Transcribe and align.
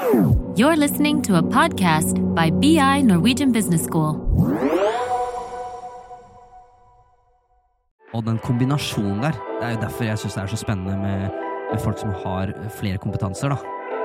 You're 0.00 0.76
listening 0.76 1.20
to 1.22 1.36
a 1.36 1.42
podcast 1.42 2.16
by 2.34 2.50
BI 2.50 3.02
Norwegian 3.02 3.52
Business 3.52 3.82
School. 3.82 4.16
Og 8.14 8.24
den 8.24 8.38
kombinasjonen 8.38 9.20
der, 9.22 9.36
det 9.60 9.66
er 9.66 9.70
jo 9.70 9.80
derfor 9.82 10.04
jeg 10.04 10.18
syns 10.18 10.34
det 10.34 10.42
er 10.42 10.46
så 10.46 10.56
spennende 10.56 10.96
med, 10.96 11.28
med 11.72 11.82
folk 11.84 12.00
som 12.00 12.14
har 12.24 12.54
flere 12.78 12.96
kompetanser. 12.98 13.48
da. 13.48 13.56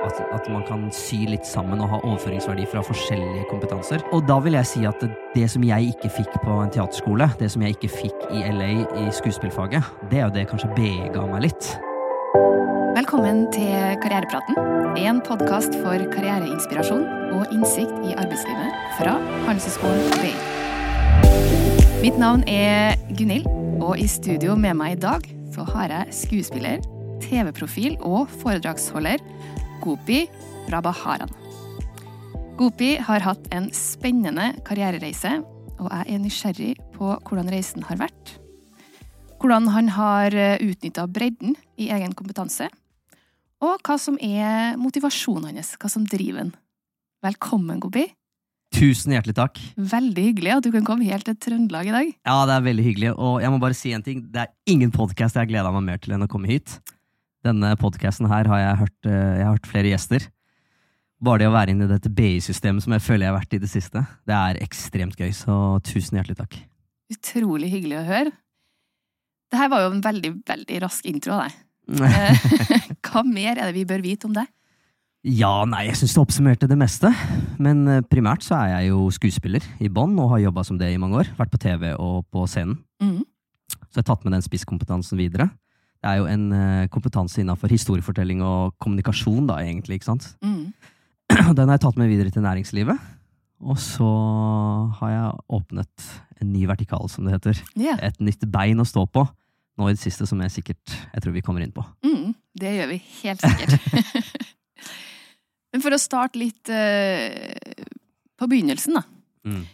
At, 0.04 0.20
at 0.32 0.52
man 0.52 0.62
kan 0.68 0.84
sy 0.92 1.24
litt 1.32 1.46
sammen 1.48 1.80
og 1.80 1.88
ha 1.88 2.02
overføringsverdi 2.04 2.68
fra 2.70 2.84
forskjellige 2.84 3.48
kompetanser. 3.50 4.04
Og 4.12 4.28
da 4.28 4.36
vil 4.44 4.60
jeg 4.60 4.66
si 4.66 4.84
at 4.84 5.00
det, 5.34 5.48
som 5.50 5.64
jeg 5.64 5.96
ikke 5.96 6.12
fikk 6.20 6.38
på 6.44 6.60
en 6.60 6.70
teaterskole, 6.76 7.30
det 7.40 7.50
som 7.56 7.64
jeg 7.64 7.78
ikke 7.78 7.94
fikk 7.96 8.30
i 8.36 8.44
LA 8.52 8.70
i 9.00 9.08
skuespillfaget, 9.16 9.96
det 10.12 10.20
er 10.20 10.28
jo 10.28 10.34
det 10.36 10.48
kanskje 10.52 10.74
BE 10.76 11.12
ga 11.16 11.24
meg 11.32 11.48
litt. 11.48 11.76
Velkommen 13.16 13.46
til 13.48 13.94
Karrierepraten, 14.02 14.58
en 15.00 15.22
podkast 15.24 15.72
for 15.80 16.02
karriereinspirasjon 16.12 17.06
og 17.32 17.54
innsikt 17.54 17.94
i 18.04 18.12
arbeidslivet 18.12 18.74
fra 18.98 19.14
Handelshøyskolen 19.46 20.10
BI. 20.20 20.34
Mitt 22.02 22.20
navn 22.20 22.44
er 22.44 23.00
Gunhild, 23.16 23.48
og 23.80 23.96
i 23.96 24.04
studio 24.04 24.52
med 24.60 24.76
meg 24.76 24.98
i 24.98 25.00
dag 25.06 25.24
så 25.56 25.64
har 25.72 25.96
jeg 25.96 26.18
skuespiller, 26.18 26.84
TV-profil 27.24 27.96
og 28.04 28.28
foredragsholder 28.44 29.24
Gopi 29.80 30.26
Rabaharan. 30.68 31.32
Gopi 32.60 32.98
har 33.00 33.24
hatt 33.24 33.48
en 33.48 33.72
spennende 33.72 34.52
karrierereise, 34.68 35.38
og 35.80 35.88
jeg 35.88 36.04
er 36.04 36.26
nysgjerrig 36.28 36.72
på 37.00 37.16
hvordan 37.16 37.48
reisen 37.48 37.88
har 37.88 38.04
vært. 38.04 38.40
Hvordan 39.40 39.72
han 39.72 39.94
har 39.96 40.42
utnytta 40.60 41.08
bredden 41.08 41.56
i 41.80 41.88
egen 41.96 42.12
kompetanse, 42.12 42.68
og 43.64 43.80
hva 43.86 43.96
som 44.00 44.18
er 44.22 44.76
motivasjonen 44.80 45.54
hans, 45.54 45.74
hva 45.80 45.90
som 45.92 46.04
driver 46.08 46.44
han. 46.44 46.54
Velkommen, 47.24 47.80
Gobi. 47.82 48.04
Tusen 48.76 49.14
hjertelig 49.14 49.36
takk. 49.38 49.60
Veldig 49.78 50.24
hyggelig 50.26 50.52
at 50.56 50.66
du 50.66 50.72
kan 50.74 50.84
komme 50.84 51.06
helt 51.08 51.24
til 51.24 51.36
Trøndelag 51.40 51.88
i 51.88 51.94
dag. 51.94 52.12
Ja, 52.28 52.36
det 52.48 52.56
er 52.58 52.66
veldig 52.66 52.84
hyggelig. 52.84 53.12
Og 53.14 53.38
jeg 53.40 53.52
må 53.54 53.60
bare 53.62 53.78
si 53.78 53.92
en 53.96 54.04
ting. 54.04 54.24
Det 54.32 54.42
er 54.42 54.52
ingen 54.68 54.92
podkast 54.92 55.38
jeg 55.38 55.46
har 55.46 55.50
gleda 55.50 55.72
meg 55.72 55.86
mer 55.86 56.02
til 56.02 56.16
enn 56.16 56.26
å 56.26 56.30
komme 56.30 56.50
hit. 56.50 56.76
Denne 57.46 57.72
podkasten 57.80 58.28
her 58.28 58.50
har 58.50 58.60
jeg 58.60 58.80
hørt, 58.82 58.96
jeg 59.08 59.44
har 59.46 59.54
hørt 59.54 59.70
flere 59.70 59.92
gjester. 59.94 60.26
Bare 61.24 61.40
det 61.40 61.48
å 61.48 61.54
være 61.54 61.72
inne 61.72 61.86
i 61.86 61.92
dette 61.94 62.12
BI-systemet 62.12 62.84
som 62.84 62.92
jeg 62.92 63.04
føler 63.06 63.24
jeg 63.24 63.32
har 63.32 63.38
vært 63.38 63.56
i 63.56 63.62
det 63.62 63.70
siste, 63.72 64.02
det 64.28 64.36
er 64.36 64.58
ekstremt 64.60 65.16
gøy. 65.16 65.30
Så 65.32 65.54
tusen 65.86 66.18
hjertelig 66.18 66.36
takk. 66.42 66.58
Utrolig 67.14 67.70
hyggelig 67.72 68.02
å 68.02 68.08
høre. 68.10 68.34
Det 69.46 69.60
her 69.62 69.70
var 69.72 69.86
jo 69.86 69.94
en 69.94 70.02
veldig, 70.04 70.32
veldig 70.44 70.82
rask 70.84 71.06
intro 71.08 71.38
av 71.38 71.46
deg. 71.46 71.62
Hva 73.06 73.22
mer 73.26 73.54
er 73.54 73.68
det 73.68 73.74
vi 73.76 73.86
bør 73.88 74.04
vite 74.04 74.28
om 74.28 74.34
deg? 74.36 74.48
Ja, 75.26 75.64
nei, 75.66 75.88
jeg 75.88 75.98
syns 75.98 76.14
du 76.14 76.20
oppsummerte 76.22 76.68
det 76.70 76.78
meste. 76.78 77.10
Men 77.62 77.86
primært 78.10 78.44
så 78.46 78.60
er 78.60 78.72
jeg 78.76 78.92
jo 78.92 79.08
skuespiller 79.14 79.64
i 79.82 79.90
bånn 79.90 80.14
og 80.22 80.36
har 80.36 80.44
jobba 80.44 80.62
som 80.66 80.78
det 80.78 80.92
i 80.92 81.00
mange 81.02 81.18
år. 81.22 81.32
Vært 81.38 81.50
på 81.50 81.62
TV 81.62 81.88
og 81.94 82.20
på 82.30 82.44
scenen. 82.50 82.76
Mm. 83.02 83.24
Så 83.72 83.98
jeg 83.98 84.04
har 84.04 84.10
tatt 84.12 84.26
med 84.26 84.36
den 84.36 84.44
spisskompetansen 84.44 85.18
videre. 85.18 85.48
Det 85.98 86.12
er 86.12 86.20
jo 86.20 86.28
en 86.30 86.44
kompetanse 86.94 87.40
innafor 87.42 87.72
historiefortelling 87.74 88.44
og 88.46 88.76
kommunikasjon, 88.82 89.48
da, 89.48 89.58
egentlig. 89.64 89.98
ikke 89.98 90.12
sant? 90.12 90.28
Mm. 90.46 90.70
Den 91.56 91.66
har 91.66 91.74
jeg 91.74 91.84
tatt 91.88 91.98
med 91.98 92.12
videre 92.12 92.30
til 92.30 92.44
næringslivet. 92.46 93.00
Og 93.66 93.78
så 93.80 94.06
har 95.00 95.10
jeg 95.10 95.40
åpnet 95.58 96.08
en 96.42 96.52
ny 96.52 96.66
vertikal, 96.68 97.08
som 97.08 97.24
det 97.26 97.38
heter. 97.38 97.62
Yeah. 97.74 97.98
Et 98.04 98.18
nytt 98.20 98.44
bein 98.52 98.82
å 98.82 98.86
stå 98.86 99.06
på. 99.08 99.24
Nå 99.76 99.90
i 99.90 99.94
det 99.96 100.00
siste, 100.00 100.24
som 100.28 100.40
jeg 100.40 100.54
sikkert 100.54 100.94
jeg 101.12 101.22
tror 101.22 101.34
vi 101.34 101.42
kommer 101.44 101.64
inn 101.64 101.74
på. 101.74 101.84
Mm, 102.06 102.32
det 102.56 102.72
gjør 102.78 102.92
vi 102.94 103.00
helt 103.20 103.44
sikkert. 103.44 104.54
Men 105.74 105.84
for 105.84 105.92
å 105.92 106.00
starte 106.00 106.40
litt 106.40 106.70
uh, 106.72 107.28
på 108.40 108.48
begynnelsen, 108.48 108.96
da. 108.96 109.02
Mm. 109.44 109.64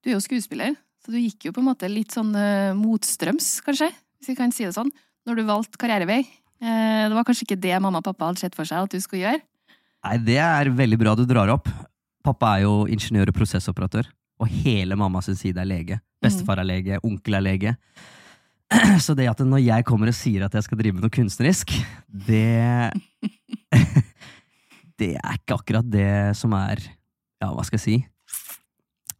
Du 0.00 0.10
er 0.12 0.14
jo 0.14 0.22
skuespiller, 0.22 0.76
så 1.02 1.10
du 1.10 1.18
gikk 1.18 1.48
jo 1.48 1.54
på 1.56 1.62
en 1.62 1.70
måte 1.72 1.90
litt 1.90 2.14
sånn 2.14 2.30
uh, 2.36 2.76
motstrøms, 2.78 3.56
kanskje, 3.66 3.90
hvis 4.20 4.30
vi 4.30 4.38
kan 4.38 4.54
si 4.54 4.68
det 4.68 4.76
sånn, 4.76 4.92
når 5.26 5.40
du 5.40 5.48
valgte 5.48 5.80
karrierevei. 5.80 6.22
Uh, 6.62 7.10
det 7.10 7.16
var 7.16 7.26
kanskje 7.26 7.48
ikke 7.48 7.62
det 7.66 7.74
mamma 7.82 8.04
og 8.04 8.06
pappa 8.06 8.30
hadde 8.30 8.44
sett 8.44 8.54
for 8.54 8.68
seg 8.68 8.86
at 8.86 8.94
du 8.94 9.02
skulle 9.02 9.24
gjøre. 9.24 9.42
Nei, 10.06 10.16
det 10.24 10.38
er 10.40 10.70
veldig 10.72 11.00
bra 11.00 11.16
du 11.18 11.26
drar 11.28 11.50
opp. 11.52 11.66
Pappa 12.24 12.54
er 12.56 12.68
jo 12.68 12.86
ingeniør 12.92 13.32
og 13.32 13.40
prosessoperatør, 13.40 14.06
og 14.40 14.54
hele 14.62 14.96
mammas 14.96 15.32
side 15.34 15.58
er 15.58 15.68
lege. 15.68 15.98
Bestefar 16.22 16.60
er 16.62 16.68
lege, 16.68 17.02
onkel 17.04 17.40
er 17.40 17.44
lege. 17.44 17.74
Så 19.04 19.16
det 19.18 19.26
at 19.30 19.40
når 19.42 19.62
jeg 19.64 19.86
kommer 19.88 20.10
og 20.10 20.16
sier 20.16 20.44
at 20.46 20.54
jeg 20.54 20.66
skal 20.66 20.78
drive 20.78 20.96
med 20.96 21.04
noe 21.04 21.14
kunstnerisk, 21.14 21.74
det 22.06 22.90
Det 25.00 25.14
er 25.16 25.38
ikke 25.38 25.56
akkurat 25.56 25.86
det 25.88 26.36
som 26.36 26.52
er 26.58 26.82
Ja, 27.40 27.48
hva 27.54 27.64
skal 27.64 27.78
jeg 27.80 27.86
si? 27.86 27.96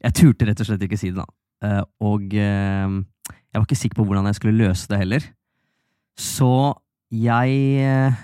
Jeg 0.00 0.16
turte 0.16 0.46
rett 0.48 0.60
og 0.60 0.68
slett 0.68 0.84
ikke 0.84 0.98
si 1.00 1.10
det, 1.12 1.20
da. 1.20 1.26
Eh, 1.64 1.82
Og 2.04 2.36
eh, 2.36 2.98
jeg 3.50 3.58
var 3.58 3.66
ikke 3.66 3.80
sikker 3.80 4.00
på 4.00 4.06
hvordan 4.08 4.28
jeg 4.28 4.38
skulle 4.38 4.60
løse 4.60 4.88
det 4.90 5.00
heller. 5.00 5.26
Så 6.20 6.50
jeg 7.12 7.56
eh, 7.80 8.20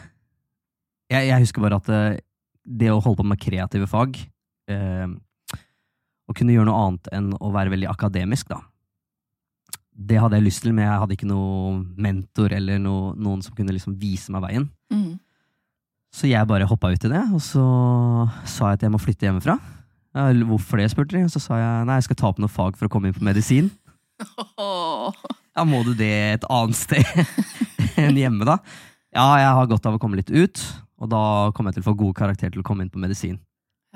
Jeg, 1.11 1.29
jeg 1.31 1.43
husker 1.43 1.65
bare 1.65 1.81
at 1.81 2.23
det 2.67 2.91
å 2.93 3.01
holde 3.01 3.21
på 3.23 3.29
med 3.31 3.39
kreative 3.39 3.87
fag 3.87 4.17
Å 6.27 6.35
kunne 6.35 6.55
gjøre 6.57 6.67
noe 6.67 6.81
annet 6.83 7.11
enn 7.15 7.29
å 7.39 7.53
være 7.55 7.71
veldig 7.71 7.87
akademisk, 7.93 8.49
da 8.51 8.59
det 9.97 10.19
hadde 10.21 10.37
jeg 10.37 10.45
lyst 10.45 10.63
til, 10.65 10.75
men 10.77 10.85
jeg 10.85 11.01
hadde 11.01 11.17
ikke 11.17 11.29
noen 11.31 11.87
mentor 11.97 12.53
eller 12.53 12.81
noe, 12.83 13.15
noen 13.17 13.41
som 13.45 13.55
kunne 13.57 13.73
liksom 13.73 13.97
vise 14.01 14.33
meg 14.35 14.45
veien. 14.45 14.67
Mm. 14.93 15.15
Så 16.13 16.29
jeg 16.29 16.49
bare 16.49 16.69
hoppa 16.69 16.93
ut 16.93 17.07
i 17.09 17.13
det, 17.13 17.23
og 17.33 17.41
så 17.45 17.65
sa 18.49 18.71
jeg 18.71 18.81
at 18.81 18.87
jeg 18.87 18.93
må 18.93 19.01
flytte 19.01 19.29
hjemmefra. 19.29 19.57
Hvorfor 20.49 20.81
det, 20.81 20.91
spurte 20.93 21.17
de. 21.17 21.25
Og 21.27 21.33
så 21.33 21.41
sa 21.43 21.59
jeg 21.61 21.89
nei, 21.89 21.99
jeg 21.99 22.07
skal 22.09 22.21
ta 22.21 22.31
opp 22.31 22.39
noe 22.41 22.53
fag 22.53 22.77
for 22.79 22.89
å 22.89 22.93
komme 22.93 23.11
inn 23.11 23.17
på 23.17 23.25
medisin. 23.27 23.73
Ja, 25.57 25.63
må 25.65 25.79
du 25.87 25.95
det 25.97 26.13
et 26.35 26.43
annet 26.53 26.77
sted 26.77 27.01
enn 28.03 28.19
hjemme, 28.21 28.45
da? 28.45 28.59
Ja, 29.17 29.25
jeg 29.41 29.53
har 29.57 29.69
godt 29.71 29.87
av 29.89 29.95
å 29.97 30.01
komme 30.03 30.19
litt 30.19 30.29
ut, 30.29 30.61
og 31.01 31.09
da 31.09 31.21
kommer 31.57 31.73
jeg 31.73 31.79
til 31.79 31.87
å 31.87 31.87
få 31.87 31.95
god 31.97 32.13
karakter 32.19 32.53
til 32.53 32.61
å 32.61 32.67
komme 32.67 32.85
inn 32.85 32.91
på 32.93 33.01
medisin. 33.01 33.39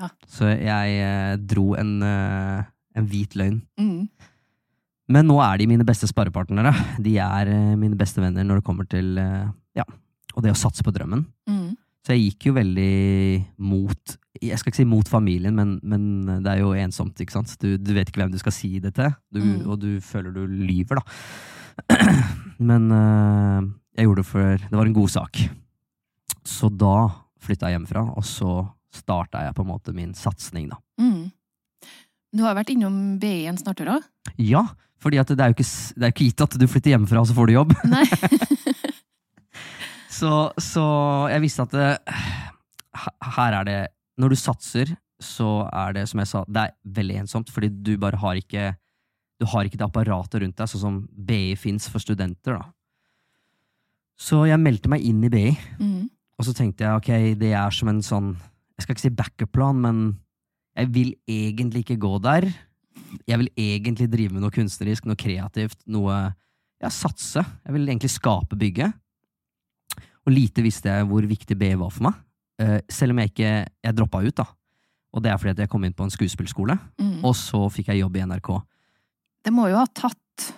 Ja. 0.01 0.09
Så 0.25 0.49
jeg 0.49 0.95
eh, 1.05 1.35
dro 1.37 1.75
en, 1.77 1.91
eh, 2.01 2.63
en 2.97 3.09
hvit 3.11 3.37
løgn. 3.37 3.59
Mm. 3.77 4.09
Men 5.11 5.27
nå 5.27 5.37
er 5.43 5.59
de 5.61 5.67
mine 5.67 5.85
beste 5.87 6.07
sparepartnere. 6.09 6.71
De 7.03 7.17
er 7.19 7.49
eh, 7.51 7.75
mine 7.79 7.97
beste 7.99 8.21
venner 8.23 8.45
når 8.47 8.61
det 8.61 8.65
kommer 8.67 8.87
til 8.89 9.17
eh, 9.19 9.47
ja, 9.77 9.85
og 10.35 10.43
det 10.45 10.53
å 10.53 10.59
satse 10.59 10.83
på 10.85 10.93
drømmen. 10.95 11.25
Mm. 11.49 11.71
Så 12.05 12.15
jeg 12.15 12.31
gikk 12.31 12.47
jo 12.49 12.53
veldig 12.55 13.45
mot 13.61 14.15
Jeg 14.41 14.57
skal 14.57 14.71
ikke 14.71 14.79
si 14.79 14.85
mot 14.89 15.05
familien, 15.11 15.53
men, 15.53 15.75
men 15.85 16.41
det 16.41 16.49
er 16.55 16.61
jo 16.63 16.71
ensomt. 16.73 17.19
ikke 17.21 17.35
sant? 17.35 17.51
Du, 17.61 17.75
du 17.77 17.91
vet 17.93 18.09
ikke 18.09 18.23
hvem 18.23 18.31
du 18.33 18.39
skal 18.41 18.55
si 18.55 18.71
det 18.81 18.95
til, 18.97 19.11
du, 19.29 19.41
Mm. 19.43 19.67
og 19.69 19.79
du 19.83 19.99
føler 20.01 20.33
du 20.33 20.45
lyver, 20.49 20.97
da. 21.01 21.03
Men 22.71 22.87
eh, 22.95 23.59
jeg 23.99 24.07
gjorde 24.07 24.21
det 24.23 24.29
for 24.31 24.63
Det 24.63 24.77
var 24.79 24.89
en 24.89 24.95
god 24.97 25.09
sak. 25.13 25.37
Så 26.47 26.69
da 26.73 26.95
flytta 27.41 27.69
jeg 27.69 27.77
hjemmefra, 27.77 28.03
og 28.17 28.25
så 28.25 28.51
starta 28.93 29.43
jeg 29.45 29.55
på 29.57 29.63
en 29.63 29.69
måte 29.71 29.93
min 29.95 30.11
satsing, 30.17 30.69
da. 30.71 30.77
Mm. 31.01 31.29
Du 32.33 32.43
har 32.45 32.55
vært 32.57 32.69
innom 32.73 33.17
BI 33.21 33.45
en 33.49 33.57
snartur 33.59 33.89
òg? 33.97 34.05
Ja, 34.41 34.65
fordi 35.01 35.17
at 35.21 35.31
det 35.33 35.39
er 35.41 35.49
jo 35.51 35.55
ikke, 35.57 35.67
det 35.97 36.05
er 36.07 36.13
ikke 36.13 36.27
gitt 36.29 36.43
at 36.45 36.57
du 36.61 36.67
flytter 36.69 36.93
hjemmefra, 36.93 37.21
og 37.23 37.29
så 37.29 37.33
får 37.37 37.49
du 37.49 37.53
jobb. 37.57 37.73
Nei. 37.89 38.05
Så, 40.11 40.29
så 40.59 40.81
jeg 41.31 41.41
visste 41.41 41.63
at 41.63 41.71
det, 41.73 42.15
her 43.37 43.55
er 43.61 43.65
det 43.65 43.77
Når 44.19 44.33
du 44.33 44.37
satser, 44.37 44.89
så 45.23 45.63
er 45.71 45.93
det, 45.95 46.03
som 46.11 46.19
jeg 46.21 46.29
sa, 46.29 46.41
det 46.51 46.65
er 46.67 46.73
veldig 46.97 47.15
ensomt, 47.23 47.49
fordi 47.53 47.69
du 47.71 47.93
bare 48.01 48.19
har 48.21 48.37
ikke 48.37 48.73
Du 49.41 49.47
har 49.49 49.65
ikke 49.65 49.79
det 49.79 49.87
apparatet 49.87 50.43
rundt 50.43 50.57
deg, 50.59 50.69
sånn 50.69 50.83
som 50.83 50.97
BI 51.15 51.55
fins 51.57 51.87
for 51.89 52.03
studenter, 52.03 52.59
da. 52.59 52.67
Så 54.21 54.43
jeg 54.45 54.61
meldte 54.61 54.91
meg 54.91 55.01
inn 55.07 55.23
i 55.25 55.31
BI, 55.33 55.45
Mm. 55.79 56.09
og 56.37 56.45
så 56.45 56.53
tenkte 56.53 56.85
jeg 56.85 56.99
ok, 56.99 57.39
det 57.39 57.53
er 57.57 57.71
som 57.73 57.89
en 57.89 58.03
sånn 58.05 58.33
Jeg 58.77 58.83
skal 58.83 58.93
ikke 58.97 59.05
si 59.07 59.15
backup-plan, 59.23 59.79
men 59.81 60.03
jeg 60.77 60.91
vil 60.93 61.15
egentlig 61.29 61.81
ikke 61.85 61.97
gå 62.03 62.17
der. 62.21 62.51
Jeg 63.27 63.37
vil 63.41 63.49
egentlig 63.57 64.09
drive 64.11 64.33
med 64.33 64.41
noe 64.43 64.53
kunstnerisk, 64.53 65.05
noe 65.05 65.15
kreativt, 65.19 65.79
noe 65.87 66.33
Ja, 66.81 66.89
satse. 66.89 67.43
Jeg 67.65 67.73
vil 67.75 67.83
egentlig 67.85 68.09
skape 68.09 68.57
bygget. 68.57 68.93
Og 70.25 70.31
lite 70.33 70.63
visste 70.65 70.89
jeg 70.89 71.05
hvor 71.05 71.21
viktig 71.29 71.53
BI 71.57 71.75
var 71.77 71.91
for 71.93 72.07
meg. 72.07 72.15
Eh, 72.57 72.79
selv 72.89 73.13
om 73.13 73.19
jeg 73.21 73.29
ikke 73.31 73.51
Jeg 73.83 73.95
droppa 73.97 74.21
ut, 74.25 74.35
da. 74.35 74.45
Og 75.13 75.21
det 75.21 75.29
er 75.31 75.37
fordi 75.37 75.51
at 75.51 75.61
jeg 75.65 75.69
kom 75.69 75.83
inn 75.85 75.93
på 75.93 76.03
en 76.07 76.09
skuespillskole, 76.13 76.79
Mm. 76.97 77.23
og 77.23 77.35
så 77.35 77.69
fikk 77.69 77.87
jeg 77.91 77.99
jobb 78.01 78.15
i 78.17 78.21
NRK. 78.25 78.49
Det 79.43 79.53
må 79.53 79.69
jo 79.69 79.77
ha 79.77 79.85
tatt 79.85 80.53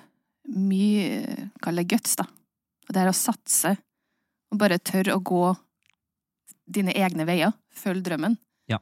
mye, 0.47 1.49
kall 1.61 1.75
det 1.75 1.87
guts, 1.89 2.15
da. 2.15 2.23
Og 2.23 2.93
det 2.93 3.01
er 3.01 3.09
å 3.09 3.15
satse, 3.15 3.77
og 4.51 4.57
bare 4.59 4.77
tørre 4.79 5.15
å 5.17 5.23
gå 5.23 5.57
dine 6.69 6.93
egne 6.93 7.25
veier, 7.25 7.51
følge 7.73 8.03
drømmen. 8.03 8.37
Ja. 8.69 8.77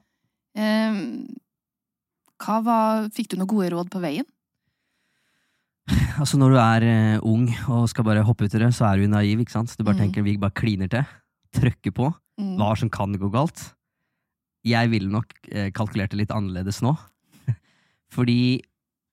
Hva 0.53 1.50
var, 2.47 3.09
fikk 3.13 3.29
du 3.31 3.37
noen 3.37 3.47
gode 3.51 3.69
råd 3.73 3.89
på 3.93 4.01
veien? 4.03 4.25
Altså 6.21 6.37
Når 6.37 6.53
du 6.53 6.57
er 6.61 6.83
eh, 6.85 7.19
ung 7.27 7.47
og 7.73 7.87
skal 7.89 8.05
bare 8.07 8.23
hoppe 8.23 8.45
ut 8.45 8.53
i 8.55 8.59
det, 8.61 8.69
så 8.77 8.85
er 8.91 9.01
du 9.01 9.07
naiv. 9.11 9.39
ikke 9.41 9.51
sant? 9.51 9.73
Du 9.77 9.83
bare 9.83 9.95
Mm. 9.97 10.01
tenker 10.05 10.23
vi 10.23 10.37
bare 10.37 10.51
kliner 10.55 10.87
til. 10.89 11.03
Trykker 11.53 11.91
på. 11.91 12.13
Mm. 12.39 12.57
Hva 12.57 12.77
som 12.77 12.89
kan 12.89 13.13
gå 13.13 13.29
galt? 13.31 13.73
jeg 14.63 14.91
ville 14.91 15.09
nok 15.09 15.25
eh, 15.49 15.71
kalkulert 15.73 16.11
det 16.11 16.19
litt 16.19 16.29
annerledes 16.31 16.81
nå. 16.85 16.91
Fordi 18.13 18.61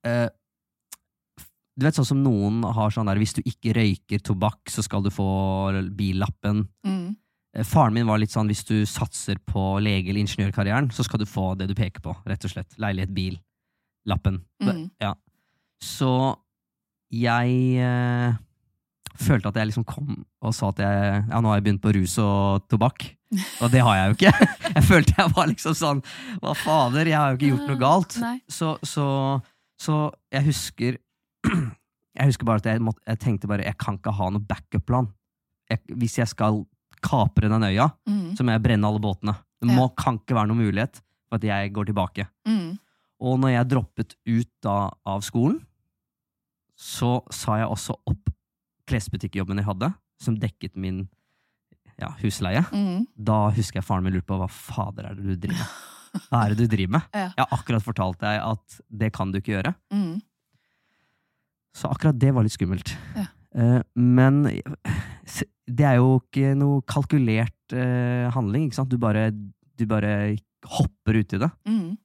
eh, 0.05 0.29
Du 1.79 1.85
vet 1.87 1.95
sånn 1.95 2.05
som 2.05 2.21
noen 2.23 2.65
har 2.75 2.91
sånn 2.91 3.07
der 3.09 3.17
hvis 3.17 3.33
du 3.39 3.41
ikke 3.47 3.73
røyker 3.73 4.19
tobakk, 4.21 4.69
så 4.69 4.83
skal 4.83 5.01
du 5.03 5.09
få 5.11 5.25
billappen. 5.97 6.67
Mm. 6.85 7.17
Eh, 7.59 7.65
Faren 7.67 7.95
min 7.97 8.07
var 8.09 8.21
litt 8.23 8.33
sånn 8.35 8.49
hvis 8.51 8.65
du 8.69 8.77
satser 8.89 9.41
på 9.49 9.79
lege- 9.83 10.13
eller 10.13 10.23
ingeniørkarrieren, 10.25 10.91
så 10.95 11.05
skal 11.07 11.19
du 11.23 11.27
få 11.29 11.53
det 11.59 11.69
du 11.71 11.75
peker 11.79 12.01
på. 12.05 12.15
rett 12.27 12.45
og 12.47 12.53
slett. 12.55 12.79
Leilighet, 12.79 13.13
bil, 13.15 13.39
lappen. 14.07 14.43
Mm. 14.63 14.91
Ja. 15.03 15.15
Så 15.83 16.37
jeg 17.11 17.79
eh, 17.83 18.35
følte 19.19 19.49
at 19.51 19.57
jeg 19.59 19.71
liksom 19.71 19.87
kom 19.89 20.25
og 20.45 20.55
sa 20.55 20.69
at 20.71 20.79
jeg, 20.83 21.25
ja, 21.31 21.41
nå 21.41 21.49
har 21.51 21.59
jeg 21.59 21.65
begynt 21.69 21.83
på 21.83 21.95
rus 21.97 22.19
og 22.23 22.67
tobakk. 22.71 23.09
Og 23.61 23.71
det 23.73 23.83
har 23.85 23.97
jeg 23.99 24.09
jo 24.09 24.15
ikke. 24.17 24.49
Jeg 24.79 24.85
følte 24.89 25.13
jeg 25.19 25.31
var 25.37 25.49
liksom 25.51 25.75
sånn 25.77 25.99
Hva 26.41 26.53
fader, 26.57 27.09
jeg 27.11 27.17
har 27.19 27.31
jo 27.33 27.37
ikke 27.37 27.49
gjort 27.51 27.69
noe 27.69 27.81
galt. 27.81 28.15
Så, 28.49 28.71
så, 28.87 29.05
så 29.81 29.97
jeg 30.33 30.47
husker 30.47 30.97
Jeg 32.19 32.29
husker 32.31 32.49
bare 32.49 32.63
at 32.63 32.69
jeg, 32.71 32.81
måtte, 32.85 33.03
jeg 33.09 33.21
tenkte 33.21 33.49
bare 33.51 33.67
jeg 33.67 33.77
kan 33.81 33.99
ikke 33.99 34.15
ha 34.17 34.29
noe 34.33 34.45
backup-plan. 34.49 35.11
Hvis 36.01 36.17
jeg 36.23 36.31
skal 36.31 36.63
kapre 37.05 37.49
den 37.51 37.63
øya, 37.69 37.91
Mm. 38.09 38.35
så 38.37 38.45
må 38.45 38.53
jeg 38.55 38.63
brenne 38.63 38.87
alle 38.89 39.01
båtene. 39.01 39.35
Det 39.61 39.69
må, 39.75 39.89
kan 39.97 40.19
ikke 40.19 40.35
være 40.37 40.49
noen 40.51 40.63
mulighet 40.67 41.01
for 41.29 41.37
at 41.39 41.45
jeg 41.45 41.73
går 41.75 41.87
tilbake. 41.91 42.27
Mm. 42.47 42.79
Og 43.21 43.39
når 43.43 43.51
jeg 43.57 43.69
droppet 43.73 44.15
ut 44.27 44.51
da 44.63 44.91
av 45.07 45.23
skolen, 45.27 45.61
så 46.79 47.19
sa 47.35 47.57
jeg 47.59 47.67
også 47.69 47.97
opp 48.07 48.31
klesbutikkjobben 48.89 49.59
jeg 49.59 49.67
hadde, 49.67 49.93
som 50.23 50.37
dekket 50.39 50.77
min 50.79 51.09
ja, 51.99 52.13
husleie. 52.23 52.63
Mm. 52.71 53.07
Da 53.19 53.49
husker 53.51 53.81
jeg 53.81 53.85
faren 53.89 54.05
min 54.07 54.15
lurte 54.15 54.29
på 54.31 54.39
hva 54.39 54.47
fader 54.49 55.09
er 55.11 55.15
det 55.19 55.27
du 55.27 55.35
driver 55.49 55.59
med. 55.59 55.77
Hva 56.31 56.39
er 56.47 56.55
det 56.55 56.65
du 56.65 56.71
driver 56.73 56.93
med? 56.95 57.03
Ja. 57.13 57.27
Jeg 57.37 57.45
har 57.45 57.59
akkurat 57.59 57.85
fortalt 57.85 58.17
deg 58.23 58.39
at 58.41 58.79
det 58.89 59.11
kan 59.13 59.29
du 59.31 59.37
ikke 59.43 59.53
gjøre. 59.59 59.75
Mm. 59.93 60.15
Så 61.77 61.91
akkurat 61.93 62.17
det 62.19 62.31
var 62.35 62.47
litt 62.47 62.55
skummelt. 62.57 62.95
Ja. 63.15 63.27
Eh, 63.59 63.83
men 63.95 64.41
det 65.69 65.87
er 65.87 65.99
jo 66.01 66.19
ikke 66.23 66.55
noe 66.57 66.83
kalkulert 66.89 67.77
eh, 67.77 68.27
handling, 68.35 68.69
ikke 68.69 68.81
sant? 68.81 68.93
Du 68.93 69.01
bare, 69.01 69.29
du 69.33 69.85
bare 69.89 70.13
hopper 70.79 71.21
uti 71.21 71.41
det. 71.41 71.51
Mm. 71.69 71.97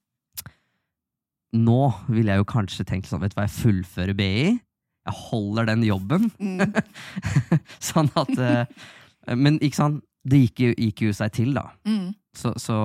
Nå 1.63 1.80
ville 2.10 2.33
jeg 2.33 2.42
jo 2.42 2.50
kanskje 2.50 2.86
tenkt 2.89 3.10
sånn, 3.10 3.21
vet 3.24 3.33
du 3.33 3.38
hva, 3.39 3.48
jeg 3.48 3.57
fullfører 3.60 4.18
BI. 4.18 4.54
Jeg 5.04 5.19
holder 5.30 5.69
den 5.69 5.86
jobben. 5.86 6.30
Mm. 6.39 6.63
sånn 7.92 8.12
at 8.19 8.33
eh, 8.39 8.83
Men 9.36 9.60
ikke 9.60 9.80
sant, 9.80 10.04
det 10.24 10.45
gikk 10.45 10.62
gikk 10.80 11.04
jo 11.07 11.16
seg 11.16 11.33
til, 11.36 11.51
da. 11.56 11.68
Mm. 11.88 12.13
Så, 12.33 12.54
så 12.57 12.75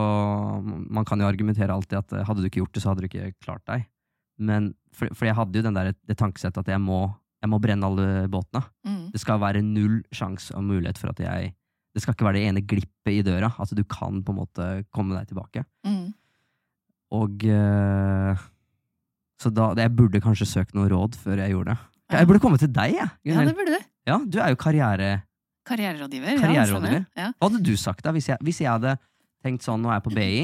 man 0.61 1.07
kan 1.09 1.23
jo 1.23 1.29
argumentere 1.29 1.73
alltid 1.73 2.01
at 2.03 2.17
eh, 2.17 2.27
hadde 2.27 2.45
du 2.45 2.51
ikke 2.51 2.63
gjort 2.63 2.75
det, 2.75 2.83
så 2.85 2.93
hadde 2.93 3.05
du 3.05 3.09
ikke 3.09 3.33
klart 3.45 3.65
deg. 3.71 3.87
Men 4.39 4.73
for, 4.95 5.11
for 5.17 5.29
jeg 5.29 5.39
hadde 5.39 5.59
jo 5.59 5.67
den 5.67 5.79
der, 5.79 5.95
det 6.07 6.19
tankesettet 6.19 6.61
at 6.63 6.73
jeg 6.75 6.83
må, 6.83 7.07
jeg 7.39 7.51
må 7.53 7.61
brenne 7.63 7.87
alle 7.87 8.27
båtene. 8.31 8.65
Mm. 8.87 9.03
Det 9.15 9.21
skal 9.23 9.41
være 9.43 9.63
null 9.63 10.01
sjanse 10.15 10.55
og 10.59 10.65
mulighet 10.67 10.99
for 11.01 11.13
at 11.13 11.23
jeg 11.23 11.55
Det 11.97 12.03
skal 12.03 12.15
ikke 12.15 12.27
være 12.27 12.39
det 12.39 12.49
ene 12.51 12.61
glippet 12.63 13.11
i 13.11 13.23
døra. 13.27 13.49
At 13.59 13.71
du 13.75 13.83
kan 13.85 14.21
på 14.23 14.35
en 14.35 14.39
måte 14.39 14.67
komme 14.95 15.17
deg 15.17 15.31
tilbake. 15.31 15.65
Mm. 15.87 16.13
Og 17.17 17.45
eh, 17.49 18.43
Så 19.41 19.51
da 19.55 19.73
Jeg 19.79 19.95
burde 19.97 20.21
kanskje 20.21 20.47
søkt 20.47 20.75
noe 20.75 20.91
råd 20.91 21.17
før 21.19 21.41
jeg 21.43 21.55
gjorde 21.55 21.75
det. 21.75 21.79
Jeg 22.19 22.29
burde 22.29 22.41
komme 22.41 22.59
til 22.61 22.71
deg, 22.73 22.95
jeg. 22.97 23.09
Ja, 23.29 23.45
det 23.45 23.55
burde 23.57 23.77
du. 23.77 23.89
Ja, 24.09 24.17
du 24.25 24.39
er 24.41 24.55
jo 24.55 24.57
karriere... 24.61 25.09
Karriererådgiver. 25.69 26.39
Karriererådgiver. 26.41 27.03
Ja, 27.13 27.27
ja. 27.27 27.33
Hva 27.37 27.51
hadde 27.51 27.61
du 27.61 27.75
sagt 27.77 28.07
da, 28.07 28.15
hvis 28.17 28.31
jeg, 28.31 28.41
hvis 28.41 28.63
jeg 28.63 28.71
hadde 28.73 28.95
tenkt 29.45 29.67
sånn, 29.67 29.83
nå 29.85 29.91
er 29.93 29.99
jeg 29.99 30.05
på 30.07 30.15
BI, 30.17 30.39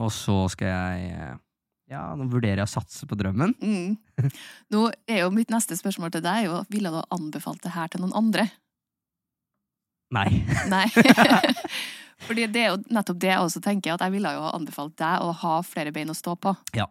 og 0.00 0.08
så 0.16 0.38
skal 0.52 0.70
jeg 0.72 1.10
eh, 1.12 1.34
Ja, 1.90 2.02
nå 2.18 2.26
vurderer 2.30 2.64
jeg 2.64 2.66
å 2.66 2.72
satse 2.72 3.06
på 3.06 3.18
drømmen. 3.18 3.52
Mm. 3.62 4.30
Nå 4.74 4.86
er 5.06 5.20
jo 5.22 5.30
mitt 5.34 5.52
neste 5.54 5.76
spørsmål 5.78 6.16
til 6.16 6.24
deg 6.24 6.48
jo, 6.48 6.60
ville 6.72 6.90
du 6.90 6.98
ha 6.98 7.04
anbefalt 7.14 7.62
det 7.62 7.76
her 7.76 7.92
til 7.92 8.02
noen 8.02 8.16
andre? 8.18 8.48
Nei. 10.14 10.26
Nei. 10.72 10.86
Fordi 12.26 12.48
det 12.50 12.64
er 12.64 12.72
jo 12.72 12.82
nettopp 12.90 13.20
det 13.22 13.30
jeg 13.30 13.44
også 13.44 13.62
tenker, 13.62 13.94
at 13.94 14.02
jeg 14.02 14.16
ville 14.16 14.34
jo 14.34 14.42
ha 14.48 14.52
anbefalt 14.56 14.96
deg 14.98 15.22
å 15.22 15.30
ha 15.44 15.56
flere 15.66 15.92
bein 15.94 16.10
å 16.10 16.16
stå 16.16 16.34
på. 16.42 16.56
Ja. 16.74 16.88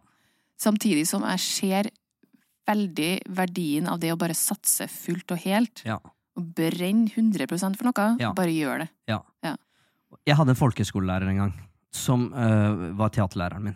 Samtidig 0.61 1.03
som 1.09 1.25
jeg 1.27 1.43
ser 1.43 1.91
veldig 2.65 3.11
verdien 3.35 3.89
av 3.91 3.99
det 4.01 4.13
å 4.13 4.19
bare 4.19 4.37
satse 4.37 4.87
fullt 4.89 5.35
og 5.35 5.43
helt. 5.43 5.83
Ja. 5.85 5.99
Og 6.39 6.51
brenne 6.55 7.09
100 7.11 7.49
for 7.51 7.89
noe. 7.89 8.07
Ja. 8.21 8.31
Bare 8.37 8.53
gjør 8.53 8.85
det. 8.85 8.89
Jeg 10.25 10.37
hadde 10.39 10.53
en 10.55 10.59
folkehøyskolelærer 10.59 11.29
en 11.29 11.41
gang, 11.43 11.55
som 11.93 12.29
øh, 12.31 12.85
var 12.97 13.11
teaterlæreren 13.13 13.67
min. 13.67 13.75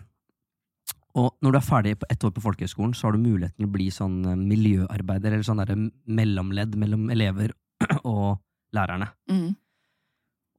Og 1.17 1.31
når 1.41 1.55
du 1.55 1.57
er 1.57 1.65
ferdig 1.65 1.95
på 1.97 2.07
ett 2.11 2.23
år 2.25 2.33
på 2.35 2.43
folkehøyskolen, 2.43 2.93
så 2.93 3.07
har 3.07 3.15
du 3.15 3.23
muligheten 3.23 3.57
til 3.57 3.69
å 3.69 3.73
bli 3.73 3.87
sånn 3.93 4.19
øh, 4.29 4.37
miljøarbeider, 4.37 5.33
eller 5.33 5.47
sånn 5.47 5.61
derre 5.63 5.77
mellomledd 6.05 6.77
mellom 6.79 7.09
elever 7.13 7.55
og 8.03 8.37
lærerne. 8.75 9.09
Mm. 9.31 9.55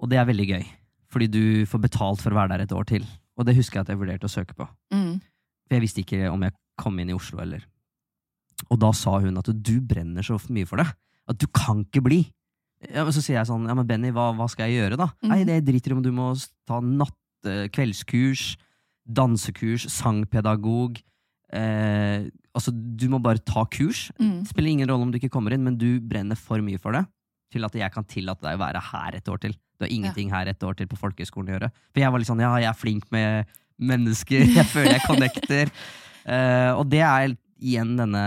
Og 0.00 0.11
det 0.11 0.19
er 0.19 0.29
veldig 0.29 0.49
gøy, 0.49 0.64
fordi 1.12 1.29
du 1.31 1.43
får 1.70 1.85
betalt 1.85 2.25
for 2.25 2.35
å 2.35 2.41
være 2.41 2.56
der 2.56 2.64
et 2.67 2.75
år 2.75 2.88
til. 2.88 3.06
Og 3.38 3.47
det 3.47 3.55
husker 3.56 3.79
jeg 3.79 3.87
at 3.87 3.93
jeg 3.93 4.00
vurderte 4.00 4.26
å 4.26 4.32
søke 4.32 4.56
på. 4.58 4.67
Mm. 4.94 5.20
For 5.69 5.76
jeg 5.76 5.85
visste 5.85 6.02
ikke 6.02 6.32
om 6.32 6.43
jeg 6.44 6.56
kom 6.81 6.99
inn 6.99 7.12
i 7.12 7.17
Oslo 7.17 7.38
eller 7.43 7.67
Og 8.73 8.81
da 8.81 8.91
sa 8.96 9.19
hun 9.23 9.38
at 9.41 9.49
du 9.55 9.76
brenner 9.81 10.25
så 10.26 10.37
mye 10.50 10.69
for 10.69 10.82
det. 10.82 10.88
At 11.31 11.38
du 11.41 11.46
kan 11.55 11.85
ikke 11.87 12.03
bli. 12.05 12.25
Ja, 12.88 13.05
men 13.05 13.14
så 13.14 13.23
sier 13.23 13.38
jeg 13.38 13.49
sånn, 13.49 13.69
ja 13.69 13.76
men 13.76 13.87
Benny, 13.88 14.11
hva, 14.12 14.31
hva 14.37 14.49
skal 14.50 14.69
jeg 14.69 14.81
gjøre 14.81 14.99
da? 15.00 15.11
Mm. 15.20 15.31
Nei, 15.31 15.41
det 15.49 15.61
driter 15.69 15.93
i 15.93 15.96
om 15.96 16.03
du 16.05 16.11
må 16.17 16.32
ta 16.69 16.81
natt, 16.85 17.17
eh, 17.49 17.69
kveldskurs, 17.73 18.55
dansekurs, 19.16 19.86
sangpedagog. 19.92 21.00
Eh, 21.50 22.28
altså, 22.54 22.72
du 22.72 23.08
må 23.12 23.20
bare 23.22 23.42
ta 23.42 23.64
kurs. 23.70 24.08
Mm. 24.20 24.42
Det 24.42 24.52
spiller 24.52 24.74
ingen 24.74 24.90
rolle 24.90 25.08
om 25.08 25.12
du 25.12 25.18
ikke 25.20 25.32
kommer 25.32 25.54
inn, 25.54 25.64
men 25.66 25.78
du 25.80 25.98
brenner 26.00 26.38
for 26.38 26.62
mye 26.64 26.80
for 26.80 26.96
det 26.96 27.06
til 27.50 27.66
at 27.66 27.74
jeg 27.74 27.90
kan 27.90 28.06
tillate 28.06 28.44
deg 28.46 28.54
å 28.54 28.62
være 28.62 28.82
her 28.92 29.16
et 29.18 29.30
år 29.30 29.40
til. 29.42 29.56
Du 29.74 29.84
har 29.84 29.92
ingenting 29.92 30.30
her 30.30 30.50
et 30.50 30.62
år 30.62 30.76
til 30.78 30.86
på 30.90 30.98
folkehøyskolen 31.00 31.50
å 31.50 31.56
gjøre. 31.56 31.70
For 31.90 32.02
jeg 32.02 32.12
var 32.12 32.22
litt 32.22 32.30
sånn, 32.30 32.42
ja, 32.44 32.50
jeg 32.62 32.70
er 32.70 32.78
flink 32.78 33.08
med 33.14 33.50
mennesker, 33.80 34.44
jeg 34.58 34.68
føler 34.70 34.94
jeg 34.96 35.06
connecter. 35.08 35.72
Eh, 36.30 36.70
og 36.76 36.84
det 36.92 37.02
er 37.02 37.34
igjen 37.60 37.96
denne 37.98 38.22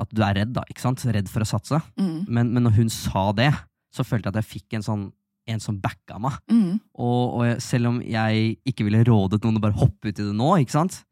at 0.00 0.10
du 0.10 0.22
er 0.24 0.40
redd, 0.40 0.54
da. 0.56 0.64
ikke 0.70 0.82
sant? 0.82 1.04
Redd 1.04 1.28
for 1.30 1.44
å 1.44 1.48
satse. 1.48 1.78
Mm. 2.00 2.24
Men, 2.26 2.54
men 2.56 2.66
når 2.66 2.78
hun 2.80 2.90
sa 2.92 3.28
det, 3.36 3.52
så 3.94 4.06
følte 4.06 4.30
jeg 4.30 4.34
at 4.34 4.40
jeg 4.40 4.52
fikk 4.56 4.78
en 4.78 4.86
sånn 4.86 5.04
en 5.46 5.60
som 5.60 5.76
backa 5.80 6.16
meg. 6.22 6.38
Mm. 6.50 6.78
Og, 6.96 7.34
og 7.40 7.60
selv 7.62 7.90
om 7.90 7.98
jeg 8.00 8.58
ikke 8.64 8.86
ville 8.86 9.02
rådet 9.04 9.42
noen 9.44 9.58
å 9.58 9.64
bare 9.64 9.76
hoppe 9.76 10.08
ut 10.08 10.18
i 10.18 10.22
det 10.24 10.34
nå, 10.36 10.50
ikke 10.62 10.76
sant? 10.78 11.02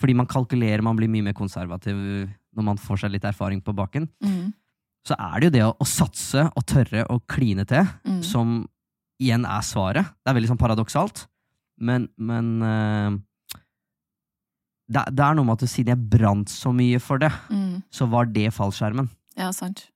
Fordi 0.00 0.14
man 0.18 0.26
kalkulerer, 0.28 0.82
man 0.84 0.96
blir 0.98 1.08
mye 1.08 1.24
mer 1.28 1.36
konservativ 1.38 1.96
når 2.56 2.64
man 2.66 2.80
får 2.80 3.04
seg 3.04 3.12
litt 3.14 3.24
erfaring 3.28 3.60
på 3.64 3.74
baken, 3.76 4.08
Mm. 4.24 4.52
så 5.06 5.14
er 5.18 5.38
det 5.40 5.46
jo 5.46 5.54
det 5.54 5.64
å, 5.68 5.76
å 5.78 5.86
satse 5.86 6.42
og 6.56 6.64
tørre 6.66 7.04
å 7.12 7.20
kline 7.28 7.64
til, 7.68 7.86
Mm. 8.04 8.22
som 8.24 8.68
igjen 9.22 9.44
er 9.46 9.62
svaret. 9.62 10.04
Det 10.24 10.30
er 10.30 10.34
veldig 10.40 10.50
sånn 10.50 10.60
paradoksalt, 10.60 11.26
men, 11.80 12.08
men 12.18 12.50
eh, 12.62 13.10
det, 14.88 15.02
det 15.16 15.24
er 15.24 15.34
noe 15.36 15.46
med 15.48 15.58
at 15.62 15.68
siden 15.70 15.92
jeg 15.94 16.08
brant 16.12 16.50
så 16.52 16.72
mye 16.74 17.00
for 17.02 17.18
det, 17.22 17.30
Mm. 17.50 17.82
så 17.90 18.06
var 18.10 18.26
det 18.26 18.50
fallskjermen. 18.54 19.08
Ja, 19.36 19.50
sant. 19.52 19.88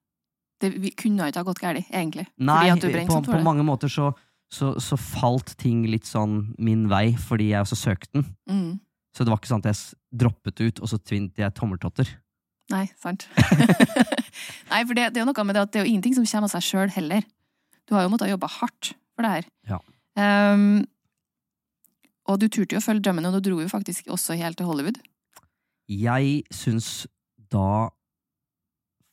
Det 0.60 0.72
kunne 1.00 1.30
ikke 1.30 1.40
ha 1.40 1.46
gått 1.46 1.62
galt, 1.62 1.88
egentlig. 1.88 2.26
Nei, 2.36 2.68
på, 3.08 3.20
på 3.24 3.40
mange 3.44 3.64
måter 3.64 3.88
så, 3.92 4.10
så, 4.52 4.74
så 4.82 4.98
falt 5.00 5.54
ting 5.60 5.86
litt 5.88 6.08
sånn 6.08 6.52
min 6.60 6.84
vei, 6.92 7.14
fordi 7.16 7.50
jeg 7.54 7.64
også 7.64 7.78
søkte 7.80 8.12
den. 8.18 8.26
Mm. 8.50 8.72
Så 9.16 9.24
det 9.24 9.32
var 9.32 9.40
ikke 9.40 9.50
sånn 9.50 9.64
at 9.64 9.70
jeg 9.72 10.20
droppet 10.20 10.60
ut, 10.60 10.82
og 10.84 10.92
så 10.92 11.00
tvinte 11.00 11.42
jeg 11.42 11.56
tommeltotter. 11.56 12.10
Nei, 12.70 12.84
sant. 13.00 13.26
Nei, 14.70 14.84
for 14.84 14.94
det, 14.94 15.10
det 15.10 15.18
er 15.18 15.24
jo 15.24 15.30
noe 15.32 15.46
med 15.46 15.56
det 15.56 15.64
at 15.64 15.72
det 15.72 15.80
er 15.80 15.88
jo 15.88 15.92
ingenting 15.94 16.14
som 16.18 16.28
kommer 16.28 16.50
av 16.50 16.54
seg 16.54 16.66
sjøl 16.68 16.92
heller. 16.94 17.24
Du 17.88 17.96
har 17.96 18.04
jo 18.06 18.12
måttet 18.12 18.30
jobbe 18.30 18.50
hardt 18.60 18.92
for 19.16 19.26
det 19.26 19.32
her. 19.32 19.48
Ja. 19.72 19.80
Um, 20.20 20.84
og 22.30 22.38
du 22.38 22.46
turte 22.46 22.76
jo 22.76 22.82
å 22.82 22.84
følge 22.84 23.02
drømmen, 23.06 23.26
og 23.26 23.38
du 23.38 23.48
dro 23.48 23.58
jo 23.62 23.70
faktisk 23.70 24.12
også 24.12 24.36
helt 24.38 24.60
til 24.60 24.68
Hollywood. 24.70 25.00
Jeg 25.90 26.44
syns 26.54 27.08
da 27.50 27.88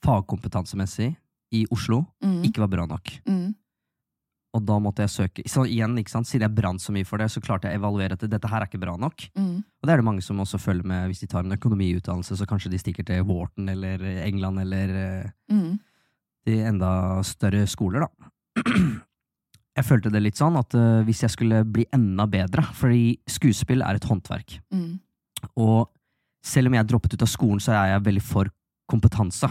fagkompetansemessig 0.05 1.15
i 1.53 1.65
Oslo 1.71 2.05
Mm. 2.23 2.43
ikke 2.43 2.59
var 2.59 2.67
bra 2.67 2.85
nok. 2.85 3.11
Mm. 3.27 3.55
Og 4.57 4.63
da 4.65 4.77
måtte 4.79 5.03
jeg 5.05 5.09
søke. 5.13 5.43
Så 5.47 5.65
igjen, 5.67 5.97
ikke 5.99 6.09
sant? 6.09 6.25
Siden 6.27 6.47
jeg 6.47 6.55
brant 6.55 6.81
så 6.81 6.91
mye 6.95 7.05
for 7.05 7.17
det, 7.21 7.27
så 7.29 7.41
klarte 7.43 7.67
jeg 7.69 7.77
å 7.77 7.81
evaluere 7.83 8.13
at 8.17 8.23
dette 8.29 8.47
her 8.49 8.61
er 8.63 8.65
ikke 8.65 8.79
bra 8.81 8.95
nok. 8.97 9.27
Mm. 9.37 9.57
Og 9.63 9.85
det 9.85 9.93
er 9.93 9.97
det 10.01 10.05
mange 10.07 10.23
som 10.23 10.39
også 10.39 10.57
følger 10.59 10.85
med 10.87 11.07
hvis 11.11 11.19
de 11.21 11.27
tar 11.27 11.43
en 11.45 11.51
økonomiutdannelse, 11.53 12.37
så 12.39 12.47
kanskje 12.47 12.71
de 12.71 12.79
stikker 12.81 13.05
til 13.05 13.21
Wharton 13.27 13.69
eller 13.69 14.01
England 14.25 14.59
eller 14.59 14.95
eh, 15.03 15.29
Mm. 15.51 15.79
de 16.47 16.57
enda 16.63 17.21
større 17.23 17.67
skoler, 17.67 18.07
da. 18.07 18.31
Jeg 19.77 19.85
følte 19.85 20.09
det 20.09 20.23
litt 20.23 20.39
sånn 20.39 20.55
at 20.57 20.73
uh, 20.73 21.03
hvis 21.05 21.19
jeg 21.21 21.29
skulle 21.29 21.59
bli 21.69 21.83
enda 21.93 22.25
bedre, 22.25 22.63
fordi 22.73 23.19
skuespill 23.29 23.83
er 23.85 23.99
et 23.99 24.07
håndverk, 24.09 24.55
Mm. 24.73 24.99
og 25.55 25.91
selv 26.43 26.67
om 26.71 26.73
jeg 26.73 26.87
droppet 26.87 27.13
ut 27.13 27.21
av 27.21 27.27
skolen, 27.29 27.59
så 27.61 27.75
er 27.75 27.91
jeg 27.91 28.03
veldig 28.07 28.23
for 28.23 28.49
kompetanse. 28.89 29.45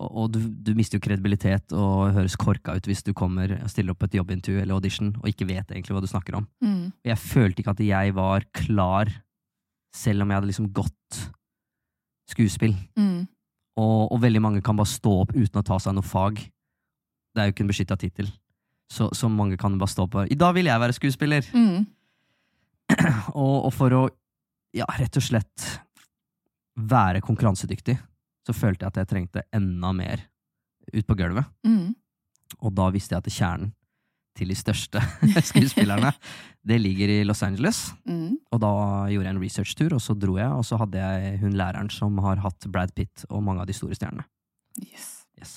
Og, 0.00 0.10
og 0.10 0.30
du, 0.34 0.40
du 0.48 0.72
mister 0.78 0.98
jo 0.98 1.04
kredibilitet 1.04 1.74
og 1.76 2.14
høres 2.16 2.36
korka 2.40 2.74
ut 2.76 2.88
hvis 2.88 3.04
du 3.06 3.12
kommer 3.16 3.52
og 3.58 3.72
stiller 3.72 3.94
opp 3.94 4.06
et 4.06 4.16
jobbintervju 4.16 4.62
eller 4.62 4.76
audition 4.76 5.12
og 5.20 5.28
ikke 5.28 5.48
vet 5.50 5.74
egentlig 5.74 5.96
hva 5.96 6.02
du 6.04 6.08
snakker 6.10 6.38
om. 6.38 6.46
Mm. 6.64 6.92
Jeg 7.06 7.20
følte 7.20 7.62
ikke 7.62 7.74
at 7.74 7.84
jeg 7.84 8.14
var 8.16 8.46
klar, 8.56 9.12
selv 9.96 10.24
om 10.24 10.32
jeg 10.32 10.40
hadde 10.40 10.50
liksom 10.50 10.70
gått 10.74 11.20
skuespill. 12.30 12.74
Mm. 12.98 13.26
Og, 13.80 14.00
og 14.14 14.22
veldig 14.22 14.42
mange 14.42 14.64
kan 14.64 14.78
bare 14.78 14.90
stå 14.90 15.14
opp 15.24 15.34
uten 15.36 15.60
å 15.60 15.66
ta 15.66 15.78
seg 15.82 15.96
noe 15.96 16.06
fag. 16.06 16.40
Det 17.30 17.42
er 17.42 17.48
jo 17.48 17.54
ikke 17.54 17.66
en 17.66 17.72
beskytta 17.72 17.98
tittel. 18.00 18.30
Så, 18.90 19.10
så 19.14 19.30
mange 19.30 19.58
kan 19.60 19.76
bare 19.78 19.92
stå 19.92 20.08
opp 20.08 20.16
og 20.18 20.32
I 20.32 20.38
dag 20.38 20.54
vil 20.56 20.70
jeg 20.70 20.82
være 20.82 20.96
skuespiller! 20.96 21.50
Mm. 21.54 21.86
Og, 23.38 23.68
og 23.68 23.70
for 23.70 23.94
å 23.94 24.00
ja, 24.74 24.86
rett 24.98 25.14
og 25.14 25.22
slett 25.22 25.66
være 26.90 27.20
konkurransedyktig, 27.22 27.94
så 28.46 28.54
følte 28.56 28.84
jeg 28.86 28.92
at 28.94 29.00
jeg 29.02 29.10
trengte 29.10 29.42
enda 29.56 29.92
mer 29.96 30.22
ut 30.94 31.06
på 31.06 31.16
gulvet. 31.18 31.44
Mm. 31.66 31.92
Og 32.64 32.72
da 32.74 32.88
visste 32.94 33.14
jeg 33.14 33.22
at 33.24 33.32
kjernen 33.34 33.72
til 34.38 34.48
de 34.52 34.54
største 34.56 35.00
skuespillerne, 35.50 36.12
det 36.64 36.78
ligger 36.80 37.10
i 37.12 37.18
Los 37.26 37.42
Angeles. 37.42 37.90
Mm. 38.08 38.38
Og 38.54 38.60
da 38.62 38.70
gjorde 39.10 39.26
jeg 39.26 39.34
en 39.34 39.42
researchtur, 39.42 39.94
og 39.96 40.00
så 40.04 40.14
dro 40.18 40.36
jeg, 40.38 40.48
og 40.54 40.64
så 40.64 40.78
hadde 40.80 41.02
jeg 41.02 41.40
hun 41.42 41.56
læreren 41.58 41.90
som 41.92 42.16
har 42.24 42.40
hatt 42.44 42.66
Brad 42.72 42.94
Pitt 42.96 43.26
og 43.28 43.42
mange 43.46 43.60
av 43.64 43.68
de 43.70 43.76
store 43.76 43.98
stjernene. 43.98 44.24
Yes. 44.86 45.08
Yes. 45.38 45.54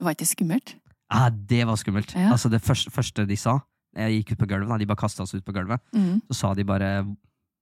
Var 0.00 0.14
ikke 0.16 0.24
det 0.24 0.30
skummelt? 0.32 0.74
Ah, 1.12 1.28
det 1.30 1.62
var 1.68 1.76
skummelt. 1.80 2.12
Ja. 2.16 2.32
Altså 2.34 2.50
Det 2.52 2.60
første, 2.64 2.90
første 2.92 3.24
de 3.28 3.36
sa, 3.36 3.58
jeg 3.96 4.18
gikk 4.20 4.34
ut 4.34 4.42
på 4.42 4.48
gulvet, 4.50 4.80
de 4.82 4.86
bare 4.88 5.00
kasta 5.00 5.24
oss 5.24 5.34
ut 5.34 5.44
på 5.46 5.54
gulvet, 5.56 5.80
Mm. 5.94 6.20
så 6.30 6.34
sa 6.40 6.54
de 6.54 6.64
bare 6.68 6.90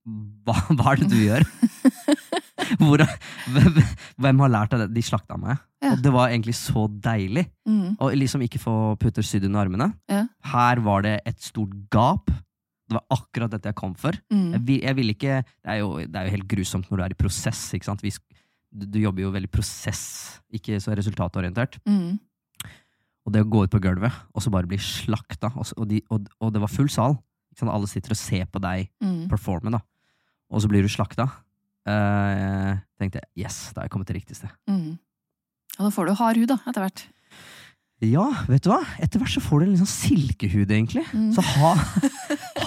hva, 0.07 0.53
hva 0.71 0.91
er 0.93 1.01
det 1.03 1.09
du 1.11 1.17
gjør? 1.19 1.43
Hvor, 2.81 3.01
hvem 4.21 4.39
har 4.43 4.51
lært 4.53 4.73
av 4.75 4.83
det? 4.83 4.89
De 4.95 5.03
slakta 5.05 5.37
meg. 5.39 5.57
Ja. 5.83 5.91
Og 5.93 6.01
det 6.03 6.11
var 6.13 6.29
egentlig 6.33 6.55
så 6.57 6.87
deilig. 6.89 7.45
Mm. 7.69 7.95
Og 8.01 8.13
liksom 8.17 8.43
ikke 8.45 8.59
få 8.61 8.73
putter 9.01 9.25
sydd 9.25 9.45
under 9.49 9.63
armene. 9.65 9.87
Ja. 10.11 10.23
Her 10.53 10.81
var 10.85 11.05
det 11.05 11.15
et 11.29 11.39
stort 11.41 11.73
gap. 11.93 12.29
Det 12.87 12.95
var 12.95 13.03
akkurat 13.17 13.51
dette 13.51 13.67
jeg 13.71 13.75
kom 13.79 13.95
for. 13.99 14.15
Jeg, 14.15 14.23
Mm. 14.31 14.65
vil, 14.65 14.79
jeg 14.85 14.95
vil 14.95 15.09
ikke 15.11 15.41
det 15.43 15.71
er, 15.73 15.79
jo, 15.81 15.97
det 15.99 16.15
er 16.15 16.25
jo 16.29 16.35
helt 16.37 16.47
grusomt 16.47 16.87
når 16.89 16.97
du 16.97 17.03
er 17.07 17.15
i 17.15 17.19
prosess. 17.19 17.65
Ikke 17.75 17.89
sant? 17.89 18.01
Vi, 18.05 18.13
du, 18.71 18.85
du 18.87 18.99
jobber 19.01 19.25
jo 19.25 19.31
veldig 19.35 19.51
prosess, 19.51 20.39
ikke 20.53 20.79
så 20.83 20.95
resultatorientert. 20.95 21.79
Mm. 21.87 22.15
Og 23.27 23.33
det 23.35 23.41
å 23.43 23.49
gå 23.51 23.65
ut 23.65 23.73
på 23.73 23.81
gulvet 23.83 24.13
og 24.31 24.39
så 24.43 24.51
bare 24.53 24.69
bli 24.71 24.77
slakta, 24.79 25.49
og, 25.59 25.67
og, 25.75 25.87
de, 25.89 25.99
og, 26.15 26.29
og 26.39 26.53
det 26.55 26.61
var 26.63 26.71
full 26.71 26.87
sal. 26.93 27.17
Alle 27.59 27.87
sitter 27.89 28.13
og 28.13 28.19
ser 28.21 28.45
på 28.53 28.59
deg 28.61 28.87
Mm. 29.03 29.27
performe, 29.31 29.71
da. 29.73 29.79
Og 30.53 30.61
så 30.63 30.69
blir 30.71 30.85
du 30.85 30.87
slakta. 30.93 31.25
Eh, 31.87 32.71
tenkte 32.99 33.21
jeg 33.21 33.45
yes, 33.45 33.59
da 33.73 33.81
har 33.81 33.87
jeg 33.87 33.93
kommet 33.95 34.09
til 34.09 34.17
riktig 34.19 34.35
sted. 34.39 34.51
Mm. 34.69 34.97
Og 35.77 35.85
da 35.85 35.91
får 35.93 36.09
du 36.09 36.17
hard 36.19 36.39
hud, 36.41 36.49
da, 36.51 36.57
etter 36.67 36.83
hvert. 36.83 37.05
Ja, 38.05 38.27
vet 38.45 38.61
du 38.61 38.69
hva? 38.69 38.81
Etter 39.01 39.17
hvert 39.21 39.33
så 39.33 39.41
får 39.41 39.61
du 39.61 39.65
en 39.65 39.71
liksom 39.73 39.89
silkehud, 39.89 40.69
egentlig. 40.69 41.01
Mm. 41.17 41.31
Så 41.33 41.41
ha, 41.55 41.71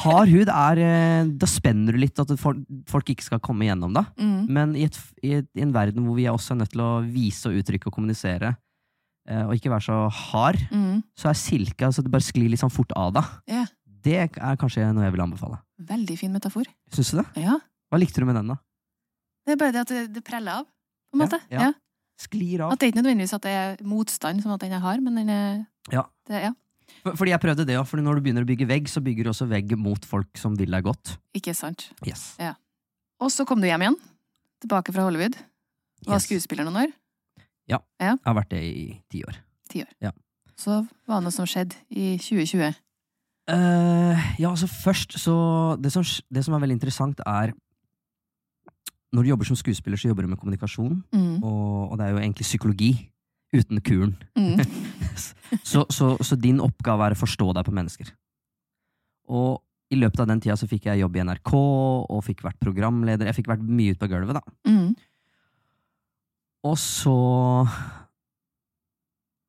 hard 0.02 0.32
hud 0.32 0.48
er 0.50 0.80
eh, 0.82 1.28
Da 1.38 1.46
spenner 1.46 1.94
du 1.94 2.00
litt, 2.02 2.18
at 2.18 2.32
folk, 2.40 3.12
ikke 3.12 3.22
skal 3.28 3.42
komme 3.44 3.68
gjennom 3.68 3.94
da. 3.94 4.06
Mm. 4.18 4.40
Men 4.50 4.72
i, 4.78 4.88
et, 4.88 4.98
i, 5.22 5.36
i 5.38 5.62
en 5.62 5.74
verden 5.76 6.02
hvor 6.06 6.18
vi 6.18 6.26
er 6.26 6.34
også 6.34 6.56
nødt 6.58 6.72
til 6.74 6.82
å 6.82 6.90
vise 7.06 7.46
og 7.50 7.60
uttrykke 7.60 7.90
og 7.92 7.94
kommunisere, 7.94 8.54
eh, 9.30 9.44
og 9.44 9.54
ikke 9.58 9.70
være 9.74 9.86
så 9.90 10.00
hard, 10.30 10.64
Mm. 10.70 11.02
så 11.18 11.30
er 11.30 11.38
silke 11.38 11.86
altså 11.86 12.02
det 12.02 12.10
bare 12.10 12.26
sklir 12.26 12.50
litt 12.50 12.62
sånn 12.62 12.72
fort 12.74 12.90
av 12.98 13.12
deg. 13.20 13.30
Yeah. 13.50 13.70
Det 14.00 14.16
er 14.24 14.56
kanskje 14.58 14.88
noe 14.96 15.04
jeg 15.06 15.14
vil 15.14 15.22
anbefale. 15.28 15.60
Veldig 15.92 16.16
fin 16.18 16.32
metafor. 16.34 16.66
Syns 16.94 17.10
du 17.14 17.20
det? 17.20 17.26
Ja. 17.44 17.58
Hva 17.90 17.98
likte 18.00 18.22
du 18.22 18.26
med 18.26 18.38
den, 18.38 18.50
da? 18.54 18.58
Det 19.46 19.52
er 19.54 19.56
bare 19.60 19.72
det 19.72 19.80
at 19.86 19.88
det, 19.94 20.02
det 20.14 20.22
preller 20.24 20.60
av, 20.60 20.66
på 21.10 21.18
en 21.18 21.24
måte. 21.24 21.40
ja. 21.50 21.68
Ja. 21.70 21.72
Sklir 22.20 22.60
av. 22.66 22.72
At 22.74 22.80
det 22.82 22.84
er 22.86 22.90
ikke 22.92 23.00
nødvendigvis 23.00 23.32
at 23.32 23.44
det 23.46 23.52
er 23.56 23.78
motstand, 23.88 24.42
som 24.44 24.52
at 24.52 24.60
den 24.60 24.74
jeg 24.74 24.80
har, 24.84 24.98
men 25.00 25.14
den 25.16 25.30
er 25.32 25.66
Ja. 25.90 26.02
det, 26.28 26.42
ja. 26.42 26.50
Fordi 27.16 27.30
jeg 27.32 27.40
prøvde 27.40 27.64
det 27.64 27.78
òg, 27.80 27.86
for 27.88 27.96
når 27.96 28.18
du 28.18 28.20
begynner 28.26 28.44
å 28.44 28.48
bygge 28.50 28.66
vegg, 28.68 28.88
så 28.92 29.00
bygger 29.00 29.24
du 29.24 29.30
også 29.30 29.46
vegg 29.48 29.72
mot 29.78 30.04
folk 30.04 30.36
som 30.36 30.54
vil 30.58 30.68
deg 30.70 30.84
godt. 30.84 31.14
Ikke 31.34 31.54
sant. 31.56 31.86
Yes. 32.06 32.36
Og 33.20 33.30
så 33.32 33.46
kom 33.48 33.60
du 33.62 33.66
hjem 33.70 33.80
igjen. 33.86 33.96
Tilbake 34.60 34.92
fra 34.92 35.06
Hollywood. 35.06 35.38
Var 36.04 36.14
Yes. 36.18 36.26
skuespiller 36.28 36.64
noen 36.68 36.76
år. 36.82 36.92
Ja, 37.68 37.78
Jeg 38.00 38.18
har 38.26 38.34
vært 38.34 38.50
det 38.50 38.62
i 38.64 39.00
ti 39.08 39.22
år. 39.24 39.36
Ti 39.70 39.84
år? 39.86 40.12
Så 40.60 40.82
hva 41.06 41.14
var 41.16 41.20
det 41.24 41.32
som 41.32 41.46
skjedde 41.46 41.74
i 41.88 42.18
2020. 42.18 42.74
Uh, 43.48 44.14
ja, 44.38 44.50
altså 44.50 44.68
først 44.68 45.16
så 45.18 45.80
det 45.80 45.90
som, 45.94 46.04
det 46.30 46.44
som 46.44 46.54
er 46.54 46.60
veldig 46.60 46.76
interessant, 46.76 47.20
er 47.26 47.54
Når 49.12 49.22
du 49.26 49.30
jobber 49.32 49.48
som 49.48 49.58
skuespiller, 49.58 49.98
så 49.98 50.08
jobber 50.10 50.22
du 50.22 50.28
med 50.30 50.38
kommunikasjon, 50.38 51.00
Mm. 51.12 51.42
og, 51.42 51.90
og 51.90 51.98
det 51.98 52.06
er 52.06 52.10
jo 52.14 52.20
egentlig 52.22 52.46
psykologi 52.46 52.90
uten 53.52 53.80
kuren. 53.82 54.14
Mm. 54.38 54.60
Så, 55.66 55.82
så, 55.90 56.12
så 56.22 56.36
din 56.38 56.60
oppgave 56.62 57.08
er 57.08 57.16
å 57.16 57.18
forstå 57.18 57.48
deg 57.56 57.64
på 57.66 57.72
mennesker. 57.74 58.12
Og 59.34 59.58
i 59.90 59.96
løpet 59.98 60.20
av 60.22 60.28
den 60.30 60.38
tida 60.38 60.54
så 60.54 60.68
fikk 60.70 60.84
jeg 60.86 61.00
jobb 61.00 61.16
i 61.18 61.24
NRK, 61.26 61.50
og 62.06 62.20
fikk 62.22 62.44
vært 62.46 62.60
programleder. 62.62 63.26
Jeg 63.26 63.40
fikk 63.40 63.50
vært 63.50 63.64
mye 63.66 63.90
ute 63.96 63.98
på 63.98 64.08
gulvet, 64.12 64.38
da. 64.38 64.70
Mm. 64.70 64.92
Og 66.70 66.76
så 66.78 67.16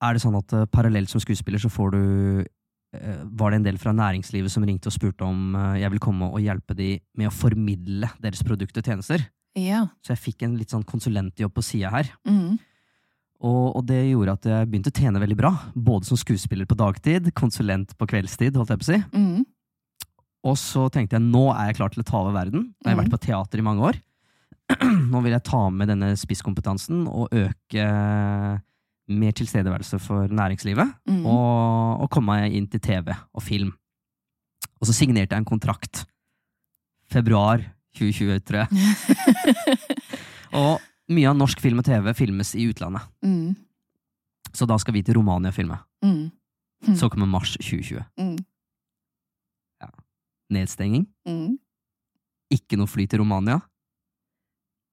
er 0.01 0.18
det 0.18 0.24
sånn 0.24 0.39
at 0.39 0.56
uh, 0.58 0.65
parallelt 0.74 1.12
som 1.13 1.22
skuespiller 1.22 1.62
så 1.62 1.70
får 1.70 1.94
du 1.94 2.01
eh, 2.41 3.22
Var 3.22 3.51
det 3.53 3.60
en 3.60 3.68
del 3.68 3.77
fra 3.82 3.94
næringslivet 3.94 4.50
som 4.50 4.65
ringte 4.65 4.89
og 4.89 4.96
spurte 4.96 5.27
om 5.27 5.53
eh, 5.53 5.82
jeg 5.84 5.94
vil 5.94 6.01
komme 6.01 6.32
og 6.32 6.41
hjelpe 6.41 6.74
de 6.77 6.96
med 7.20 7.30
å 7.30 7.36
formidle 7.36 8.10
deres 8.24 8.41
produkter 8.48 8.82
og 8.82 8.89
tjenester. 8.89 9.27
Ja. 9.60 9.86
Så 10.05 10.13
jeg 10.15 10.22
fikk 10.24 10.43
en 10.48 10.58
litt 10.60 10.70
sånn 10.72 10.86
konsulentjobb 10.88 11.53
på 11.53 11.63
sida 11.65 11.89
her. 11.91 12.12
Mm. 12.27 12.60
Og, 13.41 13.75
og 13.75 13.86
det 13.89 14.03
gjorde 14.12 14.36
at 14.38 14.46
jeg 14.46 14.67
begynte 14.70 14.91
å 14.93 15.00
tjene 15.01 15.20
veldig 15.20 15.38
bra. 15.39 15.51
Både 15.75 16.05
som 16.08 16.20
skuespiller 16.20 16.67
på 16.70 16.77
dagtid, 16.77 17.31
konsulent 17.36 17.96
på 17.98 18.08
kveldstid, 18.08 18.55
holdt 18.55 18.70
jeg 18.70 18.81
på 18.84 18.86
å 18.86 18.91
si. 18.91 19.00
Mm. 19.17 19.41
Og 20.46 20.55
så 20.58 20.86
tenkte 20.93 21.17
jeg 21.17 21.25
nå 21.25 21.48
er 21.53 21.72
jeg 21.72 21.77
klar 21.81 21.91
til 21.93 22.01
å 22.03 22.08
ta 22.08 22.22
over 22.22 22.34
verden. 22.38 22.70
Jeg 22.81 22.89
har 22.89 22.96
Mhm. 22.96 23.03
vært 23.03 23.13
på 23.17 23.22
teater 23.27 23.60
i 23.60 23.65
mange 23.65 23.81
år. 23.91 24.00
Nå 25.12 25.20
vil 25.22 25.34
jeg 25.36 25.43
ta 25.43 25.70
med 25.70 25.89
denne 25.91 26.13
spisskompetansen 26.15 27.03
og 27.12 27.27
øke 27.36 27.86
mer 29.12 29.31
tilstedeværelse 29.36 30.00
for 30.00 30.27
næringslivet. 30.31 30.93
Mm. 31.10 31.25
Og, 31.25 32.01
og 32.05 32.10
komme 32.13 32.38
meg 32.39 32.53
inn 32.55 32.67
til 32.72 32.79
TV 32.79 33.12
og 33.12 33.43
film. 33.43 33.74
Og 34.79 34.88
så 34.88 34.93
signerte 34.96 35.36
jeg 35.36 35.43
en 35.43 35.50
kontrakt. 35.50 36.05
Februar 37.12 37.65
2020, 37.98 38.44
tror 38.48 38.64
jeg. 38.64 38.70
Og 40.62 40.80
mye 41.12 41.32
av 41.32 41.38
norsk 41.38 41.60
film 41.64 41.82
og 41.82 41.88
TV 41.88 42.14
filmes 42.16 42.54
i 42.56 42.68
utlandet. 42.72 43.08
Mm. 43.26 43.56
Så 44.52 44.68
da 44.68 44.78
skal 44.82 44.96
vi 44.96 45.04
til 45.06 45.18
Romania 45.20 45.52
og 45.52 45.56
filme. 45.56 45.80
Mm. 46.04 46.30
Mm. 46.88 46.96
Så 47.00 47.10
kommer 47.12 47.30
mars 47.30 47.56
2020. 47.60 48.04
Mm. 48.20 48.40
Nedstenging. 50.52 51.06
Mm. 51.28 51.56
Ikke 52.52 52.80
noe 52.80 52.90
fly 52.92 53.06
til 53.08 53.22
Romania. 53.24 53.62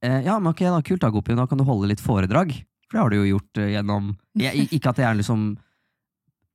Eh, 0.04 0.20
ja, 0.28 0.36
men 0.38 0.52
ok, 0.52 0.62
da, 0.68 0.82
kult 0.86 1.02
da, 1.02 1.10
Gopi. 1.10 1.34
Da 1.34 1.48
kan 1.50 1.58
du 1.58 1.66
holde 1.66 1.90
litt 1.90 2.02
foredrag. 2.02 2.52
For 2.86 2.96
det 2.96 3.02
har 3.02 3.10
du 3.10 3.18
jo 3.18 3.30
gjort 3.32 3.62
eh, 3.62 3.72
gjennom 3.74 4.12
jeg, 4.44 4.68
Ikke 4.76 4.92
at 4.92 5.02
jeg 5.02 5.08
er 5.08 5.18
liksom 5.18 5.48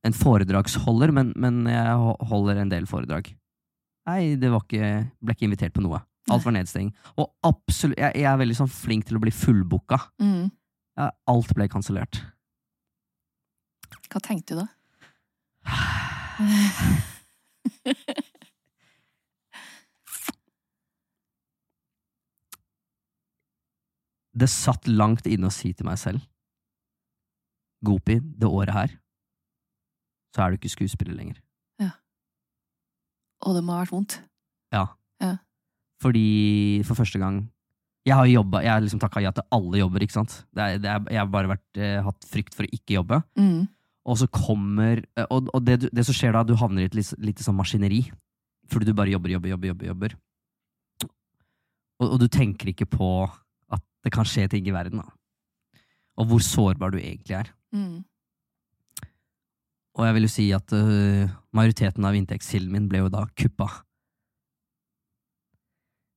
en 0.04 0.16
foredragsholder, 0.16 1.12
men, 1.16 1.32
men 1.40 1.62
jeg 1.68 2.16
holder 2.28 2.60
en 2.60 2.72
del 2.72 2.88
foredrag. 2.88 3.30
Nei, 4.04 4.34
det 4.36 4.50
ikke 4.52 4.88
Ble 5.24 5.36
ikke 5.36 5.46
invitert 5.48 5.76
på 5.76 5.84
noe. 5.84 6.02
Alt 6.32 6.44
var 6.46 6.54
nedstenging. 6.56 6.92
Og 7.20 7.28
absolutt 7.44 7.98
jeg, 8.00 8.16
jeg 8.22 8.28
er 8.30 8.38
veldig 8.40 8.56
sånn 8.56 8.70
flink 8.72 9.08
til 9.08 9.18
å 9.18 9.22
bli 9.24 9.32
fullbooka. 9.34 9.98
Mm. 10.22 10.48
Ja, 10.98 11.10
alt 11.30 11.50
ble 11.56 11.68
kansellert. 11.72 12.22
Hva 14.12 14.22
tenkte 14.24 14.54
du 14.54 14.62
da? 14.62 14.68
Det 24.34 24.48
satt 24.50 24.88
langt 24.90 25.28
inne 25.30 25.46
å 25.46 25.54
si 25.54 25.68
til 25.78 25.86
meg 25.86 25.94
selv 26.00 26.18
Gopi, 27.86 28.16
det 28.18 28.48
året 28.48 28.74
her, 28.74 28.94
så 30.34 30.42
er 30.42 30.50
du 30.50 30.56
ikke 30.58 30.72
skuespiller 30.72 31.14
lenger. 31.14 31.38
Og 33.44 33.56
det 33.56 33.64
må 33.64 33.74
ha 33.76 33.82
vært 33.82 33.92
vondt. 33.92 34.14
Ja. 34.72 34.86
Fordi 36.04 36.82
for 36.84 36.98
første 36.98 37.20
gang 37.22 37.44
Jeg 38.04 38.18
har 38.18 38.26
jobba, 38.28 38.60
jeg 38.60 38.68
har 38.68 38.82
liksom 38.84 39.00
takka 39.00 39.22
ja 39.24 39.30
til 39.32 39.46
alle 39.56 39.78
jobber, 39.80 40.02
ikke 40.04 40.12
sant. 40.12 40.32
Det 40.52 40.60
er, 40.60 40.80
det 40.82 40.90
er, 40.92 41.06
jeg 41.08 41.22
har 41.22 41.30
bare 41.32 41.48
vært, 41.54 41.78
eh, 41.80 42.02
hatt 42.04 42.26
frykt 42.28 42.52
for 42.52 42.66
å 42.66 42.74
ikke 42.76 42.98
jobbe. 42.98 43.22
Mm. 43.40 43.62
Og 44.04 44.18
så 44.20 44.28
kommer 44.28 45.00
eh, 45.00 45.24
Og, 45.32 45.48
og 45.56 45.64
det, 45.64 45.88
det 45.88 46.04
som 46.04 46.12
skjer 46.12 46.36
da, 46.36 46.42
du 46.44 46.52
havner 46.60 46.84
i 46.84 46.90
et 46.90 46.98
litt, 46.98 47.14
litt 47.24 47.40
sånn 47.40 47.56
maskineri. 47.56 48.02
Fordi 48.68 48.90
du 48.90 48.92
bare 48.92 49.14
jobber, 49.14 49.32
jobber, 49.32 49.54
jobber, 49.54 49.72
jobber. 49.72 49.88
jobber. 49.94 50.16
Og, 52.02 52.10
og 52.10 52.18
du 52.20 52.28
tenker 52.28 52.74
ikke 52.74 52.88
på 52.92 53.10
at 53.72 53.84
det 54.04 54.12
kan 54.12 54.28
skje 54.28 54.50
ting 54.52 54.68
i 54.68 54.74
verden. 54.74 55.00
da. 55.00 55.80
Og 56.20 56.28
hvor 56.28 56.44
sårbar 56.44 56.92
du 56.92 57.00
egentlig 57.00 57.38
er. 57.40 57.50
Mm. 57.74 58.04
Og 59.94 60.06
jeg 60.06 60.16
vil 60.16 60.26
jo 60.26 60.32
si 60.32 60.46
at 60.54 60.74
uh, 60.74 61.30
majoriteten 61.54 62.06
av 62.06 62.16
inntektskilden 62.18 62.72
min 62.74 62.88
ble 62.90 63.04
jo 63.04 63.12
da 63.12 63.24
kuppa. 63.38 63.70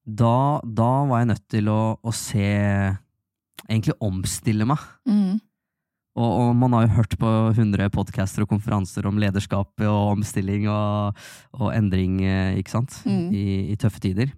Da, 0.07 0.61
da 0.63 0.91
var 1.09 1.21
jeg 1.21 1.29
nødt 1.33 1.45
til 1.51 1.67
å, 1.71 1.81
å 1.99 2.15
se 2.15 2.47
Egentlig 3.67 3.97
omstille 3.99 4.63
meg. 4.69 4.79
Mm. 5.09 5.39
Og, 6.17 6.27
og 6.29 6.51
man 6.55 6.71
har 6.77 6.85
jo 6.85 6.93
hørt 6.95 7.15
på 7.19 7.31
100 7.51 7.89
podcaster 7.91 8.45
og 8.45 8.51
konferanser 8.53 9.05
om 9.09 9.17
lederskap 9.19 9.83
og 9.83 10.13
omstilling 10.13 10.69
og, 10.71 11.17
og 11.57 11.73
endring, 11.75 12.21
eh, 12.23 12.59
ikke 12.61 12.77
sant, 12.77 13.01
Mm. 13.03 13.33
I, 13.35 13.43
i 13.73 13.75
tøffe 13.75 13.99
tider. 13.99 14.31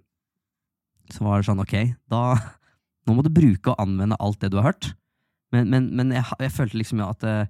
Så 1.14 1.22
var 1.22 1.38
det 1.38 1.46
sånn, 1.46 1.62
ok, 1.62 1.76
da 2.10 2.22
Nå 3.08 3.14
må 3.16 3.22
du 3.24 3.30
bruke 3.32 3.72
og 3.72 3.80
anvende 3.80 4.18
alt 4.20 4.42
det 4.42 4.50
du 4.52 4.58
har 4.58 4.68
hørt. 4.70 4.90
Men, 5.54 5.70
men, 5.72 5.86
men 5.96 6.10
jeg, 6.14 6.26
jeg 6.42 6.52
følte 6.52 6.78
liksom 6.78 7.00
at 7.06 7.24
eh, 7.26 7.48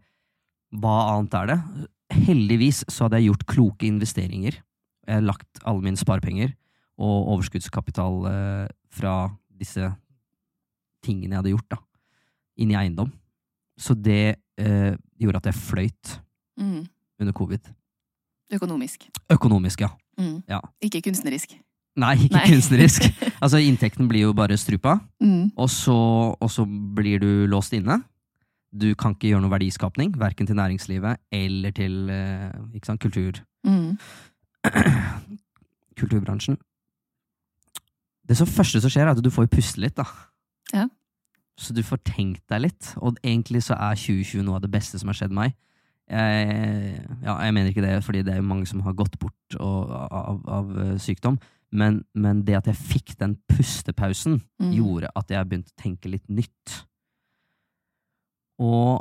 hva 0.79 0.95
annet 1.17 1.35
er 1.41 1.51
det? 1.51 1.59
Heldigvis 2.29 2.85
så 2.87 3.07
hadde 3.07 3.19
jeg 3.19 3.33
gjort 3.33 3.49
kloke 3.51 3.89
investeringer. 3.89 4.61
Jeg 5.09 5.19
har 5.19 5.27
lagt 5.27 5.65
alle 5.65 5.85
mine 5.85 6.01
sparepenger 6.01 6.55
og 7.01 7.31
overskuddskapital 7.35 8.21
eh, 8.31 8.67
fra 8.93 9.15
disse 9.61 9.89
tingene 11.05 11.33
jeg 11.35 11.41
hadde 11.41 11.55
gjort, 11.55 11.69
da, 11.73 11.79
inn 12.61 12.73
i 12.75 12.77
eiendom. 12.77 13.11
Så 13.81 13.95
det 13.97 14.37
eh, 14.61 14.93
gjorde 15.21 15.41
at 15.43 15.51
jeg 15.53 15.61
fløyt 15.63 16.19
Mm. 16.61 16.83
under 17.23 17.33
covid. 17.33 17.71
Økonomisk. 18.53 19.07
Økonomisk, 19.33 19.81
ja. 19.81 19.89
Mm. 20.19 20.43
Ja. 20.51 20.59
Ikke 20.85 21.01
kunstnerisk. 21.07 21.55
Nei, 21.97 22.15
ikke 22.27 22.37
Nei. 22.37 22.47
kunstnerisk. 22.51 23.07
Altså, 23.41 23.57
inntekten 23.65 24.05
blir 24.11 24.27
jo 24.27 24.33
bare 24.37 24.59
strupa, 24.61 24.99
Mm. 25.23 25.53
og 25.57 25.71
så, 25.73 25.95
og 26.37 26.51
så 26.53 26.67
blir 26.69 27.19
du 27.23 27.47
låst 27.49 27.73
inne. 27.73 28.03
Du 28.71 28.93
kan 28.95 29.15
ikke 29.17 29.31
gjøre 29.33 29.41
noe 29.47 29.51
verdiskapning, 29.55 30.13
verken 30.21 30.47
til 30.47 30.55
næringslivet 30.61 31.17
eller 31.33 31.71
til 31.73 32.11
eh, 32.11 32.53
sant, 32.85 33.01
kultur, 33.01 33.41
Mm. 33.65 33.97
kulturbransjen. 35.99 36.59
Det 38.31 38.37
som 38.39 38.47
første 38.47 38.79
som 38.83 38.93
skjer, 38.93 39.09
er 39.09 39.17
at 39.17 39.23
du 39.25 39.31
får 39.35 39.49
puste 39.51 39.83
litt, 39.83 39.97
da. 39.99 40.07
Ja. 40.73 40.85
Så 41.61 41.75
du 41.77 41.83
får 41.85 41.99
tenkt 42.07 42.45
deg 42.49 42.63
litt, 42.69 42.93
og 43.03 43.19
egentlig 43.27 43.65
så 43.67 43.75
er 43.75 43.99
2020 43.99 44.45
noe 44.47 44.61
av 44.61 44.63
det 44.65 44.71
beste 44.73 45.01
som 45.03 45.11
har 45.11 45.19
skjedd 45.19 45.35
meg. 45.35 45.57
Jeg, 46.11 46.95
ja, 47.23 47.35
jeg 47.45 47.55
mener 47.55 47.71
ikke 47.71 47.85
det, 47.85 47.97
fordi 48.07 48.23
det 48.27 48.33
er 48.33 48.41
jo 48.41 48.47
mange 48.49 48.67
som 48.71 48.81
har 48.87 48.95
gått 48.99 49.19
bort 49.23 49.57
og, 49.63 49.91
av, 49.95 50.41
av 50.51 50.71
eh, 50.83 50.95
sykdom, 51.03 51.37
men, 51.71 52.01
men 52.19 52.41
det 52.47 52.57
at 52.59 52.71
jeg 52.71 52.79
fikk 52.81 53.13
den 53.21 53.37
pustepausen, 53.51 54.41
Mm. 54.61 54.73
gjorde 54.77 55.09
at 55.17 55.31
jeg 55.33 55.47
begynte 55.49 55.71
å 55.73 55.83
tenke 55.83 56.11
litt 56.13 56.27
nytt. 56.29 56.75
Og 58.61 59.01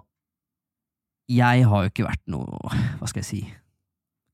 jeg 1.30 1.66
har 1.68 1.84
jo 1.84 1.90
ikke 1.92 2.06
vært 2.08 2.24
noe, 2.32 2.70
hva 3.00 3.10
skal 3.10 3.20
jeg 3.24 3.28
si, 3.28 3.42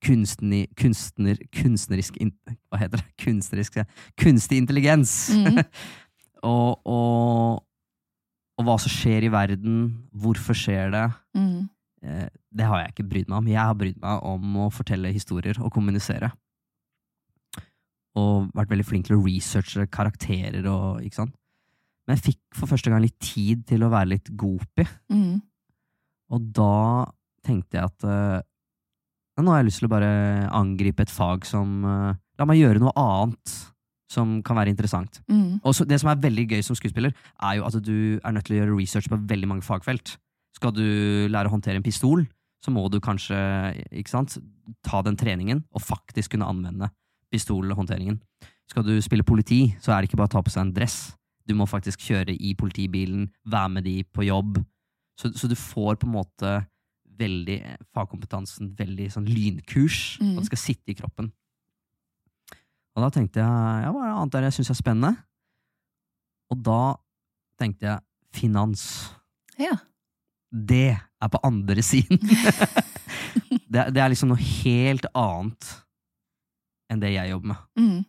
kunstner, 0.05 0.67
kunstner, 0.77 1.39
kunstnerisk 1.55 2.17
in, 2.21 2.31
Hva 2.69 2.79
heter 2.83 3.01
det? 3.01 3.07
Kunstnerisk. 3.23 3.79
Kunstig 4.21 4.59
intelligens! 4.61 5.13
Mm. 5.33 5.59
og, 6.53 6.81
og, 6.85 7.63
og 8.59 8.67
hva 8.67 8.75
som 8.81 8.93
skjer 8.93 9.25
i 9.27 9.31
verden, 9.33 9.79
hvorfor 10.13 10.57
skjer 10.57 10.93
det, 10.93 11.05
Mm. 11.35 11.65
eh, 12.05 12.27
det 12.55 12.65
har 12.69 12.83
jeg 12.83 12.93
ikke 12.93 13.07
brydd 13.11 13.27
meg 13.33 13.37
om. 13.41 13.47
Jeg 13.51 13.59
har 13.59 13.75
brydd 13.75 13.97
meg 13.99 14.21
om 14.29 14.59
å 14.63 14.69
fortelle 14.71 15.09
historier 15.11 15.57
og 15.59 15.73
kommunisere. 15.75 16.29
Og 18.15 18.45
vært 18.55 18.69
veldig 18.71 18.85
flink 18.87 19.09
til 19.09 19.17
å 19.17 19.23
researche 19.25 19.83
karakterer 19.91 20.63
og 20.71 21.01
ikke 21.03 21.19
sant. 21.19 21.33
Men 22.07 22.15
jeg 22.15 22.27
fikk 22.29 22.41
for 22.55 22.69
første 22.71 22.91
gang 22.93 23.01
litt 23.03 23.17
tid 23.19 23.65
til 23.67 23.83
å 23.83 23.89
være 23.91 24.13
litt 24.13 24.29
gopi. 24.39 24.85
Mm. 25.11 25.41
Og 26.31 26.45
da 26.55 26.71
tenkte 27.45 27.79
jeg 27.81 27.89
at 27.89 28.05
eh, 28.07 28.39
nå 29.43 29.51
har 29.51 29.61
jeg 29.61 29.67
lyst 29.69 29.81
til 29.81 29.89
å 29.89 29.93
bare 29.95 30.11
angripe 30.55 31.03
et 31.03 31.11
fag 31.11 31.47
som 31.47 31.81
eh, 31.83 32.21
La 32.35 32.43
meg 32.47 32.59
gjøre 32.59 32.81
noe 32.83 32.91
annet 32.99 33.51
som 34.11 34.39
kan 34.45 34.57
være 34.59 34.71
interessant. 34.73 35.21
Mm. 35.31 35.61
Og 35.63 35.75
så, 35.75 35.85
det 35.87 36.01
som 36.01 36.09
er 36.11 36.21
veldig 36.21 36.43
gøy 36.51 36.63
som 36.67 36.77
skuespiller, 36.77 37.13
er 37.41 37.57
jo 37.57 37.65
at 37.67 37.77
du 37.83 38.19
er 38.19 38.35
nødt 38.35 38.47
til 38.47 38.57
å 38.57 38.59
gjøre 38.59 38.75
research 38.75 39.07
på 39.11 39.19
veldig 39.31 39.49
mange 39.49 39.65
fagfelt. 39.65 40.17
Skal 40.55 40.73
du 40.75 40.85
lære 41.31 41.49
å 41.49 41.53
håndtere 41.55 41.79
en 41.79 41.85
pistol, 41.85 42.25
så 42.63 42.73
må 42.73 42.85
du 42.91 42.99
kanskje 43.03 43.37
sant, 44.09 44.37
ta 44.85 45.01
den 45.05 45.17
treningen 45.19 45.63
og 45.75 45.83
faktisk 45.83 46.33
kunne 46.33 46.47
anvende 46.49 46.89
pistolhåndteringen. 47.33 48.19
Skal 48.71 48.85
du 48.87 48.95
spille 49.03 49.25
politi, 49.27 49.75
så 49.81 49.93
er 49.93 50.01
det 50.01 50.09
ikke 50.09 50.21
bare 50.21 50.31
å 50.31 50.35
ta 50.37 50.43
på 50.45 50.53
seg 50.53 50.65
en 50.65 50.75
dress. 50.75 50.99
Du 51.45 51.53
må 51.57 51.67
faktisk 51.69 52.01
kjøre 52.07 52.33
i 52.33 52.55
politibilen, 52.57 53.27
være 53.45 53.73
med 53.75 53.85
de 53.85 53.99
på 54.09 54.25
jobb. 54.25 54.57
Så, 55.19 55.31
så 55.37 55.47
du 55.47 55.55
får 55.55 55.99
på 56.01 56.09
en 56.09 56.15
måte 56.15 56.55
veldig 57.19 57.57
fagkompetansen 57.95 58.73
veldig 58.77 59.09
sånn 59.13 59.27
lynkurs. 59.29 60.17
Mm. 60.21 60.35
Og 60.35 60.43
det 60.43 60.49
skal 60.51 60.61
sitte 60.61 60.93
i 60.93 60.97
kroppen. 60.97 61.31
Og 62.95 63.03
da 63.03 63.11
tenkte 63.11 63.43
jeg 63.43 63.85
ja, 63.85 63.91
hva 63.91 64.03
er 64.03 64.11
det 64.11 64.15
annet 64.15 64.35
der 64.35 64.47
jeg 64.47 64.57
syns 64.57 64.71
er 64.71 64.79
spennende? 64.79 65.13
Og 66.53 66.61
da 66.63 66.81
tenkte 67.59 67.89
jeg 67.89 68.03
finans. 68.35 68.85
Ja. 69.59 69.75
Det 70.51 70.95
er 70.95 71.31
på 71.31 71.41
andre 71.43 71.83
siden. 71.83 72.19
det, 73.71 73.89
det 73.95 74.01
er 74.01 74.11
liksom 74.11 74.31
noe 74.31 74.51
helt 74.63 75.07
annet 75.11 75.71
enn 76.91 77.01
det 77.01 77.15
jeg 77.15 77.31
jobber 77.33 77.51
med. 77.51 77.63
Mm. 77.81 78.03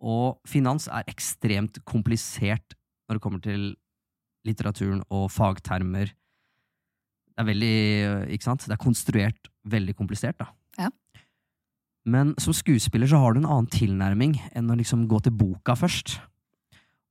Og 0.00 0.40
finans 0.48 0.88
er 0.88 1.06
ekstremt 1.10 1.82
komplisert 1.88 2.74
når 3.06 3.18
det 3.18 3.24
kommer 3.24 3.42
til 3.44 3.66
litteraturen 4.48 5.02
og 5.12 5.28
fagtermer. 5.32 6.14
Det 7.40 7.46
er 7.46 7.54
veldig, 7.54 7.76
ikke 8.36 8.44
sant? 8.44 8.64
Det 8.68 8.74
er 8.74 8.80
konstruert 8.82 9.46
veldig 9.72 9.94
komplisert, 9.96 10.36
da. 10.36 10.50
Ja. 10.76 10.90
Men 12.04 12.34
som 12.36 12.52
skuespiller 12.52 13.08
så 13.08 13.16
har 13.22 13.32
du 13.32 13.40
en 13.40 13.48
annen 13.48 13.68
tilnærming 13.72 14.34
enn 14.52 14.68
å 14.68 14.76
liksom 14.76 15.06
gå 15.08 15.22
til 15.24 15.32
boka 15.32 15.72
først. 15.72 16.18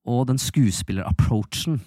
Og 0.06 0.28
den 0.30 0.38
skuespillerapproachen, 0.38 1.80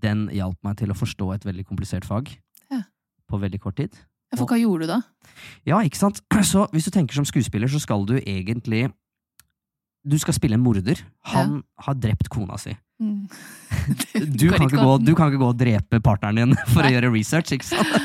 den 0.00 0.24
hjalp 0.32 0.56
meg 0.64 0.78
til 0.80 0.88
å 0.88 0.96
forstå 0.96 1.28
et 1.34 1.44
veldig 1.44 1.66
komplisert 1.68 2.08
fag. 2.08 2.32
Ja. 2.72 2.86
På 3.28 3.42
veldig 3.44 3.60
kort 3.60 3.76
tid. 3.76 3.92
Ja, 4.32 4.40
For 4.40 4.48
hva 4.48 4.56
gjorde 4.62 4.88
du 4.88 4.94
da? 4.94 5.02
Ja, 5.68 5.82
ikke 5.84 6.00
sant? 6.00 6.24
Så 6.48 6.64
hvis 6.72 6.88
du 6.88 6.94
tenker 6.96 7.20
som 7.20 7.28
skuespiller, 7.28 7.68
så 7.68 7.80
skal 7.84 8.08
du 8.08 8.16
egentlig 8.22 8.86
Du 10.06 10.14
skal 10.20 10.36
spille 10.36 10.54
en 10.58 10.62
morder. 10.62 11.00
Han 11.34 11.62
har 11.84 11.96
drept 11.98 12.28
kona 12.32 12.58
si. 12.60 12.74
Mm. 13.02 13.26
Du 14.40 14.48
kan, 14.50 14.66
gå, 14.70 14.92
du 15.04 15.12
kan 15.14 15.30
ikke 15.30 15.40
gå 15.40 15.48
og 15.52 15.58
drepe 15.58 16.00
partneren 16.02 16.36
din 16.52 16.56
for 16.72 16.82
Nei. 16.82 16.90
å 16.90 16.94
gjøre 16.96 17.12
research, 17.14 17.52
ikke 17.54 17.68
sant? 17.68 17.92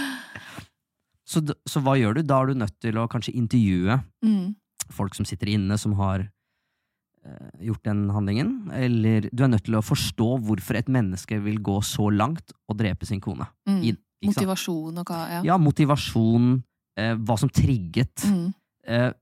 Så, 1.33 1.39
så 1.65 1.79
hva 1.81 1.95
gjør 1.97 2.17
du? 2.19 2.25
Da 2.27 2.41
er 2.43 2.51
du 2.51 2.59
nødt 2.59 2.75
til 2.83 2.97
å 2.99 3.07
kanskje 3.09 3.31
intervjue 3.39 3.95
Mm. 4.21 4.51
folk 4.93 5.15
som 5.15 5.25
sitter 5.25 5.49
inne, 5.55 5.77
som 5.81 5.95
har 5.97 6.25
uh, 6.27 7.47
gjort 7.63 7.81
den 7.87 8.03
handlingen. 8.13 8.51
Eller 8.75 9.29
du 9.31 9.41
er 9.45 9.49
nødt 9.55 9.63
til 9.65 9.79
å 9.79 9.81
forstå 9.81 10.27
hvorfor 10.45 10.77
et 10.77 10.91
menneske 10.91 11.39
vil 11.41 11.57
gå 11.63 11.79
så 11.81 12.09
langt 12.13 12.53
og 12.69 12.77
drepe 12.77 13.07
sin 13.09 13.23
kone. 13.23 13.47
Mm. 13.65 13.79
I? 13.81 13.95
Motivasjon 14.27 14.99
og 15.01 15.09
hva, 15.09 15.23
ja. 15.39 15.41
Ja, 15.53 15.57
motivasjon, 15.57 16.59
Uh, 16.93 17.15
hva 17.25 17.33
som 17.41 17.49
trigget. 17.49 18.21
Mm. 18.29 18.51
Sant? 18.85 19.15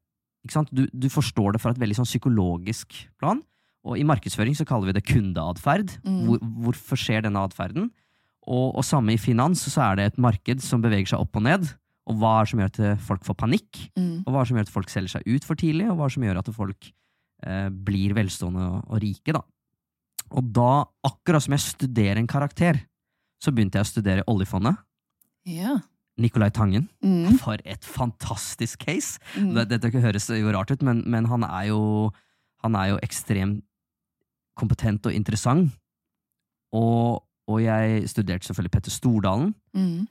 Du, 0.71 0.88
du 0.89 1.08
forstår 1.13 1.56
det 1.56 1.62
fra 1.62 1.73
et 1.73 1.82
veldig 1.82 1.99
sånn 1.99 2.10
psykologisk 2.10 2.95
plan. 3.21 3.43
Og 3.86 3.97
i 3.97 4.06
markedsføring 4.06 4.56
så 4.58 4.65
kaller 4.67 4.91
vi 4.91 4.97
det 4.97 5.08
kundeatferd. 5.10 5.95
Mm. 6.06 6.23
Hvor, 6.27 6.41
hvorfor 6.65 7.01
skjer 7.01 7.25
denne 7.25 7.43
atferden? 7.45 7.89
Og, 8.41 8.73
og 8.77 8.86
samme 8.86 9.13
i 9.13 9.21
finans, 9.21 9.62
så 9.69 9.86
er 9.89 9.97
det 9.97 10.10
et 10.10 10.19
marked 10.21 10.63
som 10.65 10.82
beveger 10.82 11.13
seg 11.13 11.21
opp 11.21 11.38
og 11.38 11.45
ned. 11.45 11.69
Og 12.10 12.17
hva 12.17 12.36
er 12.39 12.45
det 12.45 12.51
som 12.51 12.62
gjør 12.62 12.71
at 12.71 13.06
folk 13.08 13.25
får 13.25 13.38
panikk? 13.38 13.82
Mm. 13.97 14.23
Og 14.25 14.30
hva 14.30 14.41
er 14.41 14.43
det 14.43 14.51
som 14.51 14.60
gjør 14.60 14.67
at 14.67 14.75
folk 14.75 14.93
selger 14.93 15.15
seg 15.15 15.30
ut 15.30 15.47
for 15.47 15.62
tidlig? 15.62 15.88
Og 15.89 15.97
hva 15.97 16.06
er 16.06 16.12
det 16.12 16.17
som 16.17 16.27
gjør 16.27 16.41
at 16.41 16.54
folk 16.56 16.89
eh, 17.45 17.67
blir 17.89 18.15
velstående 18.17 18.67
og, 18.67 18.80
og 18.89 19.04
rike? 19.04 19.36
da? 19.38 19.43
Og 20.32 20.49
da, 20.56 20.71
akkurat 21.08 21.45
som 21.45 21.56
jeg 21.58 21.65
studerer 21.65 22.21
en 22.21 22.30
karakter, 22.30 22.80
så 23.41 23.54
begynte 23.54 23.80
jeg 23.80 23.88
å 23.88 23.91
studere 23.91 24.27
oljefondet. 24.30 24.77
Ja. 25.49 25.80
Nicolai 26.21 26.51
Tangen. 26.53 26.88
Mm. 27.03 27.38
For 27.43 27.62
et 27.65 27.86
fantastisk 27.86 28.86
case! 28.86 29.19
Mm. 29.36 29.55
Det, 29.57 29.81
dette 29.81 30.03
høres 30.03 30.29
jo 30.29 30.53
rart 30.55 30.71
ut, 30.73 30.86
men, 30.86 31.03
men 31.10 31.27
han, 31.31 31.45
er 31.47 31.71
jo, 31.71 31.81
han 32.65 32.77
er 32.79 32.93
jo 32.93 33.01
ekstremt 33.05 33.65
kompetent 34.60 35.07
og 35.07 35.15
interessant. 35.15 35.71
Og, 36.75 37.21
og 37.49 37.60
jeg 37.63 38.07
studerte 38.12 38.47
selvfølgelig 38.47 38.73
Petter 38.75 38.93
Stordalen. 38.93 39.53
Mm. 39.75 40.07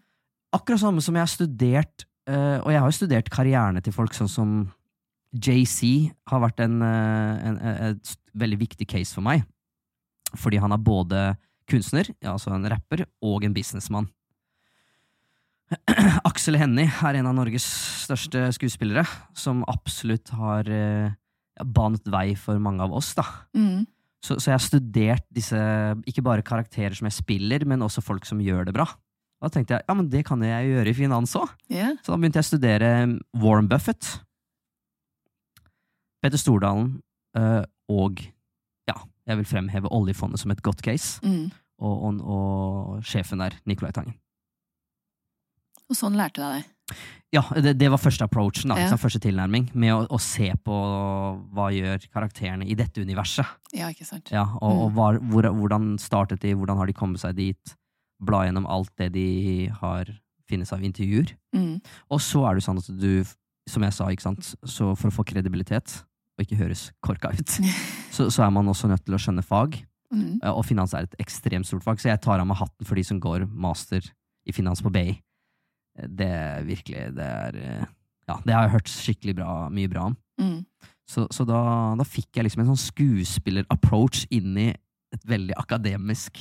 Akkurat 0.57 0.83
samme 0.83 1.05
som 1.05 1.15
jeg 1.15 1.23
har 1.23 1.31
studert 1.31 2.05
eh, 2.27 2.59
Og 2.59 2.73
jeg 2.73 2.81
har 2.83 2.89
jo 2.89 2.97
studert 2.97 3.29
karrierene 3.31 3.83
til 3.85 3.95
folk 3.95 4.17
sånn 4.17 4.31
som 4.31 4.55
JC 5.31 6.11
har 6.27 6.43
vært 6.43 6.59
en, 6.65 6.81
eh, 6.83 7.45
en, 7.47 7.61
en, 7.61 7.77
et 7.93 8.15
veldig 8.35 8.59
viktig 8.65 8.89
case 8.91 9.15
for 9.15 9.25
meg. 9.25 9.45
Fordi 10.39 10.59
han 10.63 10.75
er 10.75 10.83
både 10.83 11.21
kunstner, 11.71 12.11
altså 12.27 12.51
en 12.55 12.67
rapper, 12.71 13.05
og 13.23 13.47
en 13.47 13.55
businessmann. 13.55 14.09
Aksel 16.29 16.59
Hennie 16.59 16.91
er 16.91 17.19
en 17.21 17.29
av 17.31 17.37
Norges 17.37 17.67
største 18.05 18.49
skuespillere, 18.57 19.05
som 19.39 19.63
absolutt 19.71 20.33
har 20.35 20.69
eh, 20.71 21.13
banet 21.63 22.09
vei 22.11 22.33
for 22.39 22.61
mange 22.63 22.83
av 22.85 22.95
oss. 22.97 23.13
da. 23.19 23.27
Mm. 23.55 23.85
Så, 24.21 24.37
så 24.37 24.51
jeg 24.51 24.59
har 24.59 24.65
studert 24.65 25.29
disse, 25.33 25.61
ikke 26.11 26.25
bare 26.27 26.45
karakterer 26.45 26.97
som 26.97 27.09
jeg 27.09 27.17
spiller, 27.17 27.65
men 27.69 27.87
også 27.87 28.05
folk 28.05 28.27
som 28.29 28.43
gjør 28.45 28.69
det 28.69 28.75
bra. 28.77 28.89
Da 29.41 29.49
tenkte 29.49 29.79
jeg 29.79 29.87
ja, 29.87 29.95
men 29.97 30.11
det 30.13 30.27
kan 30.29 30.43
jeg 30.45 30.75
gjøre 30.75 30.91
i 30.91 30.97
finans 30.97 31.33
òg. 31.39 31.49
Yeah. 31.73 31.95
Så 32.05 32.13
da 32.13 32.19
begynte 32.21 32.43
jeg 32.43 32.49
å 32.49 32.51
studere 32.51 32.91
Warren 33.41 33.71
Buffett, 33.71 34.19
Petter 36.21 36.37
Stordalen 36.37 36.99
øh, 37.39 37.63
og 37.89 38.21
ja, 38.91 38.99
jeg 39.25 39.41
vil 39.41 39.49
fremheve 39.49 39.93
oljefondet 39.97 40.43
som 40.43 40.53
et 40.53 40.61
godt 40.61 40.83
case. 40.85 41.23
Mm. 41.25 41.49
Og, 41.81 42.03
og, 42.05 42.21
og 42.21 43.07
sjefen 43.09 43.41
der, 43.41 43.57
Nicolai 43.65 43.95
Tangen. 43.97 44.19
Og 45.91 45.99
sånn 45.99 46.17
lærte 46.19 46.39
du 46.41 46.47
deg 46.47 46.61
det. 46.61 47.01
Ja, 47.31 47.45
det, 47.63 47.77
det 47.79 47.87
var 47.93 48.01
første 48.03 48.27
approachen, 48.27 48.73
da, 48.73 48.77
Ja. 48.79 48.89
liksom, 48.89 48.99
første 48.99 49.21
tilnærming. 49.23 49.69
Med 49.79 49.93
å, 49.95 50.01
å 50.11 50.19
se 50.23 50.49
på 50.67 50.79
hva 51.55 51.69
gjør 51.71 52.07
karakterene 52.11 52.67
i 52.67 52.75
dette 52.79 53.03
universet. 53.03 53.47
Ja, 53.77 53.91
ikke 53.95 54.07
sant? 54.09 54.33
Ja, 54.35 54.49
og, 54.59 54.81
og 54.87 54.97
var, 54.97 55.21
hvor, 55.31 55.47
hvordan 55.55 55.93
startet 56.03 56.43
de, 56.43 56.57
hvordan 56.59 56.81
har 56.81 56.91
de 56.91 56.97
kommet 56.97 57.23
seg 57.23 57.37
dit? 57.39 57.77
Bla 58.21 58.43
gjennom 58.49 58.67
alt 58.67 58.91
det 58.99 59.13
de 59.15 59.29
har 59.79 60.11
finnes 60.51 60.73
av 60.75 60.83
intervjuer. 60.83 61.31
Mm. 61.55 61.79
Og 62.11 62.23
så 62.25 62.43
er 62.49 62.59
det 62.59 62.67
sånn 62.67 62.83
at 62.83 62.91
du, 62.99 63.23
som 63.71 63.87
jeg 63.87 63.95
sa, 63.95 64.11
ikke 64.11 64.27
sant, 64.27 64.51
så 64.67 64.91
for 64.99 65.13
å 65.13 65.15
få 65.21 65.27
kredibilitet, 65.31 66.01
og 66.35 66.43
ikke 66.43 66.59
høres 66.59 66.89
korka 67.05 67.31
ut, 67.37 67.55
så, 68.17 68.27
så 68.27 68.47
er 68.49 68.51
man 68.55 68.69
også 68.71 68.91
nødt 68.91 69.07
til 69.07 69.15
å 69.15 69.23
skjønne 69.23 69.47
fag. 69.47 69.79
Mm. 70.11 70.41
Og 70.51 70.65
finans 70.67 70.97
er 70.99 71.07
et 71.07 71.19
ekstremt 71.23 71.69
stort 71.71 71.87
fag, 71.87 72.03
så 72.03 72.11
jeg 72.11 72.23
tar 72.27 72.43
av 72.43 72.49
meg 72.51 72.59
hatten 72.59 72.89
for 72.89 72.99
de 72.99 73.07
som 73.07 73.23
går 73.23 73.47
master 73.47 74.03
i 74.51 74.55
finans 74.57 74.83
på 74.83 74.91
BI. 74.91 75.13
Det 75.95 76.27
er 76.27 76.67
virkelig 76.69 77.09
Det 77.17 77.27
er 77.27 77.57
Ja, 78.29 78.37
det 78.47 78.55
har 78.55 78.67
jeg 78.67 78.75
hørt 78.77 78.91
skikkelig 78.93 79.35
bra, 79.41 79.55
mye 79.75 79.91
bra 79.91 80.05
om. 80.11 80.17
Mm. 80.39 80.61
Så, 81.11 81.25
så 81.35 81.43
da, 81.49 81.61
da 81.99 82.07
fikk 82.07 82.39
jeg 82.39 82.47
liksom 82.47 82.63
en 82.63 82.69
sånn 82.71 82.85
skuespiller-approach 82.85 84.29
inn 84.31 84.55
i 84.61 84.69
et 85.11 85.25
veldig 85.27 85.57
akademisk 85.59 86.39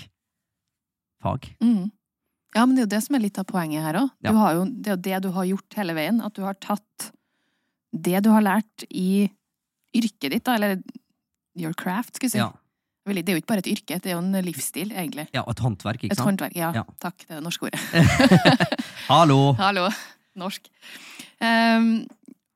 fag. 1.23 1.47
Mm. 1.63 1.89
Ja, 2.53 2.65
men 2.65 2.75
det 2.75 2.83
er 2.83 2.85
jo 2.85 2.93
det 2.93 3.01
som 3.05 3.17
er 3.17 3.23
litt 3.23 3.39
av 3.41 3.47
poenget 3.49 3.85
her 3.85 3.97
òg. 4.03 4.11
Ja. 4.21 4.33
Det 4.33 4.93
er 4.93 4.93
jo 4.93 5.01
det 5.09 5.19
du 5.25 5.29
har 5.33 5.49
gjort 5.49 5.79
hele 5.81 5.97
veien. 5.97 6.21
At 6.25 6.37
du 6.37 6.45
har 6.45 6.57
tatt 6.61 7.09
det 7.89 8.21
du 8.25 8.29
har 8.33 8.45
lært 8.45 8.85
i 8.89 9.29
yrket 9.97 10.29
ditt, 10.35 10.45
da, 10.45 10.57
eller 10.59 10.77
your 11.57 11.73
craft, 11.77 12.15
skal 12.17 12.29
vi 12.29 12.33
si. 12.35 12.41
Ja, 12.41 12.51
Det 13.15 13.29
er 13.29 13.37
jo 13.37 13.41
ikke 13.41 13.47
bare 13.53 13.63
et 13.63 13.67
yrke, 13.73 13.97
det 13.99 14.05
er 14.05 14.15
jo 14.15 14.21
en 14.21 14.31
livsstil, 14.45 14.91
egentlig. 14.91 15.27
ja 15.33 15.41
og 15.41 15.51
et 15.51 15.59
håndverk, 15.59 16.03
ikke 16.03 16.15
sant? 16.15 16.19
Et 16.19 16.25
håndverk. 16.25 16.55
Ja, 16.55 16.71
Ja. 16.75 16.83
takk. 16.99 17.17
Det 17.25 17.31
er 17.31 17.35
det 17.41 17.43
norske 17.43 17.65
ordet. 17.65 17.79
Hallo! 19.09 19.53
Hallo. 19.57 19.89
Norsk. 20.35 20.69
Um, 21.41 22.05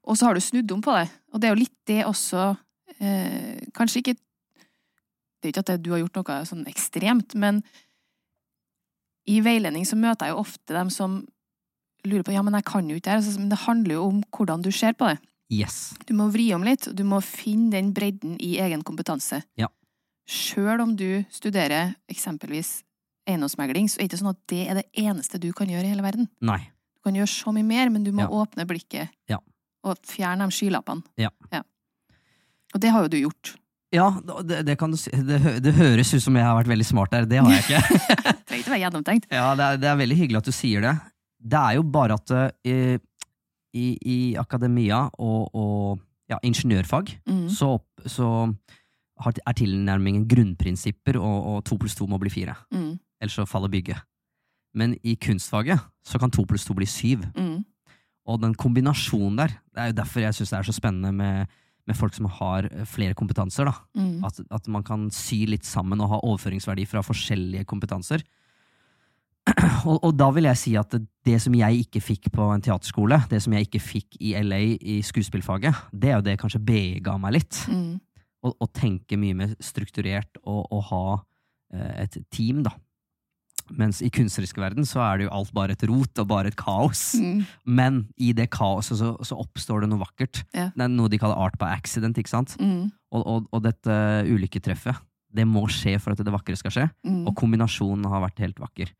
og 0.05 0.17
så 0.17 0.25
har 0.27 0.33
du 0.33 0.41
snudd 0.43 0.71
om 0.71 0.81
på 0.81 0.93
det. 0.95 1.09
Og 1.33 1.41
det 1.41 1.47
er 1.49 1.53
jo 1.55 1.61
litt 1.63 1.75
det 1.87 2.05
også 2.05 2.55
uh, 3.01 3.57
Kanskje 3.75 3.99
ikke 4.03 4.13
Det 4.15 5.47
er 5.47 5.49
jo 5.49 5.53
ikke 5.53 5.63
at 5.65 5.83
du 5.83 5.89
har 5.91 5.99
gjort 6.03 6.15
noe 6.21 6.37
sånn 6.47 6.65
ekstremt, 6.71 7.33
men 7.35 7.63
i 9.27 9.39
veiledning 9.43 9.83
så 9.87 9.95
møter 9.99 10.27
jeg 10.27 10.35
jo 10.35 10.41
ofte 10.43 10.75
dem 10.75 10.89
som 10.91 11.21
lurer 12.07 12.23
på 12.27 12.33
ja, 12.35 12.41
men 12.43 12.55
jeg 12.59 12.65
kan 12.67 12.87
jo 12.89 12.95
ikke 12.99 13.05
det 13.07 13.11
her. 13.13 13.21
Altså, 13.21 13.39
Men 13.39 13.49
det 13.51 13.59
handler 13.65 13.93
jo 13.95 14.03
om 14.09 14.23
hvordan 14.35 14.63
du 14.63 14.71
ser 14.71 14.93
på 14.99 15.07
det. 15.07 15.17
Yes. 15.51 15.93
Du 16.07 16.13
må 16.17 16.29
vri 16.33 16.49
om 16.55 16.63
litt, 16.63 16.87
og 16.87 16.95
du 16.95 17.03
må 17.07 17.19
finne 17.23 17.71
den 17.75 17.93
bredden 17.95 18.37
i 18.43 18.57
egen 18.63 18.83
kompetanse. 18.83 19.43
Ja. 19.59 19.67
Sjøl 20.29 20.79
om 20.83 20.95
du 20.95 21.23
studerer 21.33 21.95
eksempelvis 22.11 22.83
eiendomsmegling, 23.27 23.87
så 23.91 23.99
er 23.99 24.05
det 24.07 24.11
ikke 24.13 24.21
sånn 24.21 24.33
at 24.33 24.41
det 24.51 24.61
er 24.69 24.79
det 24.81 24.85
eneste 24.99 25.39
du 25.39 25.49
kan 25.55 25.67
gjøre 25.71 25.87
i 25.87 25.91
hele 25.93 26.03
verden. 26.05 26.27
Nei. 26.43 26.59
Du 26.95 27.03
kan 27.09 27.15
gjøre 27.17 27.31
så 27.31 27.51
mye 27.55 27.63
mer, 27.67 27.89
men 27.91 28.03
du 28.03 28.11
må 28.15 28.23
Ja. 28.23 28.29
åpne 28.31 28.65
blikket 28.67 29.09
Ja. 29.29 29.37
og 29.83 29.97
fjerne 30.07 30.47
de 30.47 30.51
skylappene. 30.55 31.03
Ja. 31.17 31.29
Og 32.73 32.81
det 32.81 32.89
har 32.91 33.03
jo 33.03 33.07
du 33.13 33.17
gjort. 33.21 33.55
Ja, 33.93 34.07
det, 34.41 34.63
det 34.65 34.77
kan 34.79 34.89
du. 34.91 34.97
Det, 34.97 35.61
det 35.61 35.73
høres 35.77 36.13
ut 36.15 36.23
som 36.23 36.35
jeg 36.35 36.43
har 36.47 36.55
vært 36.57 36.71
veldig 36.71 36.85
smart 36.87 37.11
der. 37.13 37.25
Det 37.29 37.37
har 37.43 37.51
jeg 37.51 37.61
ikke. 37.61 37.99
Trenger 38.47 38.63
ikke 38.63 38.71
være 38.73 38.81
gjennomtenkt. 38.87 39.27
Ja, 39.29 39.51
det 39.55 39.65
er, 39.67 39.77
det 39.83 39.89
er 39.91 39.99
veldig 39.99 40.17
hyggelig 40.17 40.39
at 40.41 40.47
du 40.49 40.51
sier 40.55 40.81
det. 40.81 40.93
Det 41.43 41.59
er 41.59 41.75
jo 41.77 41.83
bare 41.93 42.15
at 42.17 42.33
uh, 42.33 42.97
i, 43.77 43.85
i 44.01 44.17
akademia 44.41 45.03
og, 45.19 45.53
og 45.53 45.99
ja, 46.31 46.39
ingeniørfag 46.41 47.13
Mm. 47.29 47.45
så, 47.53 47.75
så 48.09 48.27
er 49.31 49.55
tilnærmingen 49.57 50.27
grunnprinsipper, 50.29 51.19
og, 51.19 51.37
og 51.49 51.63
to 51.67 51.77
pluss 51.79 51.95
to 51.95 52.07
må 52.09 52.19
bli 52.21 52.31
fire. 52.33 52.55
Mm. 52.73 52.97
Ellers 53.21 53.37
så 53.39 53.45
faller 53.49 53.71
bygget. 53.71 54.01
Men 54.73 54.95
i 55.05 55.15
kunstfaget 55.21 55.79
så 56.05 56.19
kan 56.19 56.31
to 56.33 56.45
pluss 56.49 56.65
to 56.65 56.75
bli 56.77 56.87
syv. 56.89 57.25
Mm. 57.37 57.61
Og 58.27 58.39
den 58.41 58.55
kombinasjonen 58.55 59.37
der, 59.37 59.57
det 59.73 59.81
er 59.81 59.91
jo 59.91 59.99
derfor 59.99 60.23
jeg 60.23 60.37
syns 60.37 60.53
det 60.53 60.59
er 60.59 60.69
så 60.69 60.75
spennende 60.75 61.11
med, 61.11 61.51
med 61.87 61.97
folk 61.97 62.15
som 62.15 62.29
har 62.39 62.69
eh, 62.71 62.85
flere 62.87 63.13
kompetanser. 63.13 63.67
da. 63.67 63.73
Mm. 63.99 64.23
At, 64.25 64.39
at 64.51 64.67
man 64.71 64.83
kan 64.83 65.09
sy 65.11 65.43
litt 65.49 65.67
sammen 65.67 66.01
og 66.01 66.13
ha 66.13 66.21
overføringsverdi 66.23 66.87
fra 66.89 67.03
forskjellige 67.05 67.67
kompetanser. 67.69 68.23
Og, 69.83 69.97
og 70.07 70.13
da 70.15 70.29
vil 70.31 70.45
jeg 70.47 70.55
si 70.55 70.71
at 70.79 70.93
det, 70.93 71.01
det 71.27 71.35
som 71.43 71.55
jeg 71.57 71.81
ikke 71.83 71.99
fikk 71.99 72.29
på 72.31 72.45
en 72.53 72.61
teaterskole, 72.63 73.17
det 73.27 73.41
som 73.43 73.51
jeg 73.51 73.67
ikke 73.67 73.81
fikk 73.83 74.15
i 74.23 74.29
LA 74.39 74.59
i 74.79 75.01
skuespillfaget, 75.03 75.81
det 75.91 76.13
er 76.13 76.15
jo 76.15 76.23
det 76.23 76.37
kanskje 76.39 76.61
BI 76.63 77.01
ga 77.03 77.17
meg 77.19 77.35
litt. 77.35 77.59
Mm. 77.67 77.97
Å, 78.43 78.51
å 78.59 78.67
tenke 78.75 79.15
mye 79.19 79.37
mer 79.37 79.53
strukturert 79.63 80.41
og, 80.43 80.65
og 80.67 80.81
ha 80.89 81.05
eh, 81.73 82.03
et 82.03 82.17
team, 82.33 82.63
da. 82.65 82.73
Mens 83.71 84.01
i 84.03 84.09
kunstnerisk 84.11 84.57
verden 84.59 84.83
så 84.87 84.99
er 85.05 85.19
det 85.19 85.27
jo 85.27 85.33
alt 85.37 85.53
bare 85.55 85.75
et 85.77 85.85
rot 85.87 86.19
og 86.19 86.27
bare 86.27 86.51
et 86.51 86.57
kaos. 86.59 87.13
Mm. 87.15 87.45
Men 87.63 88.01
i 88.19 88.33
det 88.35 88.49
kaoset 88.53 88.99
så, 88.99 89.13
så 89.23 89.37
oppstår 89.39 89.83
det 89.83 89.91
noe 89.93 90.03
vakkert. 90.03 90.41
Ja. 90.51 90.67
Det 90.75 90.83
er 90.83 90.91
noe 90.91 91.11
de 91.11 91.19
kaller 91.21 91.39
art 91.39 91.55
by 91.61 91.71
accident. 91.71 92.19
ikke 92.19 92.33
sant? 92.33 92.57
Mm. 92.59 92.91
Og, 93.15 93.21
og, 93.23 93.47
og 93.53 93.63
dette 93.63 93.95
ulykketreffet, 94.27 94.99
det 95.33 95.47
må 95.49 95.63
skje 95.71 95.95
for 96.01 96.13
at 96.13 96.21
det 96.21 96.33
vakre 96.33 96.57
skal 96.59 96.75
skje. 96.75 96.89
Mm. 97.07 97.23
Og 97.29 97.37
kombinasjonen 97.39 98.11
har 98.11 98.25
vært 98.25 98.43
helt 98.43 98.59
vakker. 98.61 98.91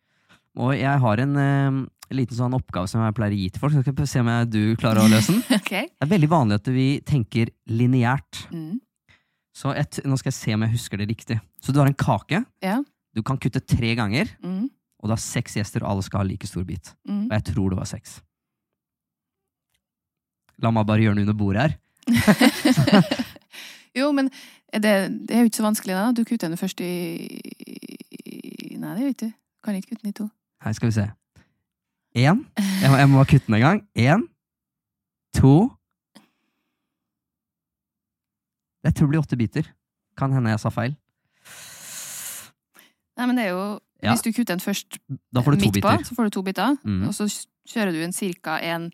Og 0.63 0.75
jeg 0.77 1.01
har 1.01 1.21
en 1.23 1.37
eh, 1.41 1.77
liten 2.13 2.37
sånn 2.37 2.55
oppgave 2.55 2.89
som 2.89 3.03
jeg 3.03 3.15
pleier 3.17 3.35
å 3.35 3.41
gi 3.41 3.51
til 3.51 3.61
folk. 3.61 3.75
så 3.75 3.83
Skal 3.83 3.97
vi 3.99 4.09
se 4.09 4.23
om 4.23 4.31
jeg, 4.31 4.49
du 4.53 4.61
klarer 4.79 5.03
å 5.03 5.11
løse 5.11 5.33
den. 5.33 5.43
okay. 5.59 5.89
Det 5.91 6.07
er 6.07 6.13
veldig 6.13 6.31
vanlig 6.31 6.59
at 6.61 6.73
vi 6.73 6.87
tenker 7.05 7.51
lineært. 7.69 8.45
Mm. 8.53 8.79
Så 9.53 9.69
et, 9.77 9.99
nå 10.05 10.17
skal 10.17 10.31
jeg 10.31 10.37
se 10.39 10.53
om 10.55 10.61
jeg 10.65 10.71
husker 10.73 10.97
det 10.97 11.09
riktig. 11.11 11.39
Så 11.61 11.71
du 11.71 11.79
har 11.79 11.87
en 11.87 11.93
kake. 11.93 12.39
Ja. 12.63 12.79
Du 13.13 13.21
kan 13.21 13.37
kutte 13.37 13.59
tre 13.61 13.93
ganger, 13.95 14.31
Mm. 14.43 14.69
og 14.99 15.07
du 15.09 15.13
har 15.13 15.21
seks 15.21 15.53
gjester, 15.59 15.83
og 15.83 15.91
alle 15.91 16.03
skal 16.03 16.19
ha 16.23 16.23
like 16.25 16.47
stor 16.47 16.63
bit. 16.65 16.93
Mm. 17.07 17.25
Og 17.27 17.31
jeg 17.37 17.43
tror 17.53 17.69
det 17.69 17.77
var 17.77 17.85
seks. 17.85 18.21
La 20.61 20.71
meg 20.71 20.85
bare 20.87 21.01
gjøre 21.03 21.15
noe 21.17 21.25
under 21.27 21.37
bordet 21.37 21.61
her. 21.61 21.77
Jo, 23.93 24.07
men 24.11 24.29
det, 24.73 24.81
det 25.29 25.35
er 25.35 25.43
jo 25.43 25.49
ikke 25.51 25.59
så 25.59 25.65
vanskelig, 25.67 25.93
da. 25.93 26.07
Du 26.17 26.23
kutter 26.25 26.49
den 26.49 26.57
først 26.57 26.79
i 26.81 26.87
i- 28.25 28.77
Nei, 28.81 28.95
det 28.97 29.03
vet 29.05 29.11
ikke 29.13 29.27
du. 29.27 29.33
Kan 29.63 29.75
ikke 29.77 29.89
kutte 29.93 30.01
den 30.01 30.09
i 30.09 30.15
to. 30.17 30.25
Her 30.65 30.73
skal 30.73 30.89
vi 30.89 30.95
se. 30.95 31.03
Én. 32.17 32.41
Jeg 32.57 32.89
jeg 32.89 33.09
må 33.09 33.19
bare 33.21 33.29
kutte 33.29 33.45
den 33.47 33.55
en 33.59 33.61
gang. 33.61 33.83
Én. 33.95 34.23
To. 35.37 35.53
Jeg 38.83 38.93
tror 38.95 39.07
det 39.07 39.11
blir 39.13 39.21
åtte 39.23 39.37
biter. 39.39 39.69
Kan 40.19 40.33
hende 40.35 40.51
jeg 40.53 40.59
sa 40.59 40.69
feil. 40.73 40.95
Nei, 43.17 43.25
men 43.29 43.37
det 43.37 43.45
er 43.47 43.53
jo 43.55 43.65
Ja. 44.03 44.11
Hvis 44.11 44.23
du 44.25 44.33
kutter 44.35 44.51
den 44.57 44.59
først 44.59 44.97
midt 45.31 45.77
på, 45.79 45.91
så 46.03 46.11
får 46.17 46.23
du 46.27 46.29
to 46.35 46.41
biter. 46.43 46.73
Mm. 46.83 47.05
Og 47.07 47.13
så 47.15 47.23
kjører 47.71 47.93
du 47.95 48.01
en 48.03 48.11
cirka 48.11 48.57
en 48.59 48.89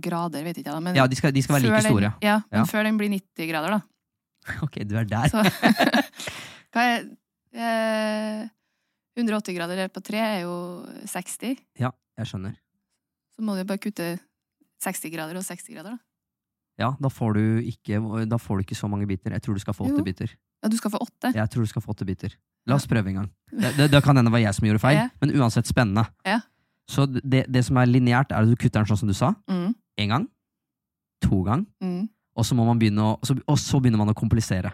grader, 0.00 0.42
vet 0.44 0.58
ikke 0.60 0.68
jeg. 0.74 0.82
Men 0.82 0.94
Ja, 0.96 1.06
de 1.06 1.16
skal, 1.16 1.32
de 1.32 1.40
skal 1.42 1.54
være 1.54 1.62
like 1.62 1.72
like 1.72 1.82
den- 1.82 1.92
store. 1.92 2.12
Ja, 2.22 2.34
men 2.50 2.60
Ja. 2.60 2.64
før 2.64 2.82
den 2.84 2.98
blir 2.98 3.08
90 3.08 3.48
grader, 3.50 3.70
da. 3.70 3.80
Ok, 4.62 4.74
du 4.86 4.96
er 4.96 5.04
der. 5.04 5.28
Så 5.28 5.40
Hva 6.72 6.80
er 6.84 7.08
eh, 8.44 8.48
180 9.16 9.54
grader 9.56 9.88
på 9.88 10.02
tre 10.04 10.18
er 10.18 10.40
jo 10.42 10.84
60. 11.06 11.56
Ja, 11.80 11.90
jeg 12.18 12.26
skjønner. 12.26 12.54
Så 13.34 13.40
må 13.42 13.56
du 13.56 13.64
bare 13.64 13.78
kutte 13.78 14.18
60 14.84 15.10
grader 15.10 15.36
og 15.36 15.42
60 15.44 15.72
grader, 15.74 15.96
da. 15.96 15.98
Ja, 16.78 16.92
da 17.02 17.10
får 17.10 17.34
du 17.34 17.40
ikke, 17.66 17.98
da 18.30 18.38
får 18.38 18.60
du 18.60 18.66
ikke 18.66 18.76
så 18.78 18.88
mange 18.90 19.06
biter. 19.10 19.34
Jeg 19.34 19.42
tror 19.42 19.56
du 19.58 19.62
skal 19.62 19.74
få 19.74 19.88
åtte 19.88 20.04
biter. 20.06 20.30
Ja, 20.62 20.68
du 20.70 20.76
skal 20.78 20.92
få 20.94 21.00
åtte. 21.02 21.32
Jeg 21.34 21.50
tror 21.50 21.64
du 21.66 21.70
skal 21.70 21.82
få 21.82 21.94
åtte 21.94 22.06
biter. 22.06 22.36
La 22.68 22.76
oss 22.78 22.86
prøve 22.86 23.10
en 23.10 23.18
gang. 23.22 23.28
Det, 23.50 23.88
det, 23.90 24.02
kan 24.04 24.14
hende 24.14 24.28
det 24.30 24.34
var 24.36 24.42
jeg 24.44 24.54
som 24.54 24.68
gjorde 24.68 24.82
feil, 24.82 24.98
Ja. 25.00 25.08
men 25.20 25.34
uansett 25.34 25.66
spennende. 25.66 26.06
Ja. 26.26 26.40
Så 26.88 27.06
det, 27.06 27.46
det 27.50 27.64
som 27.66 27.76
er 27.80 27.90
lineært, 27.90 28.30
er 28.32 28.44
at 28.44 28.48
du 28.48 28.56
kutter 28.56 28.80
den 28.84 28.90
sånn 28.90 29.00
som 29.02 29.10
du 29.10 29.16
sa. 29.16 29.34
Mm, 29.50 29.74
gang. 30.08 30.28
To 31.26 31.42
gang. 31.42 31.66
mm. 31.82 32.06
Og 32.38 32.46
så, 32.46 32.54
å, 32.54 33.06
så, 33.26 33.34
og 33.50 33.56
så 33.58 33.80
begynner 33.82 33.98
man 33.98 34.12
å 34.12 34.14
komplisere. 34.14 34.70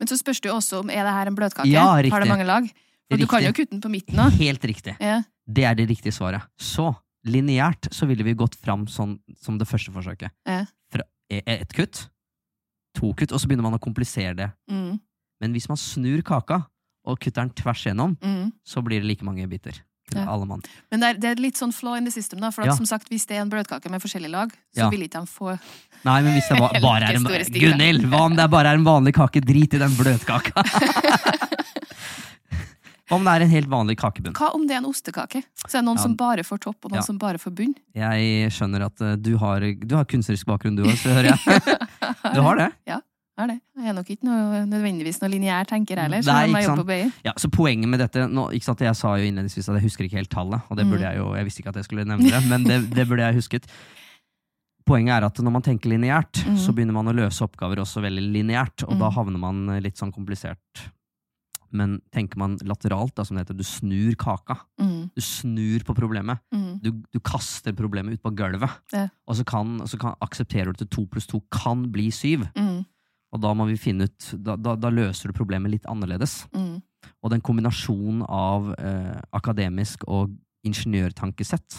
Men 0.00 0.08
så 0.08 0.16
spørs 0.16 0.40
det 0.40 0.48
jo 0.48 0.54
også 0.56 0.78
om 0.80 0.88
er 0.88 1.04
det 1.04 1.12
her 1.12 1.28
en 1.28 1.36
bløtkake. 1.36 1.68
Ja, 1.68 1.90
Har 1.92 2.24
det 2.24 2.30
mange 2.30 2.46
lag? 2.48 2.70
For 3.10 3.20
du 3.20 3.26
kan 3.28 3.44
jo 3.44 3.52
kutte 3.52 3.74
den 3.74 3.82
på 3.84 3.90
midten 3.92 4.16
òg. 4.20 4.32
Helt 4.40 4.64
riktig. 4.64 4.94
Ja. 5.00 5.18
Det 5.44 5.64
er 5.68 5.76
det 5.76 5.88
riktige 5.90 6.14
svaret. 6.16 6.44
Så 6.56 6.90
lineært 7.26 7.90
så 7.94 8.06
ville 8.06 8.24
vi 8.24 8.34
gått 8.38 8.54
fram 8.54 8.86
sånn 8.86 9.18
som 9.40 9.58
det 9.58 9.66
første 9.68 9.92
forsøket. 9.94 10.30
Ja. 10.46 10.64
Fra 10.92 11.02
e- 11.30 11.42
ett 11.46 11.72
kutt, 11.74 12.08
to 12.94 13.12
kutt, 13.14 13.32
og 13.32 13.40
så 13.40 13.46
begynner 13.48 13.66
man 13.66 13.78
å 13.78 13.82
komplisere 13.82 14.34
det. 14.36 14.50
Mm, 14.70 15.00
Men 15.40 15.52
hvis 15.54 15.68
man 15.68 15.76
snur 15.78 16.22
kaka 16.22 16.64
og 17.06 17.18
kutter 17.20 17.42
den 17.46 17.50
tvers 17.54 17.84
igjennom, 17.86 18.16
mm. 18.20 18.52
så 18.66 18.82
blir 18.82 19.00
det 19.00 19.06
like 19.06 19.24
mange 19.24 19.46
biter. 19.48 19.82
Ja. 20.14 20.24
alle 20.24 20.46
mann. 20.48 20.62
Men 20.90 21.00
det 21.00 21.08
er, 21.08 21.16
det 21.20 21.28
er 21.28 21.36
litt 21.36 21.58
sånn 21.60 21.68
flaw 21.70 21.94
in 21.98 22.06
the 22.06 22.10
system, 22.10 22.40
da. 22.40 22.48
For 22.50 22.62
at, 22.62 22.70
Ja. 22.70 22.74
som 22.76 22.86
sagt, 22.88 23.10
hvis 23.12 23.26
det 23.28 23.36
er 23.36 23.42
en 23.42 23.50
bløtkake 23.50 23.90
med 23.90 24.00
forskjellige 24.00 24.30
lag, 24.32 24.50
så 24.72 24.86
Ja. 24.86 24.88
vil 24.88 25.02
ikke 25.04 25.20
de 25.20 25.26
få 25.26 25.58
Nei, 26.02 26.22
men 26.22 26.32
hvis 26.32 26.48
det 26.48 26.56
bare, 26.58 26.80
bare 26.88 27.04
er 27.10 27.16
en. 27.16 27.24
Gunhild, 27.24 28.08
hva 28.08 28.20
om 28.24 28.34
det 28.34 28.50
bare 28.50 28.72
er 28.72 28.74
en 28.80 28.84
vanlig 28.84 29.12
kake? 29.12 29.42
Drit 29.44 29.74
i 29.74 29.78
den 29.78 29.90
bløtkaka. 29.90 30.64
Hva 33.08 33.16
om 33.16 33.24
det 33.24 33.32
er 33.34 33.44
en 33.46 33.50
helt 33.50 33.68
vanlig 33.72 33.96
kakebunn? 33.96 34.34
Hva 34.36 34.50
om 34.54 34.66
det 34.68 34.74
er 34.76 34.82
en 34.82 34.88
ostekake? 34.90 35.42
Så 35.64 35.78
er 35.78 35.80
det 35.80 35.84
noen 35.88 35.96
Ja. 35.96 36.02
som 36.02 36.14
bare 36.16 36.42
får 36.44 36.60
topp, 36.60 36.84
og 36.84 36.90
noen 36.92 37.00
Ja. 37.00 37.06
som 37.06 37.18
bare 37.18 37.38
får 37.38 37.54
bunn. 37.54 37.74
Jeg 37.94 38.50
skjønner 38.52 38.84
at 38.84 39.00
eh, 39.00 39.16
du 39.16 39.36
har, 39.38 39.60
du 39.60 39.94
har 39.96 40.04
kunstnerisk 40.04 40.44
bakgrunn, 40.46 40.76
du 40.76 40.84
òg, 40.84 40.92
så 40.96 41.08
hører 41.16 41.32
jeg. 41.32 41.38
Du 42.34 42.40
har 42.42 42.56
det? 42.56 42.72
Har 43.38 43.46
det. 43.46 43.60
Jeg 43.78 43.86
er 43.86 43.92
nok 43.94 44.08
ikke 44.10 44.24
noe, 44.26 44.64
nødvendigvis 44.66 45.20
noe 45.22 45.30
lineær 45.30 45.64
tenker 45.70 45.96
heller. 46.02 46.18
Så 46.26 46.32
Nei, 46.34 46.62
sant. 46.64 46.90
Ja, 47.24 47.32
så 47.38 47.46
poenget 47.48 47.86
med 47.88 48.00
dette 48.00 48.26
nå, 48.26 48.48
Jeg 48.50 48.96
sa 48.98 49.14
jo 49.16 49.22
innledningsvis 49.30 49.68
at 49.70 49.76
jeg 49.78 49.84
husker 49.84 50.04
ikke 50.08 50.18
helt 50.18 50.28
tallet, 50.30 50.60
og 50.68 50.76
det 50.76 50.86
burde 50.86 51.06
Mm. 51.06 51.12
jeg 51.12 51.16
jo, 51.18 51.34
jeg 51.36 51.44
visste 51.46 51.60
ikke 51.62 51.68
at 51.68 51.76
jeg 51.76 51.84
skulle 51.84 52.04
nevne 52.04 52.28
det, 52.28 52.42
men 52.48 52.64
det, 52.64 52.90
det 52.90 53.06
burde 53.06 53.22
jeg 53.22 53.34
husket. 53.38 53.66
Poenget 54.88 55.20
er 55.20 55.26
at 55.26 55.36
når 55.38 55.52
man 55.52 55.62
tenker 55.62 55.88
lineært, 55.92 56.42
Mm. 56.48 56.56
så 56.58 56.72
begynner 56.74 56.92
man 56.96 57.06
å 57.06 57.14
løse 57.14 57.40
oppgaver 57.46 57.76
også 57.78 58.02
veldig 58.02 58.24
lineært, 58.32 58.82
og 58.88 58.98
da 58.98 59.08
Mm. 59.10 59.14
havner 59.14 59.38
man 59.38 59.82
litt 59.82 59.96
sånn 59.96 60.12
komplisert. 60.12 60.58
Men 61.70 61.98
tenker 62.14 62.38
man 62.40 62.56
lateralt, 62.64 63.14
da, 63.14 63.24
som 63.24 63.36
det 63.36 63.42
heter, 63.46 63.56
du 63.58 63.64
snur 63.64 64.14
kaka. 64.16 64.56
Mm, 64.80 65.10
Du 65.14 65.20
snur 65.20 65.84
på 65.84 65.94
problemet. 65.94 66.38
mm, 66.54 66.80
Du, 66.82 66.90
du 67.12 67.18
kaster 67.20 67.72
problemet 67.72 68.14
ut 68.14 68.22
på 68.22 68.34
gulvet, 68.34 68.70
Ja. 68.92 69.08
og 69.26 69.36
så, 69.36 69.44
kan, 69.44 69.78
så 69.86 69.98
kan, 69.98 70.14
aksepterer 70.20 70.72
du 70.72 70.84
at 70.84 70.90
to 70.90 71.06
pluss 71.06 71.26
to 71.26 71.40
kan 71.50 71.90
bli 71.92 72.10
syv. 72.10 72.46
mm, 72.56 72.84
Og 73.32 73.40
da 73.42 73.52
må 73.54 73.66
vi 73.68 73.76
finne 73.76 74.04
ut 74.08 74.34
Da, 74.42 74.56
da, 74.56 74.74
da 74.76 74.88
løser 74.90 75.28
du 75.28 75.32
problemet 75.36 75.70
litt 75.70 75.84
annerledes. 75.86 76.46
mm, 76.54 76.82
Og 77.22 77.30
den 77.30 77.40
kombinasjonen 77.40 78.24
av 78.28 78.74
eh, 78.78 79.20
akademisk 79.32 80.04
og 80.08 80.30
ingeniørtankesett, 80.64 81.76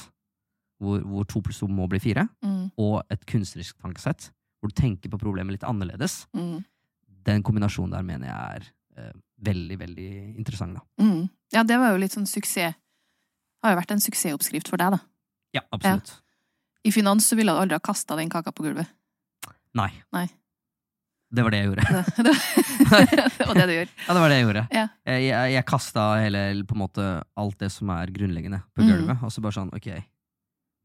hvor, 0.80 1.02
hvor 1.04 1.26
to 1.28 1.42
pluss 1.44 1.60
to 1.60 1.68
må 1.68 1.88
bli 1.92 2.00
fire, 2.00 2.28
mm, 2.44 2.72
og 2.80 3.02
et 3.12 3.26
kunstnerisk 3.26 3.78
tankesett, 3.82 4.30
hvor 4.60 4.72
du 4.72 4.76
tenker 4.80 5.10
på 5.12 5.20
problemet 5.20 5.52
litt 5.58 5.64
annerledes, 5.68 6.26
mm, 6.36 6.64
den 7.28 7.44
kombinasjonen 7.44 7.92
der 7.98 8.04
mener 8.08 8.28
jeg 8.30 8.62
er 8.62 8.70
eh, 8.98 9.12
veldig, 9.46 9.78
veldig 9.80 10.08
interessant. 10.38 10.76
da. 10.80 11.04
mm. 11.04 11.28
Ja, 11.56 11.64
det 11.66 11.78
var 11.82 11.92
jo 11.96 11.98
litt 12.02 12.14
sånn 12.14 12.28
suksess. 12.30 12.76
Har 13.64 13.74
jo 13.74 13.80
vært 13.82 13.92
en 13.92 14.00
suksessoppskrift 14.04 14.70
for 14.72 14.78
deg, 14.80 14.94
da. 14.94 15.00
Ja, 15.58 15.62
absolutt. 15.74 16.12
I 16.88 16.92
finans 16.96 17.26
så 17.28 17.36
ville 17.36 17.52
du 17.52 17.60
aldri 17.60 17.76
ha 17.76 17.82
kasta 17.84 18.16
den 18.16 18.30
kaka 18.32 18.52
på 18.56 18.64
gulvet. 18.64 18.88
Nei. 19.76 19.90
Nei. 20.16 20.28
Det 21.30 21.44
var 21.46 21.52
det 21.54 21.60
jeg 21.60 21.68
gjorde. 21.70 21.84
Det, 21.90 22.24
det, 22.30 22.36
det 23.38 23.48
var 23.50 23.58
det 23.60 23.66
du 23.70 23.74
gjør. 23.76 23.90
Ja, 24.08 24.14
det 24.16 24.22
var 24.24 24.30
det 24.32 24.38
jeg 24.40 24.46
gjorde. 24.48 24.64
Ja. 24.74 24.86
Jeg, 25.10 25.26
jeg, 25.28 25.52
jeg 25.58 25.66
kasta 25.70 26.06
hele, 26.24 26.44
på 26.70 26.78
en 26.78 26.82
måte, 26.86 27.10
alt 27.38 27.60
det 27.62 27.70
som 27.74 27.92
er 27.98 28.14
grunnleggende, 28.16 28.62
på 28.74 28.86
Mm. 28.86 28.90
gulvet. 28.94 29.26
Og 29.28 29.34
så 29.36 29.44
bare 29.44 29.58
sånn, 29.60 29.70
ok, 29.76 29.90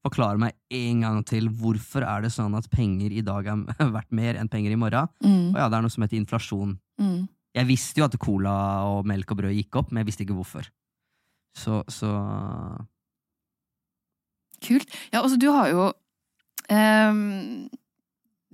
forklare 0.04 0.40
meg 0.42 0.52
en 0.76 1.00
gang 1.06 1.22
til 1.24 1.46
hvorfor 1.48 2.04
er 2.04 2.26
det 2.26 2.32
sånn 2.34 2.52
at 2.58 2.66
penger 2.72 3.12
i 3.16 3.22
dag 3.24 3.46
er 3.54 3.62
verdt 3.96 4.12
mer 4.12 4.36
enn 4.40 4.50
penger 4.52 4.74
i 4.74 4.80
morgen? 4.80 5.08
Mm, 5.24 5.54
Og 5.54 5.60
ja, 5.62 5.68
det 5.72 5.78
er 5.78 5.86
noe 5.86 5.94
som 5.94 6.04
heter 6.04 6.20
inflasjon. 6.20 6.74
mm, 7.00 7.22
Jeg 7.54 7.68
visste 7.68 8.00
jo 8.00 8.04
at 8.08 8.16
cola 8.18 8.54
og 8.90 9.06
melk 9.06 9.30
og 9.30 9.38
brød 9.38 9.54
gikk 9.54 9.76
opp, 9.78 9.92
men 9.92 10.02
jeg 10.02 10.06
visste 10.10 10.24
ikke 10.26 10.34
hvorfor. 10.34 10.66
Så, 11.54 11.84
så 11.88 12.10
kult. 14.64 14.90
Ja, 15.12 15.20
altså, 15.22 15.36
du 15.38 15.48
har 15.54 15.68
jo 15.70 15.84
um, 16.70 17.68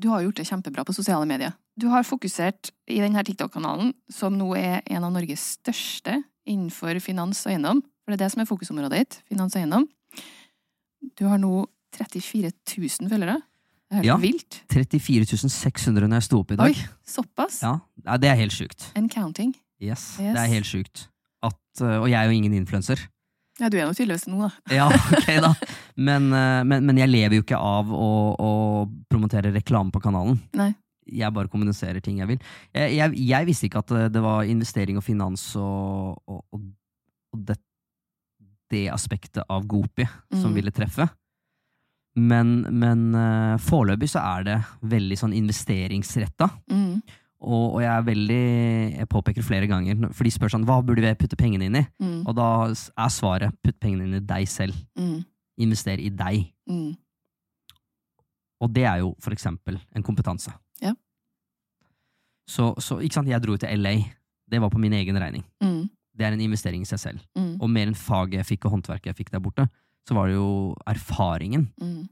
Du 0.01 0.09
har 0.13 0.23
gjort 0.25 0.37
det 0.41 0.47
kjempebra 0.49 0.85
på 0.89 0.95
sosiale 0.97 1.27
medier. 1.29 1.53
Du 1.81 1.89
har 1.93 2.05
fokusert 2.05 2.71
i 2.91 2.99
denne 3.01 3.23
TikTok-kanalen, 3.25 3.93
som 4.13 4.37
nå 4.37 4.51
er 4.59 4.81
en 4.91 5.05
av 5.07 5.13
Norges 5.15 5.43
største 5.59 6.19
innenfor 6.49 6.99
finans 7.05 7.43
og 7.47 7.53
eiendom. 7.55 7.83
For 8.05 8.13
det 8.13 8.19
er 8.19 8.25
det 8.27 8.31
som 8.35 8.43
er 8.43 8.49
fokusområdet 8.49 8.99
ditt. 9.01 9.19
Finans 9.31 9.55
og 9.57 9.61
eiendom. 9.63 9.87
Du 11.21 11.27
har 11.29 11.41
nå 11.41 11.63
34 11.97 12.51
000 12.77 13.13
følgere. 13.13 13.39
Det 13.91 13.97
er 13.97 14.03
helt 14.03 14.09
Ja. 14.09 14.17
vilt. 14.23 14.61
34 14.73 15.49
600 15.51 16.09
når 16.09 16.17
jeg 16.21 16.27
sto 16.29 16.41
opp 16.41 16.53
i 16.55 16.59
dag. 16.61 16.71
Oi, 16.73 16.89
såpass. 17.07 17.61
Ja, 17.65 17.73
Nei, 18.05 18.17
Det 18.19 18.29
er 18.31 18.39
helt 18.41 18.53
sjukt. 18.57 18.91
And 18.97 19.11
counting. 19.13 19.55
Yes, 19.81 20.17
Yes. 20.21 20.35
Det 20.37 20.41
er 20.43 20.51
helt 20.55 20.67
sjukt. 20.69 21.07
At, 21.43 21.57
øh, 21.83 22.03
og 22.03 22.09
jeg 22.11 22.19
er 22.21 22.29
jo 22.29 22.37
ingen 22.37 22.53
influenser. 22.55 23.01
Ja, 23.61 23.69
du 23.69 23.77
er 23.77 23.87
jo 23.89 23.93
tydeligvis 23.97 24.27
noe 24.29 24.47
nå, 24.47 24.49
da. 24.49 24.75
Ja, 24.79 24.87
ok 24.89 25.31
da. 25.45 25.55
Men, 25.97 26.31
øh, 26.33 26.61
men, 26.67 26.85
men 26.87 26.99
jeg 27.01 27.09
lever 27.11 27.37
jo 27.39 27.43
ikke 27.45 27.59
av 27.61 27.91
å, 27.93 28.11
å 28.41 28.51
promotere 29.11 29.53
reklame 29.55 29.91
på 29.93 30.01
kanalen. 30.05 30.39
Nei. 30.57 30.71
Jeg 31.11 31.33
bare 31.35 31.49
kommuniserer 31.51 32.01
ting 32.05 32.21
jeg 32.21 32.29
vil. 32.29 32.39
Jeg, 32.77 32.93
jeg, 32.97 33.17
jeg 33.33 33.47
visste 33.49 33.67
ikke 33.67 33.81
at 33.83 33.91
øh, 33.97 34.05
det 34.13 34.23
var 34.23 34.45
investering 34.49 34.97
og 35.01 35.05
finans 35.05 35.49
og, 35.59 36.21
og, 36.31 36.45
og, 36.55 37.41
det, 37.49 37.57
det 38.71 38.85
aspektet 38.95 39.43
av 39.51 39.65
Gopi 39.67 40.05
som 40.33 40.51
Mm. 40.53 40.55
ville 40.61 40.71
treffe. 40.77 41.09
Men, 42.21 42.61
men 42.75 43.03
foreløpig 43.63 44.09
så 44.11 44.19
er 44.37 44.45
det 44.47 44.57
veldig 44.91 45.17
sånn 45.19 45.35
investeringsretta. 45.37 46.49
Mm, 46.71 46.97
Og, 47.41 47.75
og 47.75 47.81
jeg 47.81 47.89
er 47.89 48.03
veldig 48.05 48.41
Jeg 48.99 49.09
påpeker 49.09 49.43
flere 49.47 49.67
ganger, 49.67 50.11
for 50.13 50.25
de 50.29 50.31
spør 50.35 50.51
sånn 50.53 50.67
Hva 50.69 50.83
burde 50.85 51.01
vi 51.01 51.13
putte 51.17 51.39
pengene 51.41 51.65
inn 51.71 51.79
i? 51.81 51.85
mm, 52.03 52.27
Og 52.29 52.35
da 52.37 52.49
er 52.69 53.09
svaret 53.15 53.55
putt 53.65 53.79
pengene 53.81 54.05
inn 54.05 54.19
i 54.19 54.21
deg 54.21 54.49
selv. 54.49 54.77
mm, 54.99 55.23
Invester 55.65 55.99
i 56.01 56.11
deg. 56.11 56.51
mm. 56.69 56.91
Og 58.61 58.69
det 58.77 58.85
er 58.85 58.99
jo 59.01 59.15
for 59.25 59.33
eksempel 59.33 59.79
en 59.97 60.03
kompetanse. 60.05 60.53
Ja. 60.85 60.93
Så, 62.49 62.75
så 62.83 62.99
ikke 63.01 63.15
sant, 63.17 63.29
jeg 63.31 63.41
dro 63.41 63.57
til 63.57 63.73
LA. 63.81 63.95
Det 64.51 64.61
var 64.61 64.69
på 64.73 64.81
min 64.83 64.93
egen 64.99 65.17
regning. 65.17 65.45
Mm, 65.65 65.87
Det 66.13 66.27
er 66.27 66.33
en 66.35 66.41
investering 66.45 66.83
i 66.83 66.89
seg 66.89 66.99
selv. 67.01 67.21
mm, 67.39 67.55
Og 67.63 67.71
mer 67.71 67.87
enn 67.89 67.97
faget 67.97 68.41
jeg 68.43 68.47
fikk 68.51 68.67
og 68.69 68.73
håndverket 68.77 69.07
jeg 69.15 69.17
fikk 69.23 69.31
der 69.33 69.41
borte, 69.41 69.65
så 70.09 70.13
var 70.17 70.29
det 70.29 70.35
jo 70.37 70.75
erfaringen. 70.87 71.71
mm. 71.81 72.09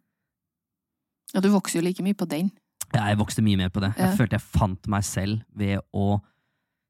Ja, 1.35 1.41
du 1.45 1.51
vokser 1.53 1.81
jo 1.81 1.85
like 1.85 2.01
mye 2.03 2.17
på 2.17 2.25
den. 2.25 2.49
Jeg 2.95 3.19
vokste 3.21 3.45
mye 3.45 3.59
mer 3.61 3.71
på 3.73 3.83
det. 3.85 3.93
Ja. 3.97 4.09
Jeg 4.09 4.19
følte 4.21 4.39
jeg 4.39 4.47
fant 4.49 4.89
meg 4.91 5.05
selv 5.07 5.43
ved 5.59 5.83
å 5.93 6.19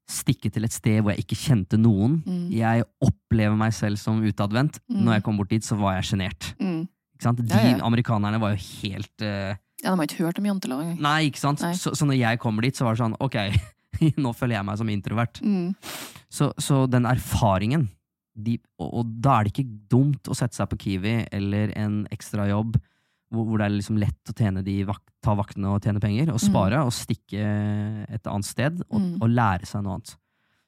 stikke 0.08 0.48
til 0.52 0.64
et 0.64 0.72
sted 0.72 1.02
hvor 1.02 1.12
jeg 1.12 1.24
ikke 1.24 1.38
kjente 1.38 1.78
noen. 1.80 2.20
Mm. 2.24 2.44
Jeg 2.54 2.86
opplever 3.04 3.58
meg 3.58 3.74
selv 3.76 4.00
som 4.00 4.22
utadvendt. 4.24 4.80
Mm. 4.88 5.02
Når 5.04 5.18
jeg 5.18 5.26
kom 5.26 5.40
bort 5.40 5.52
dit, 5.52 5.64
så 5.64 5.76
var 5.80 5.98
jeg 5.98 6.12
sjenert. 6.12 6.52
Mm. 6.62 6.86
De 7.18 7.48
Ja, 7.50 7.62
ja. 7.66 7.78
amerikanerne 7.82 8.38
var 8.40 8.54
jo 8.54 8.62
helt 8.62 9.26
uh... 9.26 9.56
Ja, 9.82 9.92
de 9.92 9.98
har 9.98 10.06
ikke 10.06 10.24
hørt 10.24 10.38
om 10.40 10.46
jantelov 10.46 10.80
engang. 10.82 11.00
Nei, 11.02 11.28
ikke 11.28 11.42
sant? 11.42 11.62
Nei. 11.62 11.74
Så, 11.78 11.92
så 11.98 12.06
når 12.06 12.18
jeg 12.18 12.40
kommer 12.42 12.66
dit, 12.66 12.78
så 12.78 12.86
var 12.86 12.96
det 12.96 13.02
sånn 13.02 13.18
Ok, 13.22 13.36
nå 14.22 14.32
føler 14.38 14.58
jeg 14.58 14.66
meg 14.66 14.80
som 14.80 14.90
introvert. 14.90 15.40
Mm. 15.42 15.74
Så, 16.30 16.50
så 16.62 16.84
den 16.90 17.06
erfaringen 17.10 17.88
de, 18.38 18.56
og, 18.78 19.00
og 19.00 19.14
da 19.18 19.38
er 19.38 19.46
det 19.46 19.54
ikke 19.54 19.78
dumt 19.90 20.30
å 20.30 20.36
sette 20.38 20.54
seg 20.54 20.70
på 20.70 20.78
Kiwi 20.84 21.14
eller 21.34 21.72
en 21.78 22.04
ekstra 22.14 22.46
jobb 22.50 22.78
hvor, 23.34 23.58
det 23.58 23.66
er 23.66 23.74
liksom 23.76 23.98
lett 24.00 24.30
å 24.30 24.34
tjene 24.36 24.62
de 24.64 24.78
vak 24.88 25.02
ta 25.22 25.34
vaktene 25.36 25.68
og 25.74 25.82
tjene 25.84 26.00
penger, 26.00 26.30
og 26.32 26.38
Mm. 26.40 26.46
spare 26.48 26.78
og 26.84 26.92
stikke 26.96 27.42
et 28.08 28.24
annet 28.26 28.44
sted 28.48 28.80
og, 28.90 29.00
Mm. 29.00 29.18
og 29.22 29.28
lære 29.28 29.66
seg 29.66 29.82
noe 29.84 29.94
annet. 29.98 30.16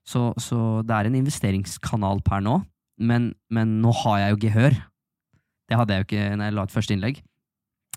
Så, 0.05 0.35
så 0.39 0.83
det 0.85 0.91
er 0.97 1.07
en 1.07 1.15
investeringskanal 1.25 2.23
per 2.25 2.41
nå, 2.41 2.65
men, 2.99 3.35
men 3.51 3.81
nå 3.81 3.93
har 4.03 4.19
jeg 4.19 4.35
jo 4.35 4.49
gehør. 4.49 4.75
Det 5.69 5.77
hadde 5.79 5.89
jeg 5.95 6.01
jo 6.03 6.09
ikke 6.11 6.37
når 6.37 6.45
jeg 6.45 6.55
la 6.55 6.63
et 6.63 6.75
første 6.75 6.95
innlegg. 6.97 7.23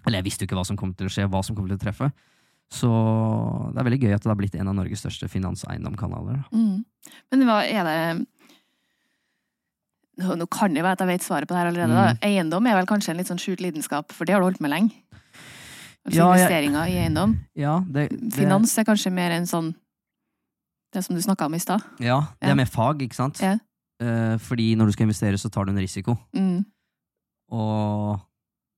Eller 0.06 0.18
jeg 0.20 0.26
visste 0.26 0.44
jo 0.44 0.48
ikke 0.48 0.60
hva 0.60 0.66
som 0.66 0.78
kom 0.78 0.94
til 0.94 1.08
å 1.08 1.12
skje, 1.12 1.28
hva 1.30 1.44
som 1.44 1.56
kom 1.56 1.68
til 1.68 1.76
å 1.78 1.80
treffe. 1.82 2.12
Så 2.72 2.88
det 3.74 3.80
er 3.80 3.86
veldig 3.90 4.02
gøy 4.02 4.14
at 4.16 4.22
det 4.24 4.30
har 4.32 4.36
blitt 4.40 4.56
en 4.56 4.68
av 4.68 4.76
Norges 4.76 5.02
største 5.04 5.28
finanseiendomkanaler. 5.30 6.44
Mm. 6.54 6.86
Men 7.32 7.44
hva 7.48 7.60
er 7.68 7.84
det 7.88 8.28
nå, 10.18 10.46
kan 10.52 10.74
det 10.76 10.84
være 10.84 10.94
at 10.98 11.00
jeg 11.04 11.08
vet 11.10 11.24
svaret 11.26 11.48
på 11.50 11.56
det 11.56 11.62
her 11.62 11.70
allerede. 11.72 11.94
da. 11.96 12.14
Mm. 12.14 12.20
Eiendom 12.30 12.68
er 12.70 12.76
vel 12.78 12.86
kanskje 12.90 13.10
en 13.14 13.18
litt 13.18 13.28
sånn 13.32 13.40
skjult 13.42 13.62
lidenskap, 13.66 14.12
for 14.14 14.26
det 14.26 14.34
har 14.36 14.42
du 14.44 14.48
holdt 14.50 14.62
med 14.62 14.72
lenge? 14.72 14.92
Altså 16.06 16.18
Ja, 16.20 16.26
jeg- 16.34 16.42
investeringer 16.44 16.90
i 16.92 16.98
eiendom. 17.00 17.38
Ja, 17.56 17.80
det, 17.80 18.10
det, 18.12 18.34
Finans 18.36 18.78
er 18.78 18.84
kanskje 18.84 19.12
mer 19.12 19.32
en 19.32 19.46
sånn 19.46 19.74
Det 20.94 21.02
som 21.04 21.16
du 21.16 21.22
snakka 21.24 21.46
om 21.48 21.56
i 21.56 21.58
stad. 21.60 21.82
Ja, 22.00 22.20
det 22.40 22.50
er 22.52 22.56
mer 22.56 22.66
fag, 22.70 23.00
ikke 23.02 23.16
sant? 23.18 23.40
Ja. 23.42 23.56
Eh, 24.00 24.38
fordi 24.38 24.76
når 24.78 24.86
du 24.86 24.92
skal 24.92 25.08
investere, 25.08 25.40
så 25.42 25.50
tar 25.50 25.66
du 25.66 25.72
en 25.72 25.80
risiko. 25.82 26.14
Mm, 26.36 26.64
Og, 27.50 28.20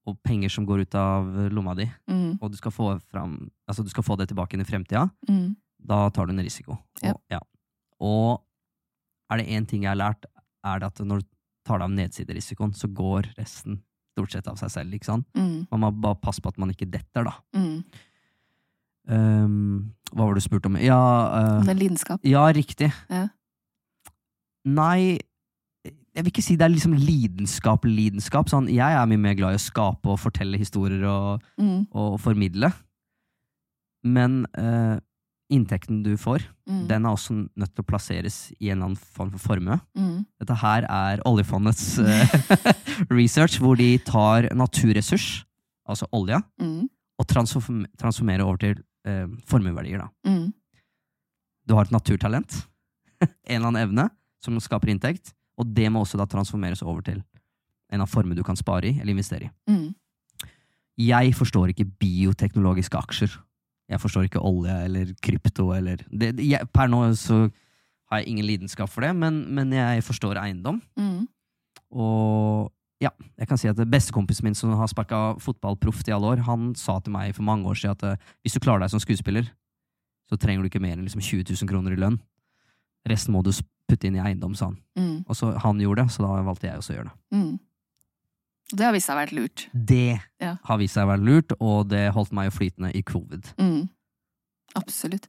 og 0.07 0.17
penger 0.23 0.49
som 0.49 0.65
går 0.65 0.85
ut 0.85 0.95
av 0.95 1.27
lomma 1.51 1.75
di, 1.75 1.85
mm, 2.09 2.37
og 2.41 2.51
du 2.51 2.57
skal 2.57 2.71
få, 2.71 3.01
fram, 3.11 3.49
altså 3.67 3.83
du 3.83 3.89
skal 3.89 4.03
få 4.03 4.15
det 4.17 4.29
tilbake 4.29 4.53
inn 4.55 4.61
i 4.61 4.67
fremtida, 4.67 5.09
mm, 5.29 5.55
da 5.91 6.09
tar 6.09 6.27
du 6.27 6.31
en 6.33 6.39
risiko. 6.43 6.77
Ja. 7.03 7.11
Og, 7.13 7.21
ja. 7.31 7.39
og 7.99 8.41
er 9.31 9.37
det 9.41 9.47
én 9.49 9.67
ting 9.67 9.83
jeg 9.83 9.91
har 9.91 9.99
lært, 9.99 10.25
er 10.65 10.82
det 10.82 10.88
at 10.91 11.04
når 11.06 11.21
du 11.23 11.28
tar 11.65 11.80
deg 11.82 11.88
av 11.88 11.93
nedsiderisikoen, 11.97 12.73
så 12.78 12.89
går 12.93 13.32
resten 13.38 13.80
stort 14.15 14.32
sett 14.36 14.47
av 14.47 14.56
seg 14.62 14.69
selv. 14.71 14.93
ikke 14.95 15.10
sant? 15.10 15.25
mm, 15.36 15.67
Man 15.71 15.82
må 15.84 15.89
bare 16.04 16.15
passe 16.21 16.41
på 16.41 16.51
at 16.54 16.58
man 16.62 16.71
ikke 16.73 16.88
detter, 16.89 17.25
da. 17.28 17.34
mm. 17.58 17.80
Um, 19.06 19.91
hva 20.15 20.25
var 20.25 20.34
det 20.34 20.41
du 20.41 20.45
spurte 20.47 20.69
om? 20.71 20.78
Ja, 20.82 20.97
uh, 21.62 21.67
er 21.69 21.78
lidenskap. 21.78 22.23
ja 22.25 22.41
riktig. 22.56 22.88
Ja. 23.12 23.28
Nei, 24.65 25.19
jeg 25.86 26.23
vil 26.25 26.32
ikke 26.32 26.41
si 26.45 26.56
det 26.58 26.65
er 26.65 26.73
liksom 26.73 26.95
lidenskap, 26.97 27.86
lidenskap. 27.86 28.49
Sånn, 28.49 28.65
jeg 28.73 28.82
er 28.97 29.06
mye 29.12 29.21
mer 29.21 29.36
glad 29.38 29.54
i 29.54 29.60
å 29.60 29.62
skape 29.62 30.10
og 30.10 30.17
fortelle 30.23 30.58
historier 30.58 31.04
og, 31.06 31.43
Mm, 31.62 31.84
og 31.93 32.15
formidle. 32.23 32.71
Men 34.06 34.45
eh, 34.58 34.97
inntekten 35.53 35.99
du 36.03 36.15
får, 36.17 36.41
mm, 36.67 36.88
den 36.89 37.05
er 37.05 37.13
også 37.13 37.36
nødt 37.55 37.73
til 37.75 37.84
å 37.84 37.88
plasseres 37.88 38.38
i 38.60 38.69
en 38.71 38.77
eller 38.79 38.86
annen 38.89 38.97
form 39.17 39.29
for 39.36 39.43
formue. 39.53 39.77
mm, 39.97 40.25
Dette 40.41 40.55
her 40.62 40.88
er 40.89 41.21
oljefondets 41.29 41.84
eh, 42.01 42.36
research, 43.19 43.60
hvor 43.62 43.77
de 43.77 43.91
tar 44.08 44.49
naturressurs, 44.58 45.43
altså 45.88 46.08
olja, 46.17 46.41
mm, 46.62 46.88
og 47.21 47.27
transform 47.29 47.84
transformerer 48.01 48.43
over 48.43 48.58
til 48.63 48.81
eh, 49.05 49.27
formueverdier. 49.45 50.08
Mm, 50.25 50.49
Du 51.67 51.73
har 51.77 51.86
et 51.86 51.91
naturtalent, 51.93 52.65
en 53.21 53.29
eller 53.60 53.67
annen 53.69 53.81
evne, 53.84 54.10
som 54.43 54.58
skaper 54.62 54.89
inntekt, 54.93 55.34
og 55.58 55.69
det 55.73 55.88
må 55.93 56.01
også 56.03 56.17
da 56.19 56.25
transformeres 56.29 56.81
over 56.84 57.01
til 57.05 57.19
en 57.21 57.23
eller 57.93 58.01
annen 58.01 58.12
formue 58.12 58.36
du 58.36 58.43
kan 58.43 58.58
spare 58.58 58.89
i 58.89 58.97
eller 58.99 59.13
investere 59.13 59.47
i. 59.47 59.51
mm. 59.71 59.93
Jeg 60.97 61.34
forstår 61.36 61.73
ikke 61.73 61.89
bioteknologiske 61.99 62.95
aksjer. 62.95 63.34
Jeg 63.91 64.01
forstår 64.01 64.27
ikke 64.27 64.41
olje 64.41 64.73
eller 64.87 65.11
krypto 65.21 65.69
eller 65.75 66.01
det, 66.09 66.31
jeg, 66.41 66.65
Per 66.73 66.89
nå 66.89 67.03
så 67.19 67.45
har 68.09 68.21
jeg 68.21 68.31
ingen 68.31 68.47
lidenskap 68.47 68.89
for 68.89 69.05
det, 69.05 69.11
men, 69.17 69.43
men 69.53 69.73
jeg 69.73 70.03
forstår 70.05 70.39
eiendom. 70.41 70.79
Mm. 70.97 71.25
Og 71.95 72.71
ja, 73.03 73.11
jeg 73.37 73.49
kan 73.49 73.59
si 73.59 73.69
at 73.69 73.81
bestekompisen 73.91 74.47
min 74.47 74.57
som 74.57 74.73
har 74.77 74.89
sparka 74.89 75.35
fotballproft 75.41 76.07
i 76.09 76.13
alle 76.15 76.35
år, 76.35 76.43
han 76.47 76.73
sa 76.79 76.97
til 77.03 77.13
meg 77.15 77.33
for 77.35 77.45
mange 77.47 77.67
år 77.69 77.77
siden 77.79 77.97
at 77.97 78.05
eh, 78.07 78.33
hvis 78.45 78.55
du 78.55 78.61
klarer 78.63 78.85
deg 78.85 78.93
som 78.93 79.01
skuespiller, 79.03 79.49
så 80.29 80.39
trenger 80.41 80.63
du 80.63 80.71
ikke 80.71 80.81
mer 80.81 80.95
enn 80.95 81.05
liksom 81.05 81.21
20 81.21 81.45
000 81.51 81.69
kroner 81.69 81.93
i 81.93 81.99
lønn. 82.01 82.17
Resten 83.09 83.35
må 83.35 83.43
du 83.45 83.51
putte 83.85 84.07
inn 84.07 84.17
i 84.17 84.23
eiendom, 84.23 84.55
sa 84.57 84.71
han. 84.71 84.79
Mm. 84.97 85.17
Og 85.27 85.37
så 85.37 85.51
han 85.61 85.81
gjorde 85.81 86.05
det, 86.05 86.15
så 86.15 86.25
da 86.25 86.39
valgte 86.47 86.69
jeg 86.69 86.81
også 86.81 86.93
å 86.93 86.97
gjøre 86.97 87.11
det. 87.11 87.17
Mm. 87.37 87.51
Det 88.71 88.82
har 88.86 88.93
vist 88.95 89.06
seg 89.10 89.13
å 89.17 89.19
være 89.21 89.36
lurt. 89.38 89.67
Det 89.73 90.19
Ja. 90.41 90.56
har 90.63 90.78
vist 90.82 90.95
seg 90.97 91.06
å 91.06 91.12
være 91.12 91.23
lurt, 91.25 91.51
og 91.62 91.89
det 91.89 92.12
holdt 92.15 92.32
meg 92.34 92.51
flytende 92.51 92.89
i 92.95 93.01
covid. 93.06 93.45
Mm. 93.62 93.89
Absolutt. 94.75 95.28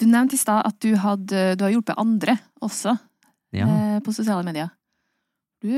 Du 0.00 0.06
nevnte 0.06 0.34
i 0.34 0.40
stad 0.40 0.64
at 0.66 0.78
du, 0.80 0.94
hadde, 0.96 1.56
du 1.56 1.64
har 1.64 1.70
hjulpet 1.72 1.96
andre 1.98 2.38
også 2.62 2.98
Ja. 3.52 3.66
eh, 3.66 4.00
på 4.00 4.12
sosiale 4.14 4.44
medier. 4.44 4.70
Du 5.62 5.68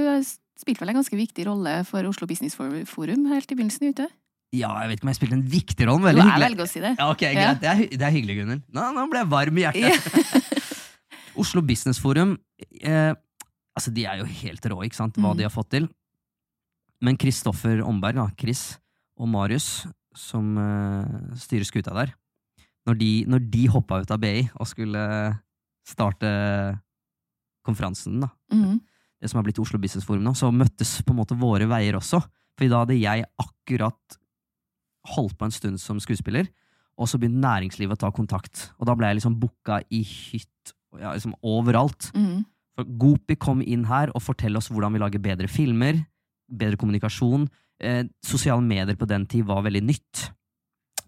spilte 0.58 0.80
vel 0.82 0.88
en 0.90 0.96
ganske 1.02 1.14
viktig 1.16 1.44
rolle 1.46 1.84
for 1.86 2.02
Oslo 2.08 2.26
Business 2.26 2.54
Forum 2.56 3.26
helt 3.30 3.50
i 3.52 3.54
begynnelsen 3.54 3.90
ute? 3.94 4.08
ja, 4.50 4.70
jeg 4.80 4.88
vet 4.88 4.96
ikke 4.98 5.04
om 5.04 5.08
jeg 5.12 5.16
spilte 5.18 5.36
en 5.36 5.42
viktig 5.52 5.86
rolle, 5.86 6.00
men 6.00 6.16
veldig 6.16 6.32
jeg 6.32 6.40
velger 6.40 6.64
å 6.64 6.68
si 6.70 6.80
det. 6.80 6.94
Ja, 6.98 7.10
ok, 7.12 7.18
greit. 7.20 7.60
Det, 7.60 7.68
er, 7.68 7.98
det 7.98 8.02
er 8.06 8.10
hyggelig, 8.14 8.36
Gunnhild. 8.38 8.62
Nå, 8.72 8.86
nå 8.96 9.02
ble 9.10 9.18
jeg 9.20 9.28
varm 9.28 9.58
i 9.58 9.64
hjertet. 9.66 10.64
Oslo 11.42 11.60
Business 11.62 11.98
Forum 12.00 12.32
eh, 12.80 13.12
altså 13.76 13.92
De 13.94 14.06
er 14.08 14.18
jo 14.22 14.24
helt 14.24 14.64
rå, 14.72 14.78
ikke 14.88 14.96
sant, 14.98 15.14
hva 15.20 15.34
Mm. 15.34 15.36
de 15.36 15.44
har 15.44 15.52
fått 15.52 15.68
til. 15.70 15.88
Men 17.04 17.18
Kristoffer 17.20 17.82
Omberg, 17.86 18.18
da, 18.18 18.26
Chris, 18.38 18.78
og 19.18 19.28
Marius, 19.30 19.86
som 20.18 20.56
uh, 20.58 21.34
styrer 21.38 21.66
skuta 21.66 21.92
der 21.94 22.10
Når 22.88 22.96
de, 22.98 23.10
når 23.28 23.42
de 23.52 23.66
hoppa 23.70 24.00
ut 24.02 24.10
av 24.10 24.18
BI 24.22 24.48
og 24.56 24.66
skulle 24.66 25.02
starte 25.86 26.30
konferansen, 27.66 28.20
da, 28.22 28.30
Mm. 28.52 28.80
det 29.20 29.28
som 29.30 29.38
har 29.38 29.44
blitt 29.44 29.58
Oslo 29.60 29.78
Business 29.78 30.06
Forum 30.06 30.24
nå, 30.24 30.32
så 30.34 30.48
møttes 30.54 31.02
på 31.04 31.12
en 31.12 31.18
måte 31.20 31.36
våre 31.36 31.66
veier 31.68 31.98
også. 31.98 32.22
For 32.56 32.68
da 32.70 32.80
hadde 32.82 32.96
jeg 32.96 33.26
akkurat 33.38 34.18
holdt 35.14 35.36
på 35.38 35.44
en 35.44 35.54
stund 35.54 35.80
som 35.80 36.00
skuespiller, 36.00 36.48
og 36.98 37.06
så 37.08 37.18
begynte 37.20 37.42
næringslivet 37.44 37.98
å 37.98 38.02
ta 38.06 38.10
kontakt. 38.10 38.70
Og 38.80 38.86
da 38.88 38.94
ble 38.98 39.06
jeg 39.10 39.20
liksom 39.20 39.36
booka 39.38 39.82
i 39.90 40.00
hytt, 40.02 40.72
ja, 40.98 41.12
liksom 41.12 41.36
overalt. 41.46 42.10
Mm. 42.16 42.44
Gopi 42.98 43.36
kom 43.36 43.60
inn 43.62 43.84
her 43.84 44.10
og 44.14 44.22
fortell 44.22 44.56
oss 44.56 44.70
hvordan 44.72 44.94
vi 44.96 45.02
lager 45.02 45.22
bedre 45.22 45.48
filmer, 45.50 46.00
bedre 46.48 46.78
kommunikasjon. 46.80 47.46
Eh, 47.80 48.04
sosiale 48.24 48.64
medier 48.64 48.96
på 48.98 49.08
den 49.08 49.26
tid 49.30 49.46
var 49.48 49.62
veldig 49.66 49.84
nytt. 49.86 50.28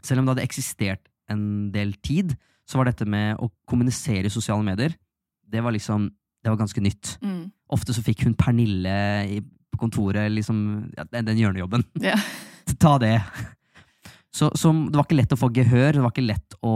Selv 0.03 0.20
om 0.22 0.26
det 0.29 0.37
hadde 0.37 0.46
eksistert 0.48 1.09
en 1.31 1.70
del 1.74 1.94
tid, 2.03 2.37
så 2.68 2.79
var 2.79 2.90
dette 2.90 3.07
med 3.09 3.38
å 3.42 3.50
kommunisere 3.68 4.29
i 4.29 4.33
sosiale 4.33 4.62
medier, 4.66 4.94
det 5.50 5.62
var 5.64 5.74
liksom, 5.74 6.09
det 6.42 6.53
var 6.53 6.61
ganske 6.61 6.83
nytt. 6.83 7.16
Mm. 7.22 7.48
Ofte 7.74 7.94
så 7.94 8.03
fikk 8.07 8.24
hun 8.26 8.37
Pernille 8.38 8.94
i, 9.26 9.40
på 9.42 9.81
kontoret, 9.83 10.31
liksom, 10.33 10.61
ja, 10.96 11.07
den, 11.11 11.38
hjørnejobben. 11.38 11.87
Yeah. 12.03 12.22
Ta 12.79 12.94
det. 13.03 13.16
Så, 14.31 14.46
så 14.55 14.70
det 14.70 14.94
var 14.94 15.03
ikke 15.09 15.16
lett 15.18 15.33
å 15.35 15.38
få 15.40 15.48
gehør, 15.50 15.96
det 15.96 16.03
var 16.05 16.12
ikke 16.14 16.22
lett 16.29 16.55
å, 16.62 16.74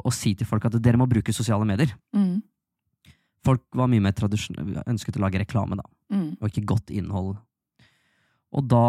å 0.00 0.12
si 0.14 0.32
til 0.38 0.48
folk 0.48 0.64
at 0.64 0.78
dere 0.80 0.96
må 0.96 1.04
bruke 1.10 1.34
sosiale 1.36 1.66
medier. 1.68 1.92
Mm. 2.16 2.38
Folk 3.44 3.62
var 3.76 3.90
mye 3.92 4.02
mer 4.02 4.16
ønsket 4.16 5.18
å 5.18 5.22
lage 5.22 5.42
reklame, 5.44 5.76
da, 5.78 5.84
Mm. 6.06 6.36
og 6.38 6.48
ikke 6.48 6.62
godt 6.70 6.90
innhold. 6.94 7.34
Og 8.54 8.66
da 8.70 8.82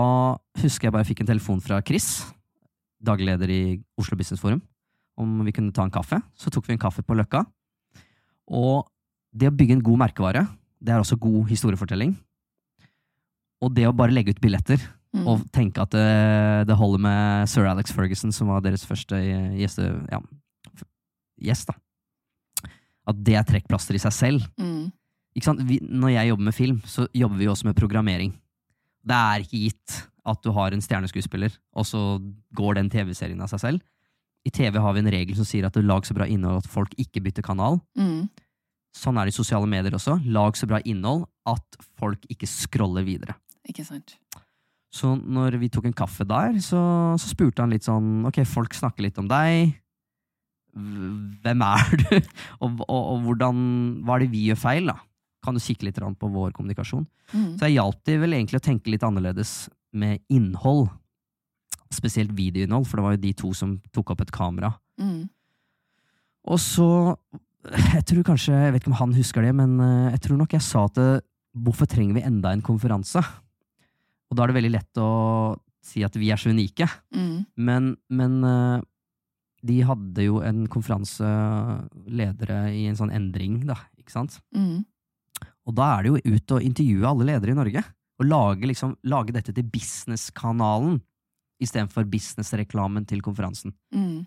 husker 0.62 0.88
jeg 0.88 0.94
bare 0.94 1.06
jeg 1.06 1.14
fikk 1.14 1.24
en 1.26 1.32
telefon 1.32 1.62
fra 1.64 1.82
Chris, 1.86 2.26
daglig 3.04 3.30
leder 3.32 3.52
i 3.54 3.62
Oslo 4.00 4.18
Business 4.18 4.42
Forum, 4.42 4.62
om 5.18 5.42
vi 5.46 5.54
kunne 5.56 5.74
ta 5.74 5.86
en 5.86 5.94
kaffe. 5.94 6.20
Så 6.38 6.52
tok 6.54 6.68
vi 6.68 6.76
en 6.76 6.82
kaffe 6.82 7.04
på 7.06 7.18
Løkka. 7.18 7.44
Og 8.48 8.88
det 9.34 9.50
å 9.50 9.56
bygge 9.56 9.78
en 9.78 9.84
god 9.84 10.04
merkevare, 10.06 10.46
det 10.80 10.94
er 10.94 11.02
også 11.02 11.18
god 11.20 11.50
historiefortelling. 11.50 12.14
Og 13.66 13.74
det 13.74 13.88
å 13.90 13.96
bare 13.98 14.14
legge 14.14 14.36
ut 14.36 14.42
billetter, 14.44 14.82
Mm. 15.16 15.24
og 15.26 15.46
tenke 15.56 15.82
at 15.82 15.94
det, 15.96 16.68
det 16.68 16.76
holder 16.78 17.00
med 17.00 17.50
sir 17.50 17.66
Alex 17.66 17.94
Ferguson, 17.96 18.32
som 18.36 18.50
var 18.52 18.62
deres 18.62 18.84
første 18.86 19.16
gjeste, 19.56 19.88
ja, 20.12 20.20
gjest, 21.48 21.72
da. 21.72 22.70
At 23.08 23.22
det 23.24 23.38
er 23.40 23.48
trekkplaster 23.48 23.96
i 23.96 24.02
seg 24.04 24.14
selv. 24.14 24.48
Mm. 24.60 24.92
Vi, 25.70 25.80
når 25.80 26.12
jeg 26.12 26.32
jobber 26.32 26.48
med 26.50 26.58
film, 26.58 26.82
så 26.84 27.08
jobber 27.16 27.40
vi 27.40 27.48
også 27.48 27.70
med 27.70 27.78
programmering. 27.80 28.34
Det 29.08 29.18
er 29.18 29.44
ikke 29.46 29.62
gitt 29.68 30.00
at 30.28 30.42
du 30.44 30.52
har 30.56 30.74
en 30.76 30.84
stjerneskuespiller, 30.84 31.54
og 31.78 31.88
så 31.88 32.02
går 32.58 32.82
den 32.82 32.90
TV-serien 32.92 33.40
av 33.44 33.52
seg 33.54 33.64
selv. 33.64 33.86
I 34.48 34.52
TV 34.54 34.80
har 34.80 34.96
vi 34.96 35.04
en 35.04 35.12
regel 35.12 35.38
som 35.38 35.48
sier 35.48 35.68
at 35.68 35.76
du 35.76 35.84
lag 35.84 36.06
så 36.08 36.16
bra 36.16 36.28
innhold 36.28 36.62
at 36.62 36.70
folk 36.72 36.94
ikke 37.00 37.24
bytter 37.24 37.46
kanal. 37.46 37.80
Mm. 38.00 38.28
Sånn 38.98 39.20
er 39.20 39.28
det 39.28 39.36
i 39.36 39.38
sosiale 39.38 39.68
medier 39.70 39.96
også. 39.96 40.18
Lag 40.34 40.58
så 40.58 40.68
bra 40.70 40.80
innhold 40.88 41.26
at 41.48 41.80
folk 42.00 42.24
ikke 42.32 42.50
scroller 42.50 43.06
videre. 43.08 43.38
Ikke 43.68 43.86
sant. 43.88 44.16
Så 44.94 45.14
når 45.20 45.58
vi 45.62 45.70
tok 45.72 45.90
en 45.90 45.98
kaffe 45.98 46.26
der, 46.28 46.56
så, 46.64 46.80
så 47.20 47.34
spurte 47.34 47.64
han 47.64 47.74
litt 47.76 47.86
sånn 47.86 48.24
Ok, 48.30 48.40
folk 48.48 48.76
snakker 48.76 49.04
litt 49.04 49.20
om 49.20 49.28
deg. 49.30 49.76
Hvem 50.78 51.64
er 51.68 52.00
du? 52.04 52.16
og, 52.64 52.82
og, 52.88 53.02
og 53.02 53.28
hvordan 53.28 53.62
Hva 54.06 54.18
er 54.18 54.26
det 54.26 54.32
vi 54.34 54.48
gjør 54.48 54.62
feil, 54.64 54.92
da? 54.94 54.98
Kan 55.48 55.56
du 55.56 55.64
kikke 55.64 55.88
litt 55.88 56.00
på 56.20 56.30
vår 56.34 56.52
kommunikasjon? 56.52 57.06
Mm. 57.32 57.52
Så 57.56 57.70
jeg 57.70 57.78
hjalp 57.78 58.02
de 58.04 58.18
vel 58.20 58.36
egentlig 58.36 58.60
å 58.60 58.66
tenke 58.66 58.92
litt 58.92 59.06
annerledes 59.08 59.70
med 59.96 60.20
innhold. 60.28 60.90
Spesielt 61.94 62.34
videoinnhold, 62.36 62.88
for 62.90 63.00
det 63.00 63.06
var 63.06 63.16
jo 63.16 63.24
de 63.24 63.34
to 63.40 63.54
som 63.56 63.78
tok 63.96 64.12
opp 64.12 64.26
et 64.26 64.34
kamera. 64.36 64.74
Mm. 65.00 65.30
Og 66.48 66.60
så 66.62 66.90
Jeg 67.68 68.06
tror 68.08 68.24
kanskje, 68.24 68.54
jeg 68.56 68.72
vet 68.72 68.84
ikke 68.84 68.92
om 68.94 69.02
han 69.02 69.16
husker 69.18 69.44
det, 69.44 69.50
men 69.58 69.74
eh, 69.84 70.12
jeg 70.14 70.22
tror 70.24 70.38
nok 70.40 70.54
jeg 70.56 70.64
sa 70.64 70.86
at 70.88 71.00
eh, 71.02 71.24
hvorfor 71.52 71.90
trenger 71.90 72.16
vi 72.16 72.24
enda 72.24 72.54
en 72.54 72.62
konferanse? 72.64 73.20
Og 74.30 74.38
da 74.38 74.44
er 74.44 74.52
det 74.52 74.56
veldig 74.56 74.72
lett 74.72 75.02
å 75.04 75.10
si 75.84 76.04
at 76.06 76.16
vi 76.16 76.30
er 76.32 76.40
så 76.40 76.54
unike. 76.54 76.88
Mm. 77.12 77.42
Men, 77.60 77.90
men 78.08 78.38
eh, 78.48 78.86
de 79.68 79.82
hadde 79.90 80.28
jo 80.30 80.40
en 80.46 80.64
konferanse 80.72 81.28
ledere 82.08 82.62
i 82.72 82.86
en 82.88 82.96
sånn 83.00 83.12
endring, 83.12 83.60
da. 83.68 83.80
Ikke 84.00 84.16
sant? 84.16 84.40
Mm. 84.56 84.86
Og 85.68 85.76
da 85.76 85.92
er 85.98 86.06
det 86.06 86.14
jo 86.14 86.36
ut 86.38 86.56
og 86.56 86.66
intervjue 86.66 87.10
alle 87.10 87.28
ledere 87.28 87.54
i 87.54 87.58
Norge. 87.58 87.84
Og 88.18 88.26
lage, 88.26 88.70
liksom, 88.70 88.96
lage 89.06 89.36
dette 89.36 89.54
til 89.54 89.68
businesskanalen 89.70 90.98
istedenfor 91.62 92.06
businessreklamen 92.10 93.06
til 93.10 93.22
konferansen. 93.26 93.74
Mm. 93.94 94.26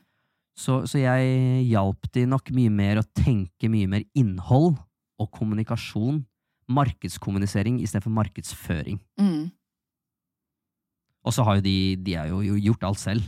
Så, 0.59 0.83
så 0.91 1.01
jeg 1.01 1.65
hjalp 1.71 2.11
de 2.15 2.27
nok 2.29 2.51
mye 2.55 2.73
mer 2.75 3.01
å 3.01 3.07
tenke 3.17 3.71
mye 3.73 3.89
mer 3.91 4.05
innhold 4.19 4.77
og 5.21 5.31
kommunikasjon. 5.37 6.25
Markedskommunisering 6.71 7.81
istedenfor 7.83 8.15
markedsføring. 8.15 9.01
Mm. 9.19 9.49
Og 11.27 11.35
så 11.37 11.45
har 11.47 11.59
jo 11.59 11.65
de, 11.65 11.77
de 12.01 12.17
jo 12.31 12.57
gjort 12.69 12.87
alt 12.89 13.01
selv, 13.01 13.27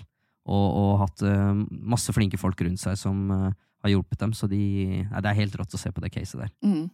og, 0.48 0.66
og 0.78 0.92
hatt 1.02 1.24
uh, 1.26 1.52
masse 1.70 2.12
flinke 2.14 2.40
folk 2.40 2.60
rundt 2.64 2.80
seg 2.80 2.96
som 2.98 3.26
uh, 3.30 3.50
har 3.84 3.92
hjulpet 3.92 4.22
dem, 4.22 4.32
så 4.34 4.48
de, 4.50 4.62
nei, 5.04 5.20
det 5.20 5.30
er 5.30 5.38
helt 5.42 5.58
rått 5.60 5.76
å 5.76 5.80
se 5.80 5.92
på 5.92 6.02
det 6.02 6.12
caset 6.14 6.40
der. 6.44 6.52
Mm. 6.64 6.86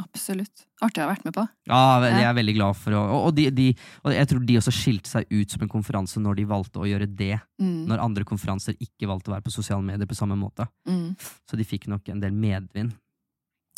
Absolutt. 0.00 0.64
Artig 0.82 0.98
å 1.02 1.04
ha 1.06 1.12
vært 1.12 1.24
med 1.28 1.34
på. 1.36 1.44
Ja, 1.70 1.80
jeg 2.02 2.24
er 2.26 2.34
veldig 2.34 2.54
glad 2.56 2.74
for 2.80 2.96
å 2.98 3.02
Og, 3.04 3.20
og, 3.28 3.34
de, 3.36 3.44
de, 3.54 3.66
og 4.02 4.10
jeg 4.16 4.26
tror 4.30 4.40
de 4.48 4.56
også 4.58 4.72
skilte 4.74 5.06
seg 5.12 5.28
ut 5.30 5.54
som 5.54 5.62
en 5.62 5.70
konferanse 5.70 6.18
når 6.18 6.40
de 6.40 6.46
valgte 6.50 6.82
å 6.82 6.88
gjøre 6.90 7.06
det, 7.14 7.36
Mm. 7.62 7.84
når 7.86 8.00
andre 8.02 8.24
konferanser 8.26 8.74
ikke 8.82 9.06
valgte 9.06 9.30
å 9.30 9.34
være 9.36 9.44
på 9.46 9.52
sosiale 9.54 9.84
medier 9.86 10.08
på 10.10 10.16
samme 10.18 10.34
måte. 10.34 10.66
Mm. 10.90 11.14
Så 11.46 11.54
de 11.56 11.62
fikk 11.64 11.86
nok 11.86 12.08
en 12.10 12.18
del 12.20 12.32
medvind 12.34 12.96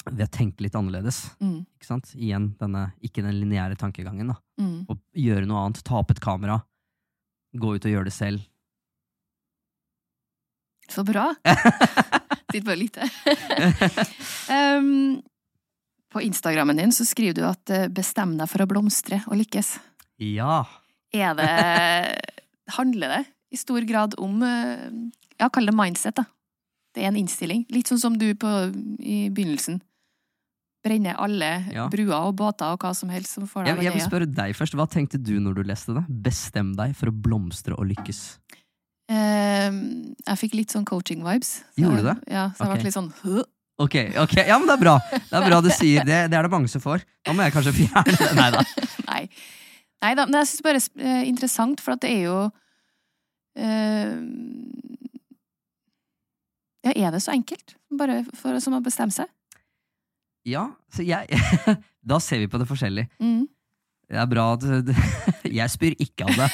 ved 0.07 0.25
å 0.25 0.31
tenke 0.33 0.65
litt 0.65 0.75
annerledes. 0.79 1.19
Mm. 1.43 1.67
Ikke 1.77 1.91
sant? 1.91 2.15
Igjen 2.17 2.55
denne, 2.61 2.87
ikke 3.05 3.21
den 3.27 3.37
lineære 3.43 3.77
tankegangen. 3.77 4.33
da. 4.33 4.39
Mm. 4.63 4.87
Å 4.89 4.97
gjøre 5.13 5.45
noe 5.51 5.67
annet, 5.67 5.83
ta 5.85 5.99
opp 6.01 6.11
et 6.15 6.21
kamera, 6.25 6.63
gå 7.53 7.75
ut 7.77 7.85
og 7.85 7.93
gjøre 7.93 8.09
det 8.09 8.17
selv. 8.17 8.41
Så 10.89 11.03
bra! 11.05 11.29
Sitter 12.47 12.65
bare 12.65 12.79
litt 12.79 12.97
um, 14.49 15.21
På 16.13 16.23
Instagrammen 16.23 16.79
din 16.79 16.93
så 16.95 17.05
skriver 17.05 17.35
du 17.35 17.45
at 17.49 17.71
eh, 17.71 17.89
'bestem 17.89 18.37
deg 18.39 18.49
for 18.51 18.63
å 18.63 18.69
blomstre 18.71 19.23
og 19.27 19.41
lykkes'. 19.41 19.77
Ja. 20.23 20.65
Er 21.13 21.35
det 21.39 21.51
Handler 22.79 23.13
det 23.13 23.25
i 23.55 23.57
stor 23.57 23.85
grad 23.87 24.17
om 24.19 24.43
eh, 24.43 24.89
Ja, 25.39 25.51
kall 25.53 25.69
det 25.69 25.77
mindset, 25.77 26.17
da. 26.17 26.25
Det 26.97 27.05
er 27.05 27.11
en 27.13 27.21
innstilling. 27.21 27.67
Litt 27.71 27.91
sånn 27.91 28.01
som 28.01 28.15
du 28.17 28.31
på, 28.35 28.49
i 29.05 29.29
begynnelsen. 29.29 29.83
Brenner 30.87 31.19
alle 31.21 31.67
Ja. 31.75 31.89
bruer 31.93 32.31
og 32.31 32.37
båter 32.39 32.73
og 32.73 32.81
hva 32.81 32.95
som 32.95 33.11
helst 33.13 33.35
som 33.37 33.47
får 33.47 33.67
deg 33.67 33.75
Jeg, 33.75 33.85
jeg 33.85 33.95
vil 33.99 34.07
spørre 34.07 34.29
deg 34.31 34.57
først. 34.57 34.77
Hva 34.79 34.87
tenkte 34.89 35.21
du 35.21 35.37
når 35.43 35.59
du 35.59 35.63
leste 35.69 35.93
det? 35.93 36.07
Bestem 36.09 36.73
deg 36.79 36.95
for 36.97 37.11
å 37.11 37.13
blomstre 37.13 37.77
og 37.77 37.91
lykkes. 37.91 38.39
Ehm, 39.13 40.15
jeg 40.25 40.41
fikk 40.41 40.57
litt 40.59 40.73
sånn 40.75 40.87
coaching-vibes. 40.89 41.53
Gjorde 41.79 42.01
du 42.01 42.09
det? 42.09 42.17
Ja, 42.33 42.49
så 42.57 42.65
jeg 42.65 42.71
okay. 42.71 42.81
ble 42.81 42.89
litt 42.89 42.97
sånn? 42.97 43.13
Ok, 43.79 43.95
ok, 44.23 44.35
ja, 44.49 44.57
men 44.57 44.65
det 44.71 44.75
er 44.79 44.81
bra. 44.81 44.95
Det 45.13 45.37
er 45.37 45.45
bra 45.51 45.59
du 45.61 45.69
sier 45.75 46.05
det. 46.09 46.21
Det 46.33 46.37
er 46.39 46.47
det 46.47 46.51
mange 46.53 46.69
som 46.73 46.81
får. 46.81 47.03
Da 47.27 47.35
må 47.37 47.45
jeg 47.45 47.53
kanskje 47.53 47.75
fjerne 47.77 48.15
det. 48.17 48.29
Nei 48.39 48.47
da. 48.55 48.63
Nei. 49.11 49.23
Da, 50.17 50.25
men 50.25 50.39
jeg 50.41 50.49
syns 50.53 50.63
bare 50.65 50.81
det 50.81 51.11
er 51.13 51.27
interessant, 51.29 51.83
for 51.85 51.97
at 51.97 52.01
det 52.05 52.11
er 52.15 52.23
jo 52.29 52.39
Ja, 56.87 56.93
er 56.95 57.11
det 57.17 57.23
så 57.25 57.33
enkelt? 57.35 57.75
Bare 57.99 58.21
for 58.37 58.57
som 58.63 58.77
å 58.79 58.83
bestemme 58.85 59.13
seg? 59.15 59.29
Ja, 60.47 60.69
så 60.95 61.03
jeg 61.07 61.27
Da 62.07 62.21
ser 62.23 62.39
vi 62.45 62.47
på 62.53 62.59
det 62.63 62.69
forskjellig. 62.71 63.09
Mm. 63.19 63.47
Det 64.07 64.21
er 64.23 64.29
bra 64.31 64.45
at 64.55 64.63
Jeg 65.59 65.73
spyr 65.73 65.97
ikke 66.05 66.29
av 66.29 66.37
det. 66.39 66.49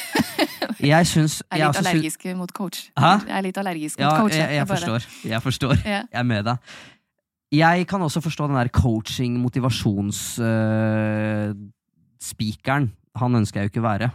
Jeg 0.88 1.06
syns 1.10 1.34
Jeg 1.42 1.58
er 1.58 1.60
jeg 1.60 1.66
litt 1.68 1.76
syns- 1.76 1.90
allergisk 1.92 2.24
mot 2.38 2.52
coach. 2.56 2.86
Hæ? 2.96 3.10
Jeg 3.28 3.36
er 3.36 3.44
litt 3.50 3.58
allergisk 3.60 4.00
Ja, 4.00 4.08
mot 4.14 4.24
coach. 4.24 4.38
jeg, 4.40 4.56
jeg 4.56 4.68
forstår. 4.70 5.06
Jeg 5.34 5.42
forstår. 5.44 5.76
Ja. 5.84 6.00
Jeg 6.08 6.20
er 6.22 6.28
med 6.32 6.48
deg. 6.48 6.72
Jeg 7.52 7.86
kan 7.90 8.00
også 8.00 8.22
forstå 8.24 8.48
den 8.48 8.56
der 8.56 8.72
coaching, 8.72 9.36
motivasjons 9.42 10.38
Uh. 10.40 11.52
Han 13.18 13.34
ønsker 13.36 13.58
jeg 13.60 13.66
jo 13.66 13.70
ikke 13.72 13.82
å 13.82 13.88
være. 13.88 14.08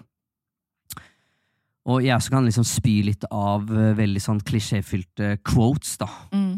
Og 1.88 2.04
jeg 2.04 2.16
også 2.16 2.34
kan 2.34 2.48
liksom 2.48 2.66
spy 2.68 2.96
litt 3.06 3.26
av 3.32 3.68
uh, 3.68 3.92
veldig 3.96 4.22
sånn 4.24 4.40
klisjéfylte 4.48 5.38
quotes, 5.46 5.98
da. 6.02 6.08
Mm. 6.32 6.58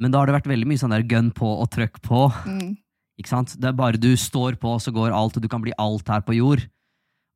Men 0.00 0.14
da 0.14 0.20
har 0.20 0.30
det 0.30 0.36
vært 0.38 0.48
veldig 0.50 0.68
mye 0.70 0.80
sånn 0.80 0.94
der 0.94 1.04
gun 1.06 1.28
på 1.34 1.50
og 1.50 1.68
trøkk 1.74 2.00
på. 2.06 2.24
Mm. 2.48 2.78
Ikke 3.20 3.32
sant? 3.34 3.52
Det 3.60 3.68
er 3.68 3.76
bare 3.76 4.00
du 4.00 4.14
står 4.16 4.56
på, 4.62 4.78
så 4.80 4.94
går 4.96 5.12
alt, 5.12 5.36
og 5.36 5.44
du 5.44 5.50
kan 5.50 5.62
bli 5.62 5.74
alt 5.76 6.08
her 6.08 6.24
på 6.24 6.38
jord. 6.38 6.64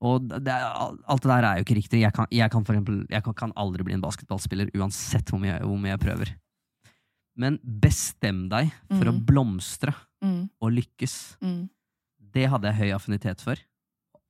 Og 0.04 0.24
det 0.32 0.54
er, 0.54 0.64
alt 0.64 1.24
det 1.24 1.30
der 1.30 1.48
er 1.48 1.58
jo 1.58 1.66
ikke 1.66 1.78
riktig. 1.78 2.00
Jeg 2.02 2.14
kan, 2.16 2.30
jeg 2.32 2.50
kan, 2.52 2.64
for 2.64 2.76
eksempel, 2.76 3.02
jeg 3.12 3.26
kan, 3.26 3.36
kan 3.36 3.52
aldri 3.60 3.86
bli 3.86 3.98
en 3.98 4.04
basketballspiller, 4.04 4.72
uansett 4.78 5.28
hvor 5.30 5.42
mye, 5.42 5.58
hvor 5.62 5.78
mye 5.80 5.94
jeg 5.94 6.02
prøver. 6.06 6.32
Men 7.36 7.58
bestem 7.64 8.48
deg 8.48 8.70
for 8.92 9.10
å 9.10 9.14
Mm. 9.14 9.24
blomstre 9.26 9.94
Mm. 10.22 10.48
og 10.60 10.70
lykkes. 10.72 11.36
Mm. 11.42 11.68
Det 12.34 12.48
hadde 12.48 12.70
jeg 12.70 12.78
høy 12.80 12.94
affinitet 12.94 13.40
for. 13.40 13.56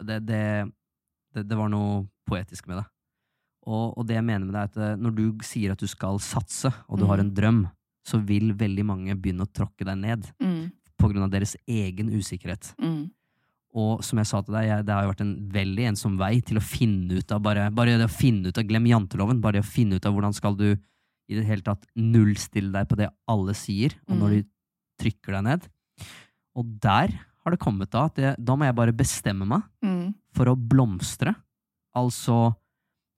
Det, 0.03 0.25
det, 0.27 0.73
det, 1.35 1.47
det 1.49 1.57
var 1.57 1.69
noe 1.69 2.07
poetisk 2.29 2.67
med 2.67 2.79
det. 2.79 2.87
Og, 3.67 3.97
og 3.99 4.07
det 4.07 4.17
jeg 4.17 4.25
mener 4.25 4.45
med 4.45 4.53
det, 4.55 4.61
er 4.61 4.65
at 4.73 4.77
eh, 4.77 4.97
når 5.01 5.15
du 5.17 5.23
sier 5.45 5.73
at 5.73 5.79
du 5.81 5.87
skal 5.89 6.19
satse, 6.19 6.73
og 6.89 6.99
du 6.99 7.07
har 7.07 7.17
Mm. 7.19 7.25
en 7.27 7.35
drøm, 7.35 7.61
så 8.05 8.19
vil 8.25 8.53
veldig 8.53 8.85
mange 8.85 9.15
begynne 9.17 9.45
å 9.47 9.53
tråkke 9.53 9.85
deg 9.85 9.97
ned 9.99 10.27
Mm. 10.41 10.73
på 10.99 11.09
grunn 11.13 11.23
av 11.25 11.31
deres 11.31 11.57
egen 11.67 12.09
usikkerhet. 12.11 12.75
Mm. 12.79 13.11
Og 13.75 14.05
som 14.05 14.19
jeg 14.19 14.27
sa 14.27 14.41
til 14.43 14.55
deg, 14.55 14.67
jeg, 14.69 14.85
det 14.87 14.93
har 14.95 15.03
jo 15.05 15.13
vært 15.13 15.21
en 15.25 15.51
veldig 15.51 15.85
ensom 15.89 16.17
vei 16.19 16.41
til 16.41 16.57
å 16.59 16.63
finne 16.63 17.19
ut 17.19 17.33
av 17.33 17.41
bare, 17.43 17.71
bare 17.75 17.97
det 17.99 18.07
å 18.07 18.13
finne 18.13 18.47
ut 18.49 18.59
av, 18.59 18.65
Glem 18.69 18.85
janteloven. 18.87 19.41
Bare 19.41 19.53
det 19.61 19.65
å 19.65 19.73
finne 19.73 19.97
ut 19.97 20.07
av 20.07 20.13
hvordan 20.15 20.35
skal 20.35 20.55
du 20.55 20.77
i 21.29 21.39
det 21.39 21.45
hele 21.49 21.65
tatt 21.65 21.87
nullstille 21.97 22.73
deg 22.75 22.89
på 22.91 22.99
det 23.01 23.09
alle 23.31 23.55
sier, 23.57 23.95
og 24.09 24.19
når 24.21 24.29
du 24.35 24.41
de 24.43 24.49
trykker 25.03 25.33
deg 25.39 25.45
ned. 25.47 25.69
Og 26.55 26.69
der 26.85 27.15
har 27.45 27.51
det 27.55 27.61
kommet 27.61 27.91
da 27.93 28.05
at 28.09 28.19
jeg, 28.21 28.37
da 28.39 28.55
må 28.57 28.65
jeg 28.69 28.77
bare 28.79 28.93
bestemme 28.97 29.47
meg 29.49 29.63
Mm. 29.85 30.15
for 30.33 30.47
å 30.53 30.55
blomstre. 30.57 31.35
Altså 31.97 32.55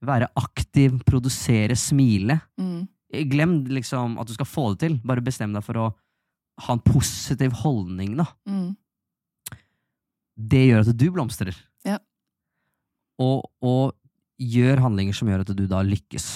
være 0.06 0.28
aktiv, 0.36 0.98
produsere, 1.08 1.76
smile. 1.76 2.40
Mm. 2.60 2.88
Glem 3.30 3.52
liksom 3.70 4.18
at 4.20 4.26
du 4.28 4.34
skal 4.34 4.46
få 4.48 4.64
det 4.74 4.78
til. 4.86 4.98
Bare 5.04 5.22
bestem 5.24 5.52
deg 5.54 5.62
for 5.64 5.78
å 5.80 5.86
ha 6.66 6.72
en 6.72 6.80
positiv 6.84 7.52
holdning, 7.62 8.16
da. 8.16 8.26
Mm. 8.48 8.76
det 10.36 10.66
gjør 10.68 10.82
at 10.84 10.96
du 10.96 11.06
blomstrer. 11.14 11.56
Ja. 11.86 11.98
Og, 13.22 13.46
og 13.64 13.94
gjør 14.38 14.82
handlinger 14.84 15.14
som 15.16 15.28
gjør 15.30 15.44
at 15.46 15.52
du 15.56 15.64
da 15.70 15.80
lykkes. 15.86 16.26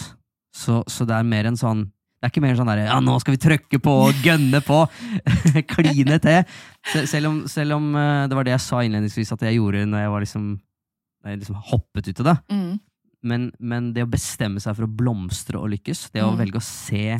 Så, 0.55 0.81
så 0.91 1.07
det 1.07 1.15
er 1.15 1.23
mer 1.31 1.47
en 1.47 1.57
sånn 1.57 1.85
Det 2.21 2.27
er 2.27 2.31
ikke 2.33 2.43
mer 2.43 2.57
sånn 2.59 2.67
derre 2.69 2.89
Ja, 2.89 2.99
nå 3.01 3.15
skal 3.23 3.37
vi 3.37 3.41
trøkke 3.41 3.79
på 3.81 3.93
og 4.09 4.25
gønne 4.27 4.61
på! 4.67 4.81
Kline 5.75 6.19
til! 6.21 6.41
Se- 6.93 7.07
Selv 7.09 7.31
om, 7.31 7.37
selv 7.49 7.77
om 7.79 7.95
eh, 7.97 8.27
det 8.29 8.37
var 8.37 8.45
det 8.49 8.53
jeg 8.57 8.65
sa 8.67 8.83
innledningsvis 8.85 9.33
at 9.37 9.45
jeg 9.47 9.57
gjorde 9.61 9.85
når 9.89 10.03
jeg 10.05 10.11
var 10.15 10.25
liksom 10.27 10.47
Når 11.23 11.31
jeg 11.35 11.41
liksom 11.43 11.61
hoppet 11.71 12.09
ut 12.11 12.21
i 12.21 12.27
det. 12.31 12.37
Mm. 12.51 12.73
Men, 13.31 13.47
men 13.61 13.91
det 13.93 14.07
å 14.07 14.11
bestemme 14.11 14.61
seg 14.65 14.77
for 14.79 14.87
å 14.89 14.95
blomstre 14.97 15.59
og 15.61 15.69
lykkes, 15.75 16.07
det 16.15 16.23
å 16.25 16.31
Mm. 16.33 16.39
velge 16.41 16.57
å 16.61 16.65
se 16.65 17.19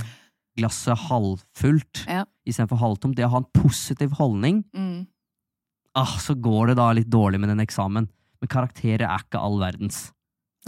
glasset 0.59 0.97
halvfullt 1.11 2.07
Ja. 2.09 2.23
istedenfor 2.49 2.81
halvtomt, 2.81 3.17
det 3.17 3.27
å 3.27 3.31
ha 3.35 3.43
en 3.43 3.51
positiv 3.55 4.15
holdning 4.19 4.63
Mm. 4.75 5.07
ah, 5.95 6.17
så 6.19 6.35
går 6.35 6.69
det 6.73 6.77
da 6.81 6.89
litt 6.97 7.11
dårlig 7.13 7.41
med 7.41 7.51
den 7.53 7.61
eksamen. 7.61 8.09
Men 8.41 8.49
karakterer 8.49 9.05
er 9.05 9.19
ikke 9.21 9.39
all 9.41 9.59
verdens. 9.61 10.13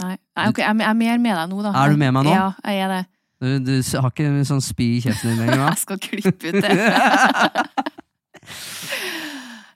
Nei, 0.01 0.15
Nei 0.35 0.47
ok, 0.49 0.57
jeg 0.57 0.69
er- 0.69 0.79
jeg 0.81 0.89
er 0.89 0.95
mer 0.97 1.17
med 1.21 1.35
deg 1.37 1.49
nå, 1.51 1.61
da. 1.63 1.71
Er 1.83 1.89
du 1.93 1.97
med 2.01 2.13
meg 2.15 2.23
nå? 2.25 2.31
Ja, 2.33 2.47
jeg 2.65 2.79
er 2.81 2.87
det. 2.95 3.01
Du, 3.43 3.59
du 3.59 3.73
har 3.99 4.09
ikke 4.09 4.29
sånn 4.47 4.61
spy 4.63 4.85
i 4.97 5.01
kjeften 5.03 5.33
din 5.33 5.41
lenger? 5.43 5.65
Jeg 5.73 5.77
skal 5.83 5.97
klippe 5.99 6.53
ut 6.53 6.61
det. 6.63 6.73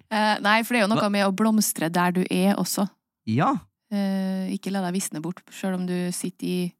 Eh, 0.07 0.37
Nei, 0.39 0.61
for 0.63 0.71
det 0.71 0.79
er 0.79 0.85
jo 0.85 0.91
noe 0.93 1.09
med 1.11 1.25
å 1.27 1.33
blomstre 1.35 1.89
der 1.91 2.13
du 2.15 2.21
er 2.31 2.53
også. 2.59 2.85
ja. 3.27 3.55
Eh, 3.91 4.49
ikke 4.51 4.71
la 4.71 4.81
deg 4.83 4.97
visne 4.97 5.21
bort, 5.23 5.37
sjøl 5.55 5.77
om 5.77 5.85
du 5.87 5.93
sitter 6.11 6.47
i 6.47 6.73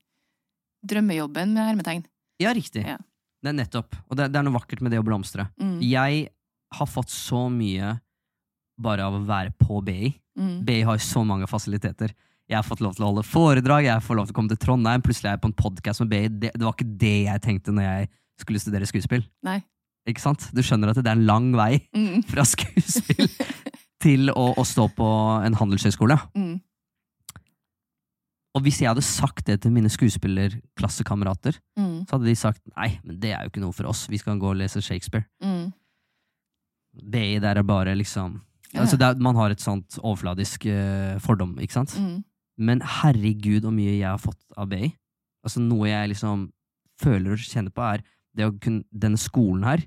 drømmejobben 0.83 1.53
med 1.55 1.63
hermetegn. 1.63 2.01
ja, 2.43 2.51
riktig. 2.55 2.83
Ja. 2.87 2.97
Det 3.43 3.51
er 3.51 3.55
nettopp. 3.55 3.95
Og 4.09 4.17
det, 4.17 4.25
det 4.33 4.39
er 4.39 4.43
noe 4.43 4.55
vakkert 4.57 4.81
med 4.83 4.91
det 4.91 4.99
å 4.99 5.05
blomstre. 5.07 5.45
Mm. 5.59 5.77
Jeg 5.87 6.25
har 6.75 6.87
fått 6.91 7.07
så 7.13 7.45
mye 7.51 7.93
bare 8.79 9.05
av 9.07 9.15
å 9.15 9.21
være 9.27 9.53
på 9.55 9.79
BI. 9.87 10.09
Mm. 10.39 10.65
BI 10.67 10.81
har 10.87 10.97
så 10.99 11.23
mange 11.27 11.47
fasiliteter. 11.47 12.11
Jeg 12.47 12.55
har 12.61 12.63
fått 12.63 12.79
lov 12.83 12.93
til 12.95 13.03
å 13.03 13.09
holde 13.11 13.25
foredrag, 13.27 13.83
jeg 13.89 14.03
får 14.05 14.15
lov 14.15 14.27
til 14.29 14.33
å 14.33 14.37
komme 14.37 14.51
til 14.53 14.59
Trondheim, 14.63 15.01
plutselig 15.03 15.27
er 15.27 15.35
jeg 15.35 15.41
på 15.43 15.49
en 15.51 15.57
podkast 15.59 15.99
med 16.03 16.09
BI. 16.13 16.21
Det, 16.45 16.51
det 16.55 16.63
var 16.63 16.75
ikke 16.77 16.93
det 17.01 17.15
jeg 17.25 17.41
tenkte 17.43 17.73
når 17.75 17.83
jeg 17.89 18.07
skulle 18.39 18.61
studere 18.63 18.87
skuespill. 18.87 19.25
Nei. 19.43 19.57
Ikke 20.07 20.23
sant? 20.23 20.45
Du 20.55 20.61
skjønner 20.63 20.93
at 20.93 21.01
det 21.01 21.09
er 21.11 21.17
en 21.17 21.25
lang 21.27 21.49
vei 21.57 21.81
Mm. 21.91 22.21
fra 22.29 22.45
skuespill 22.47 23.27
til 23.99 24.29
å, 24.31 24.53
å 24.55 24.63
stå 24.63 24.87
på 24.95 25.07
en 25.43 25.57
handelshøyskole. 25.59 26.15
Mm. 26.37 26.55
Og 28.55 28.63
hvis 28.65 28.79
jeg 28.81 28.89
hadde 28.89 29.03
sagt 29.05 29.43
det 29.49 29.59
til 29.65 29.73
mine 29.75 29.91
skuespillerklassekamerater, 29.91 31.59
Mm. 31.77 32.05
så 32.07 32.15
hadde 32.15 32.29
de 32.31 32.35
sagt 32.39 32.61
nei, 32.77 32.93
men 33.03 33.19
det 33.19 33.33
er 33.35 33.43
jo 33.43 33.51
ikke 33.51 33.61
noe 33.65 33.75
for 33.75 33.91
oss, 33.91 34.05
vi 34.09 34.17
skal 34.17 34.39
gå 34.39 34.53
og 34.53 34.57
lese 34.61 34.79
Shakespeare. 34.81 35.27
Mm. 35.43 35.73
BI 37.11 37.39
der 37.43 37.59
er 37.59 37.63
bare 37.67 37.93
liksom 37.99 38.39
Ja. 38.73 38.81
altså 38.81 38.97
det 38.97 39.05
er, 39.07 39.19
Man 39.19 39.35
har 39.35 39.51
et 39.51 39.59
sånt 39.61 39.99
overfladisk 40.03 40.65
uh, 40.65 41.19
fordom, 41.19 41.53
ikke 41.59 41.71
sant? 41.75 41.93
Mm. 41.99 42.23
Men 42.57 42.81
herregud, 42.81 43.61
hvor 43.65 43.73
mye 43.75 43.97
jeg 43.99 44.07
har 44.09 44.21
fått 44.21 44.39
av 44.57 44.69
BI. 44.71 44.89
Altså 45.45 45.61
Noe 45.61 45.87
jeg 45.89 46.09
liksom 46.13 46.47
føler 47.01 47.35
og 47.35 47.43
kjenner 47.45 47.73
på, 47.75 47.83
er 47.85 48.01
det 48.37 48.47
å 48.47 48.53
kunne 48.61 48.83
Denne 48.91 49.17
skolen 49.21 49.63
her 49.67 49.83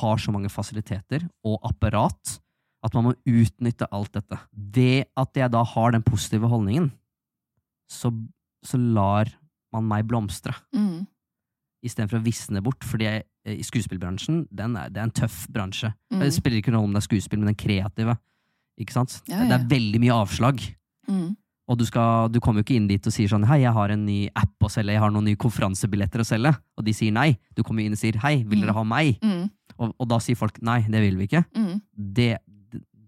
har 0.00 0.16
så 0.18 0.32
mange 0.32 0.48
fasiliteter 0.50 1.26
og 1.44 1.60
apparat 1.68 2.38
at 2.86 2.94
man 2.96 3.08
må 3.08 3.12
utnytte 3.28 3.86
alt 3.92 4.12
dette. 4.16 4.38
Ved 4.52 5.04
at 5.18 5.36
jeg 5.36 5.50
da 5.52 5.62
har 5.66 5.92
den 5.92 6.04
positive 6.06 6.48
holdningen, 6.48 6.88
så, 7.90 8.10
så 8.64 8.78
lar 8.80 9.30
man 9.74 9.86
meg 9.88 10.06
blomstre 10.08 10.54
Mm. 10.74 11.04
istedenfor 11.84 12.18
å 12.20 12.24
visne 12.24 12.62
bort. 12.64 12.82
Fordi 12.86 13.04
jeg, 13.06 13.24
i 13.46 13.62
skuespillbransjen, 13.66 14.46
den 14.50 14.76
er, 14.80 14.88
det 14.90 15.00
er 15.02 15.08
en 15.10 15.14
tøff 15.14 15.44
bransje. 15.52 15.92
Mm. 16.12 16.20
Det 16.24 16.32
spiller 16.34 16.58
ikke 16.62 16.72
rolle 16.74 16.88
om 16.88 16.94
det 16.96 17.02
er 17.02 17.08
skuespill, 17.08 17.42
men 17.42 17.52
den 17.52 17.58
kreative. 17.60 18.16
Ikke 18.80 18.92
sant? 18.96 19.20
Ja, 19.28 19.44
Det 19.44 19.54
er 19.60 19.68
veldig 19.70 20.00
mye 20.02 20.16
avslag. 20.24 20.62
Mm. 21.08 21.36
Og 21.66 21.78
du, 21.80 21.82
skal, 21.88 22.28
du 22.30 22.38
kommer 22.38 22.62
jo 22.62 22.66
ikke 22.68 22.76
inn 22.78 22.86
dit 22.86 23.06
og 23.08 23.10
sier 23.14 23.26
sånn 23.30 23.42
Hei, 23.48 23.60
jeg 23.64 23.72
har 23.74 23.90
en 23.90 24.04
ny 24.06 24.28
app 24.38 24.62
å 24.62 24.68
selge, 24.70 24.94
jeg 24.94 25.02
har 25.02 25.10
noen 25.10 25.24
nye 25.26 25.38
konferansebilletter 25.40 26.22
å 26.22 26.26
selge. 26.28 26.52
Og 26.78 26.84
de 26.86 26.92
sier 26.94 27.10
nei. 27.14 27.32
Du 27.58 27.64
kommer 27.66 27.82
inn 27.82 27.96
og 27.96 27.98
sier 27.98 28.18
hei, 28.22 28.36
vil 28.46 28.62
dere 28.62 28.74
ha 28.76 28.84
meg? 28.86 29.16
Mm. 29.24 29.48
Og, 29.76 29.90
og 29.98 30.06
da 30.12 30.20
sier 30.22 30.38
folk 30.38 30.60
nei, 30.62 30.78
det 30.86 31.00
vil 31.02 31.18
vi 31.18 31.26
ikke. 31.26 31.42
Mm. 31.58 31.80
Det, 32.20 32.28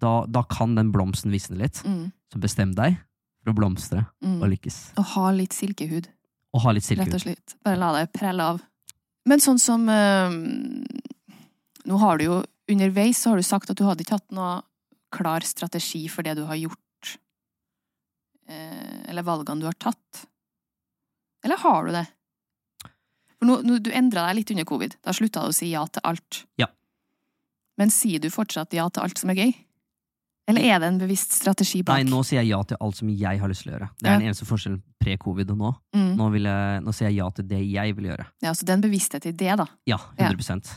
da, 0.03 0.15
da 0.27 0.43
kan 0.51 0.75
den 0.75 0.91
blomsten 0.95 1.31
visne 1.35 1.61
litt. 1.61 1.79
Mm. 1.87 2.09
Så 2.35 2.43
bestem 2.43 2.75
deg 2.77 2.99
for 3.45 3.53
å 3.55 3.57
blomstre 3.61 4.03
Mm. 4.25 4.41
og 4.43 4.51
lykkes. 4.51 4.81
Og 4.99 5.07
ha 5.15 5.29
litt 5.39 5.55
silkehud. 5.55 6.11
Og 6.59 6.65
ha 6.67 6.75
litt 6.75 6.85
silkehud. 6.89 7.13
Rett 7.15 7.21
og 7.21 7.23
slett. 7.29 7.55
Bare 7.65 7.79
la 7.79 7.93
deg 8.01 8.11
prelle 8.17 8.43
av. 8.55 8.59
Men 9.29 9.39
sånn 9.45 9.59
som 9.63 9.87
øh, 9.93 10.35
Nå 11.89 11.99
har 12.03 12.19
du 12.19 12.25
jo 12.27 12.37
underveis 12.69 13.23
så 13.23 13.31
har 13.33 13.41
du 13.41 13.47
sagt 13.47 13.71
at 13.71 13.79
du 13.79 13.85
hadde 13.87 14.03
ikke 14.05 14.19
hatt 14.19 14.35
noe 14.35 14.59
klar 15.15 15.45
strategi 15.47 16.03
for 16.13 16.27
det 16.27 16.35
du 16.37 16.43
har 16.49 16.59
gjort. 16.59 16.81
Eh, 18.49 19.11
eller 19.11 19.23
valgene 19.27 19.61
du 19.61 19.67
har 19.69 19.77
tatt. 19.77 20.27
Eller 21.45 21.61
har 21.63 21.87
du 21.87 21.93
det? 21.93 22.07
For 23.39 23.47
nå, 23.47 23.61
nå, 23.63 23.77
du 23.85 23.91
endra 23.95 24.25
deg 24.29 24.41
litt 24.41 24.51
under 24.55 24.65
covid. 24.67 24.97
Da 25.05 25.13
slutta 25.15 25.45
du 25.45 25.53
å 25.53 25.55
si 25.55 25.69
ja 25.71 25.85
til 25.87 26.03
alt. 26.09 26.45
Ja. 26.59 26.67
Men 27.79 27.93
sier 27.95 28.19
du 28.19 28.31
fortsatt 28.35 28.73
ja 28.75 28.89
til 28.91 29.05
alt 29.05 29.21
som 29.21 29.31
er 29.31 29.39
gøy? 29.39 29.53
Eller 30.49 30.65
er 30.65 30.81
det 30.81 30.89
en 30.89 30.99
bevisst 30.99 31.35
strategi 31.37 31.83
bak? 31.85 31.99
Nei, 32.01 32.09
nå 32.09 32.23
sier 32.25 32.41
jeg 32.41 32.49
ja 32.55 32.63
til 32.65 32.79
alt 32.81 32.97
som 32.97 33.11
jeg 33.13 33.39
har 33.43 33.51
lyst 33.53 33.63
til 33.67 33.71
å 33.71 33.75
gjøre. 33.77 33.89
Det 34.01 34.07
er 34.09 34.13
Ja. 34.15 34.19
den 34.19 34.29
eneste 34.31 34.47
forskjellen 34.49 34.81
pre-covid 34.99 35.51
og 35.53 35.59
nå. 35.61 35.73
mm. 35.95 36.17
Nå, 36.17 36.29
jeg, 36.41 36.83
nå 36.87 36.95
sier 36.97 37.11
jeg 37.11 37.19
ja 37.21 37.29
til 37.37 37.45
det 37.53 37.61
jeg 37.69 37.95
vil 37.99 38.09
gjøre. 38.09 38.27
Ja, 38.43 38.53
så 38.57 38.65
det 38.65 38.71
er 38.73 38.79
en 38.81 38.87
bevissthet 38.89 39.27
i 39.29 39.33
det, 39.33 39.57
da. 39.61 39.67
Ja, 39.87 39.99
100% 40.17 40.73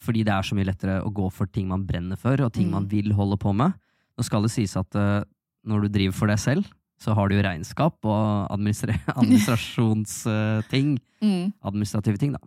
Fordi 0.00 0.22
det 0.24 0.30
er 0.32 0.46
så 0.46 0.54
mye 0.54 0.68
lettere 0.70 1.00
å 1.02 1.10
gå 1.12 1.26
for 1.34 1.46
ting 1.50 1.66
man 1.68 1.82
brenner 1.84 2.16
for, 2.16 2.38
og 2.40 2.52
ting 2.54 2.68
Mm. 2.68 2.70
man 2.70 2.86
vil 2.88 3.12
holde 3.18 3.36
på 3.36 3.52
med. 3.52 3.74
Nå 4.16 4.24
skal 4.24 4.42
det 4.42 4.52
sies 4.52 4.76
at 4.76 4.94
eh, 4.94 5.24
når 5.68 5.78
du 5.84 5.88
driver 5.94 6.14
for 6.16 6.26
deg 6.32 6.40
selv, 6.42 6.64
så 6.98 7.14
har 7.14 7.24
du 7.28 7.32
jo 7.36 7.46
regnskap 7.46 7.94
og 8.08 8.22
administrasjonsting. 8.54 10.88
Mm. 11.18 11.44
administrative 11.66 12.18
ting, 12.18 12.30
da. 12.34 12.40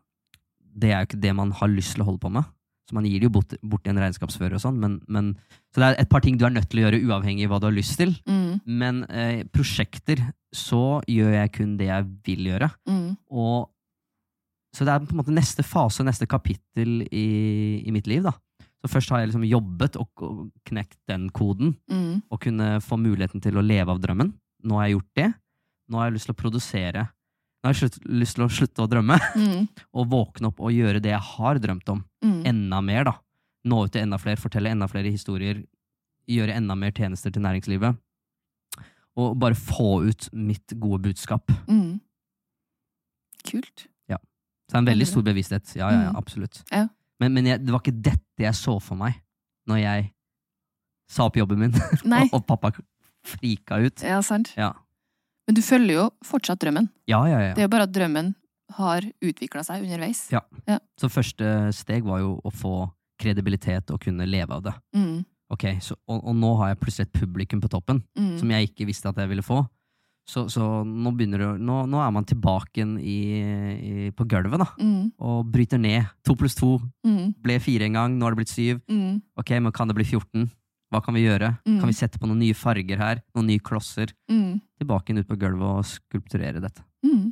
Det 0.71 0.89
er 0.91 0.99
jo 1.01 1.07
ikke 1.09 1.23
det 1.23 1.33
man 1.35 1.51
har 1.55 1.69
lyst 1.71 1.91
til 1.95 2.03
å 2.03 2.07
holde 2.07 2.23
på 2.23 2.31
med. 2.31 2.43
Så 2.87 2.91
man 2.97 3.07
gir 3.07 3.19
det 3.21 3.27
jo 3.29 3.35
bort, 3.37 3.51
bort 3.63 3.83
til 3.85 3.91
en 3.93 4.03
regnskapsfører 4.03 4.55
og 4.57 4.63
sånn, 4.63 4.79
men, 4.81 4.93
men 5.07 5.25
Så 5.71 5.77
det 5.79 5.85
er 5.87 5.93
et 6.01 6.11
par 6.11 6.21
ting 6.23 6.35
du 6.39 6.45
er 6.47 6.51
nødt 6.51 6.69
til 6.71 6.79
å 6.81 6.85
gjøre 6.85 7.03
uavhengig 7.07 7.45
av 7.47 7.51
hva 7.53 7.59
du 7.63 7.67
har 7.69 7.77
lyst 7.77 7.95
til. 8.01 8.11
Mm. 8.27 8.53
Men 8.67 8.95
eh, 9.07 9.41
prosjekter, 9.47 10.17
så 10.51 10.99
gjør 11.07 11.31
jeg 11.37 11.53
kun 11.55 11.77
det 11.79 11.87
jeg 11.87 12.03
vil 12.27 12.41
gjøre. 12.51 12.67
Mm. 12.89 13.09
Og 13.31 13.71
så 14.75 14.87
det 14.87 14.93
er 14.93 15.03
på 15.03 15.15
en 15.15 15.21
måte 15.21 15.35
neste 15.35 15.63
fase, 15.67 16.03
neste 16.07 16.27
kapittel 16.31 16.91
i, 17.07 17.27
i 17.83 17.91
mitt 17.95 18.07
liv. 18.11 18.21
da. 18.27 18.33
Så 18.81 18.89
først 18.89 19.09
har 19.13 19.19
jeg 19.21 19.29
liksom 19.29 19.43
jobbet 19.45 19.95
og, 20.01 20.09
og 20.25 20.51
knekt 20.65 20.97
den 21.07 21.29
koden, 21.29 21.75
Mm. 21.89 22.21
og 22.31 22.39
kunne 22.41 22.79
få 22.81 22.97
muligheten 22.97 23.41
til 23.41 23.53
å 23.59 23.61
leve 23.65 23.89
av 23.93 23.99
drømmen. 24.01 24.33
Nå 24.63 24.75
har 24.79 24.87
jeg 24.87 24.95
gjort 24.97 25.11
det. 25.15 25.33
Nå 25.89 25.97
har 25.99 26.07
jeg 26.09 26.13
lyst 26.15 26.25
til 26.25 26.33
å 26.35 26.39
produsere. 26.41 27.03
Nå 27.61 27.67
har 27.69 27.73
jeg 27.75 27.81
slutt, 27.91 27.99
lyst 28.09 28.35
til 28.35 28.45
å 28.45 28.49
slutte 28.49 28.81
å 28.81 28.89
drømme, 28.89 29.19
Mm. 29.37 29.67
og 29.93 30.07
våkne 30.09 30.47
opp 30.49 30.59
og 30.59 30.71
gjøre 30.73 31.01
det 31.01 31.11
jeg 31.13 31.21
har 31.21 31.59
drømt 31.61 31.89
om. 31.93 32.03
Mm. 32.25 32.41
Enda 32.45 32.81
mer, 32.81 33.03
da. 33.05 33.13
Nå 33.65 33.83
ut 33.85 33.91
til 33.93 34.01
enda 34.01 34.17
flere, 34.17 34.37
fortelle 34.41 34.71
enda 34.73 34.87
flere 34.89 35.11
historier, 35.13 35.61
gjøre 36.27 36.55
enda 36.57 36.73
mer 36.75 36.91
tjenester 36.91 37.29
til 37.31 37.41
næringslivet. 37.43 37.97
Og 39.17 39.37
bare 39.37 39.53
få 39.53 40.07
ut 40.07 40.29
mitt 40.33 40.73
gode 40.79 41.03
budskap. 41.03 41.51
Mm. 41.67 41.99
Kult. 43.45 43.87
Så 44.71 44.77
det 44.77 44.77
er 44.77 44.79
en 44.79 44.85
veldig 44.87 45.01
Veldig 45.03 45.07
stor 45.11 45.23
bevissthet. 45.27 45.71
Ja, 45.75 45.87
ja, 45.91 46.01
ja, 46.05 46.09
Mm. 46.11 46.15
absolutt. 46.15 46.63
Ja. 46.71 46.87
Men, 47.21 47.33
men 47.37 47.45
jeg, 47.51 47.61
det 47.65 47.73
var 47.73 47.83
ikke 47.83 47.99
dette 48.09 48.41
jeg 48.47 48.57
så 48.57 48.77
for 48.81 48.97
meg 48.99 49.19
når 49.69 49.77
jeg 49.83 50.07
sa 51.11 51.27
opp 51.27 51.35
jobben 51.37 51.59
min, 51.61 51.73
Nei. 52.09 52.23
og, 52.31 52.39
og 52.41 52.45
pappa 52.49 52.71
frika 53.27 53.77
ut. 53.83 54.01
Ja, 54.01 54.21
sant. 54.25 54.53
Ja. 54.57 54.71
Men 55.45 55.57
du 55.57 55.61
følger 55.65 55.93
jo 55.99 56.05
fortsatt 56.25 56.61
drømmen. 56.63 56.87
Ja, 57.11 57.19
ja, 57.29 57.41
ja. 57.45 57.51
Det 57.53 57.61
er 57.61 57.67
jo 57.67 57.73
bare 57.73 57.85
at 57.89 57.93
drømmen 57.93 58.31
har 58.77 59.05
utvikla 59.21 59.61
seg 59.67 59.83
underveis. 59.83 60.23
Ja. 60.31 60.41
Så 60.99 61.09
første 61.11 61.51
steg 61.75 62.05
var 62.07 62.21
jo 62.23 62.37
å 62.47 62.51
få 62.55 62.73
kredibilitet 63.21 63.91
og 63.93 63.99
kunne 64.05 64.25
leve 64.25 64.55
av 64.57 64.63
det. 64.65 64.73
Mm. 64.97 65.19
Ok, 65.51 65.65
så, 65.83 65.97
og, 66.07 66.23
og 66.31 66.37
nå 66.39 66.53
har 66.61 66.71
jeg 66.71 66.79
plutselig 66.81 67.09
et 67.09 67.17
publikum 67.19 67.61
på 67.61 67.69
toppen 67.73 67.99
Mm. 68.17 68.37
som 68.39 68.53
jeg 68.55 68.69
ikke 68.71 68.87
visste 68.87 69.11
at 69.11 69.19
jeg 69.19 69.29
ville 69.29 69.43
få. 69.45 69.59
Så, 70.31 70.45
så 70.47 70.63
nå, 70.87 71.11
begynner 71.17 71.39
det, 71.43 71.49
nå, 71.67 71.81
nå 71.91 71.97
er 71.99 72.11
man 72.15 72.23
tilbake 72.29 72.79
igjen 72.79 72.93
i, 73.03 73.17
i, 73.75 74.11
på 74.15 74.23
gulvet 74.31 74.59
da, 74.63 74.69
Mm. 74.79 75.09
og 75.19 75.49
bryter 75.51 75.75
ned. 75.81 76.07
To 76.23 76.35
pluss 76.39 76.55
to 76.55 76.77
Mm. 77.03 77.33
ble 77.43 77.57
fire 77.59 77.83
en 77.89 77.97
gang, 77.99 78.11
nå 78.15 78.23
har 78.23 78.31
det 78.31 78.39
blitt 78.45 78.53
syv. 78.55 78.79
Mm. 78.87 79.19
Ok, 79.41 79.49
men 79.59 79.71
kan 79.75 79.87
det 79.91 79.95
bli 79.97 80.05
14? 80.07 80.47
Hva 80.91 80.99
kan 81.03 81.13
vi 81.15 81.23
gjøre? 81.25 81.49
Mm. 81.67 81.79
Kan 81.81 81.87
vi 81.91 81.95
sette 81.99 82.19
på 82.19 82.27
noen 82.27 82.39
nye 82.39 82.53
farger 82.55 82.97
her? 82.99 83.21
Noen 83.35 83.47
nye 83.51 83.59
klosser? 83.59 84.07
Mm. 84.31 84.61
Tilbake 84.79 85.07
igjen 85.11 85.19
ut 85.23 85.27
på 85.29 85.37
gulvet 85.39 85.67
og 85.67 85.85
skulpturere 85.87 86.59
dette. 86.63 86.81
Mm. 87.03 87.31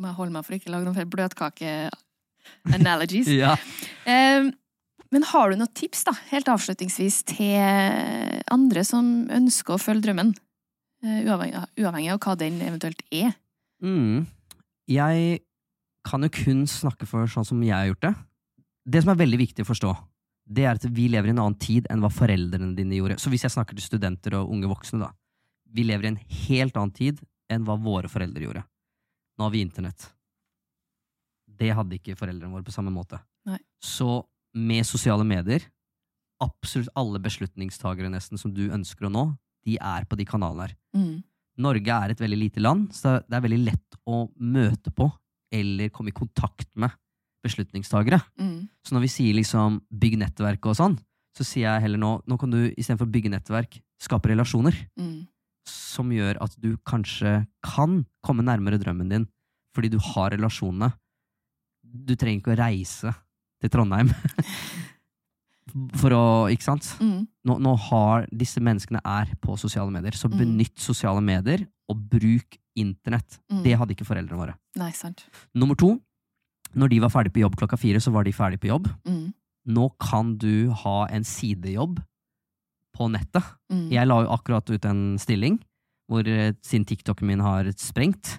Må 0.00 0.06
jeg 0.10 0.16
holde 0.18 0.32
meg 0.34 0.44
for 0.46 0.54
ikke 0.56 0.68
å 0.70 0.74
lage 0.74 0.86
noen 0.88 0.96
flere 0.98 1.12
bløtkake-analogies. 1.14 3.28
Ja. 3.42 3.52
um, 4.06 4.46
men 5.12 5.22
har 5.26 5.50
du 5.50 5.56
noen 5.58 5.72
tips, 5.74 6.04
da, 6.06 6.12
helt 6.30 6.46
avslutningsvis, 6.50 7.16
til 7.34 7.58
andre 8.50 8.84
som 8.86 9.26
ønsker 9.30 9.74
å 9.74 9.78
følge 9.82 10.02
drømmen? 10.06 10.34
Eh, 11.02 11.22
uavhengig, 11.24 11.54
av- 11.56 11.70
uavhengig 11.80 12.10
av 12.12 12.18
hva 12.20 12.34
den 12.38 12.60
eventuelt 12.60 13.00
er. 13.10 13.32
Mm. 13.82 14.26
Jeg 14.90 15.40
kan 16.04 16.22
jo 16.22 16.28
kun 16.28 16.66
snakke 16.66 17.06
for 17.08 17.24
sånn 17.26 17.46
som 17.46 17.62
jeg 17.62 17.72
har 17.72 17.88
gjort 17.88 18.04
det. 18.04 18.14
Det 18.90 19.02
som 19.04 19.12
er 19.12 19.20
veldig 19.24 19.38
viktig 19.40 19.64
å 19.64 19.68
forstå, 19.70 19.94
det 20.50 20.64
er 20.66 20.74
at 20.74 20.84
vi 20.84 21.08
lever 21.08 21.28
i 21.30 21.30
en 21.34 21.38
annen 21.44 21.58
tid 21.60 21.86
enn 21.90 22.00
hva 22.02 22.10
foreldrene 22.12 22.74
dine 22.76 22.96
gjorde. 22.98 23.18
Så 23.20 23.30
hvis 23.30 23.44
jeg 23.46 23.52
snakker 23.54 23.76
til 23.78 23.84
studenter 23.86 24.34
og 24.40 24.50
unge 24.50 24.68
voksne, 24.68 25.00
da. 25.04 25.12
Vi 25.70 25.84
lever 25.86 26.04
i 26.04 26.12
en 26.14 26.20
helt 26.48 26.76
annen 26.76 26.92
tid 26.96 27.20
enn 27.48 27.64
hva 27.64 27.76
våre 27.80 28.08
foreldre 28.10 28.42
gjorde. 28.42 28.64
Nå 29.38 29.44
har 29.46 29.52
vi 29.54 29.60
internett. 29.64 30.08
Det 31.60 31.70
hadde 31.76 31.96
ikke 31.98 32.16
foreldrene 32.18 32.52
våre 32.52 32.66
på 32.66 32.74
samme 32.74 32.90
måte. 32.92 33.20
Nei. 33.46 33.58
Så 33.82 34.24
med 34.56 34.84
sosiale 34.88 35.24
medier, 35.24 35.62
absolutt 36.42 36.90
alle 36.98 37.20
beslutningstagere 37.22 38.10
nesten 38.10 38.40
som 38.40 38.52
du 38.52 38.66
ønsker 38.72 39.06
å 39.06 39.12
nå, 39.12 39.24
de 39.66 39.76
er 39.80 40.06
på 40.08 40.16
de 40.18 40.24
kanalene 40.28 40.68
her. 40.68 40.76
Mm. 40.96 41.22
Norge 41.60 41.92
er 41.92 42.14
et 42.14 42.20
veldig 42.22 42.38
lite 42.40 42.62
land, 42.64 42.88
så 42.96 43.18
det 43.26 43.36
er 43.36 43.44
veldig 43.44 43.60
lett 43.66 43.98
å 44.08 44.22
møte 44.40 44.92
på 44.96 45.10
eller 45.52 45.90
komme 45.92 46.12
i 46.12 46.16
kontakt 46.16 46.70
med 46.78 46.94
beslutningstagere. 47.44 48.20
Mm. 48.40 48.68
Så 48.86 48.94
når 48.94 49.04
vi 49.06 49.10
sier 49.12 49.36
liksom 49.36 49.80
bygg 49.90 50.18
nettverk 50.20 50.66
og 50.70 50.76
sånn, 50.78 50.96
så 51.36 51.44
sier 51.46 51.66
jeg 51.68 51.84
heller 51.86 52.00
nå 52.00 52.12
nå 52.28 52.36
kan 52.40 52.50
du 52.52 52.58
istedenfor 52.70 53.08
å 53.08 53.12
bygge 53.14 53.32
nettverk, 53.32 53.80
skape 54.00 54.32
relasjoner 54.32 54.76
Mm. 54.98 55.26
som 55.68 56.08
gjør 56.10 56.38
at 56.42 56.54
du 56.58 56.76
kanskje 56.88 57.46
kan 57.62 58.04
komme 58.24 58.42
nærmere 58.42 58.78
drømmen 58.80 59.08
din 59.12 59.26
fordi 59.76 59.90
du 59.92 59.98
har 60.02 60.30
relasjonene. 60.34 60.92
Du 61.84 62.14
trenger 62.16 62.40
ikke 62.40 62.54
å 62.56 62.58
reise 62.58 63.12
til 63.60 63.70
Trondheim 63.70 64.08
for 66.00 66.10
å 66.16 66.22
Ikke 66.52 66.62
sant? 66.66 66.86
Mm. 67.00 67.26
nå, 67.46 67.56
nå 67.60 67.72
har 67.88 68.26
disse 68.32 68.60
menneskene 68.60 69.00
er 69.04 69.32
på 69.40 69.56
sosiale 69.58 69.90
medier, 69.90 70.12
så 70.12 70.28
Mm. 70.30 70.38
benytt 70.38 70.78
sosiale 70.78 71.20
medier, 71.22 71.66
og 71.88 71.96
bruk 72.10 72.58
internett. 72.78 73.38
Mm. 73.50 73.62
Det 73.64 73.76
hadde 73.78 73.94
ikke 73.96 74.06
foreldrene 74.06 74.38
våre. 74.38 74.54
Nei, 74.76 74.90
sant. 74.92 75.24
Nummer 75.54 75.74
to, 75.74 76.00
når 76.76 76.88
de 76.90 77.00
var 77.00 77.10
ferdig 77.10 77.32
på 77.34 77.40
jobb 77.42 77.56
klokka 77.56 77.76
fire, 77.78 77.98
så 77.98 78.12
var 78.12 78.22
de 78.24 78.32
ferdig 78.32 78.60
på 78.60 78.68
jobb. 78.70 78.86
Mm. 79.06 79.32
Nå 79.68 79.88
kan 79.98 80.36
du 80.38 80.70
ha 80.70 81.06
en 81.10 81.22
sidejobb 81.24 81.98
på 82.96 83.08
nettet. 83.10 83.42
Mm. 83.72 83.88
Jeg 83.90 84.06
la 84.06 84.20
jo 84.22 84.28
akkurat 84.36 84.70
ut 84.70 84.84
en 84.84 85.18
stilling, 85.18 85.58
hvor 86.10 86.26
eh, 86.26 86.52
siden 86.62 86.86
TikToken 86.86 87.26
min 87.26 87.40
har 87.40 87.64
sprengt, 87.76 88.38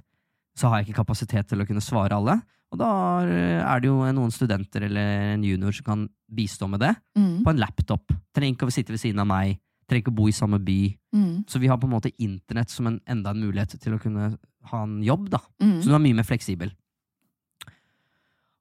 så 0.57 0.69
har 0.69 0.79
jeg 0.81 0.89
ikke 0.89 1.03
kapasitet 1.05 1.47
til 1.47 1.61
å 1.61 1.67
kunne 1.67 1.81
svare 1.83 2.11
alle. 2.15 2.41
Og 2.71 2.79
da 2.79 2.89
er 3.27 3.81
det 3.83 3.89
jo 3.89 3.97
noen 4.15 4.31
studenter 4.31 4.85
eller 4.87 5.33
en 5.33 5.43
junior 5.43 5.73
som 5.75 5.83
kan 5.89 6.05
bistå 6.31 6.69
med 6.71 6.79
det 6.79 6.93
Mm. 7.17 7.43
på 7.43 7.49
en 7.51 7.59
laptop. 7.59 8.13
Trenger 8.33 8.55
ikke 8.55 8.67
å 8.69 8.71
sitte 8.71 8.93
ved 8.95 8.99
siden 9.01 9.19
av 9.19 9.27
meg, 9.27 9.59
trenger 9.89 10.05
ikke 10.05 10.13
å 10.13 10.15
bo 10.21 10.27
i 10.27 10.31
samme 10.31 10.57
by. 10.63 10.95
Mm. 11.13 11.43
Så 11.47 11.59
vi 11.59 11.67
har 11.67 11.77
på 11.77 11.83
en 11.89 11.91
måte 11.97 12.13
internett 12.17 12.69
som 12.71 12.87
en, 12.87 13.01
enda 13.05 13.31
en 13.31 13.41
mulighet 13.43 13.75
til 13.81 13.93
å 13.93 13.99
kunne 14.01 14.37
ha 14.71 14.83
en 14.83 15.01
jobb. 15.03 15.29
da. 15.29 15.39
Mm. 15.61 15.81
Så 15.81 15.89
du 15.89 15.95
er 15.95 15.99
mye 15.99 16.15
mer 16.15 16.23
fleksibel. 16.23 16.71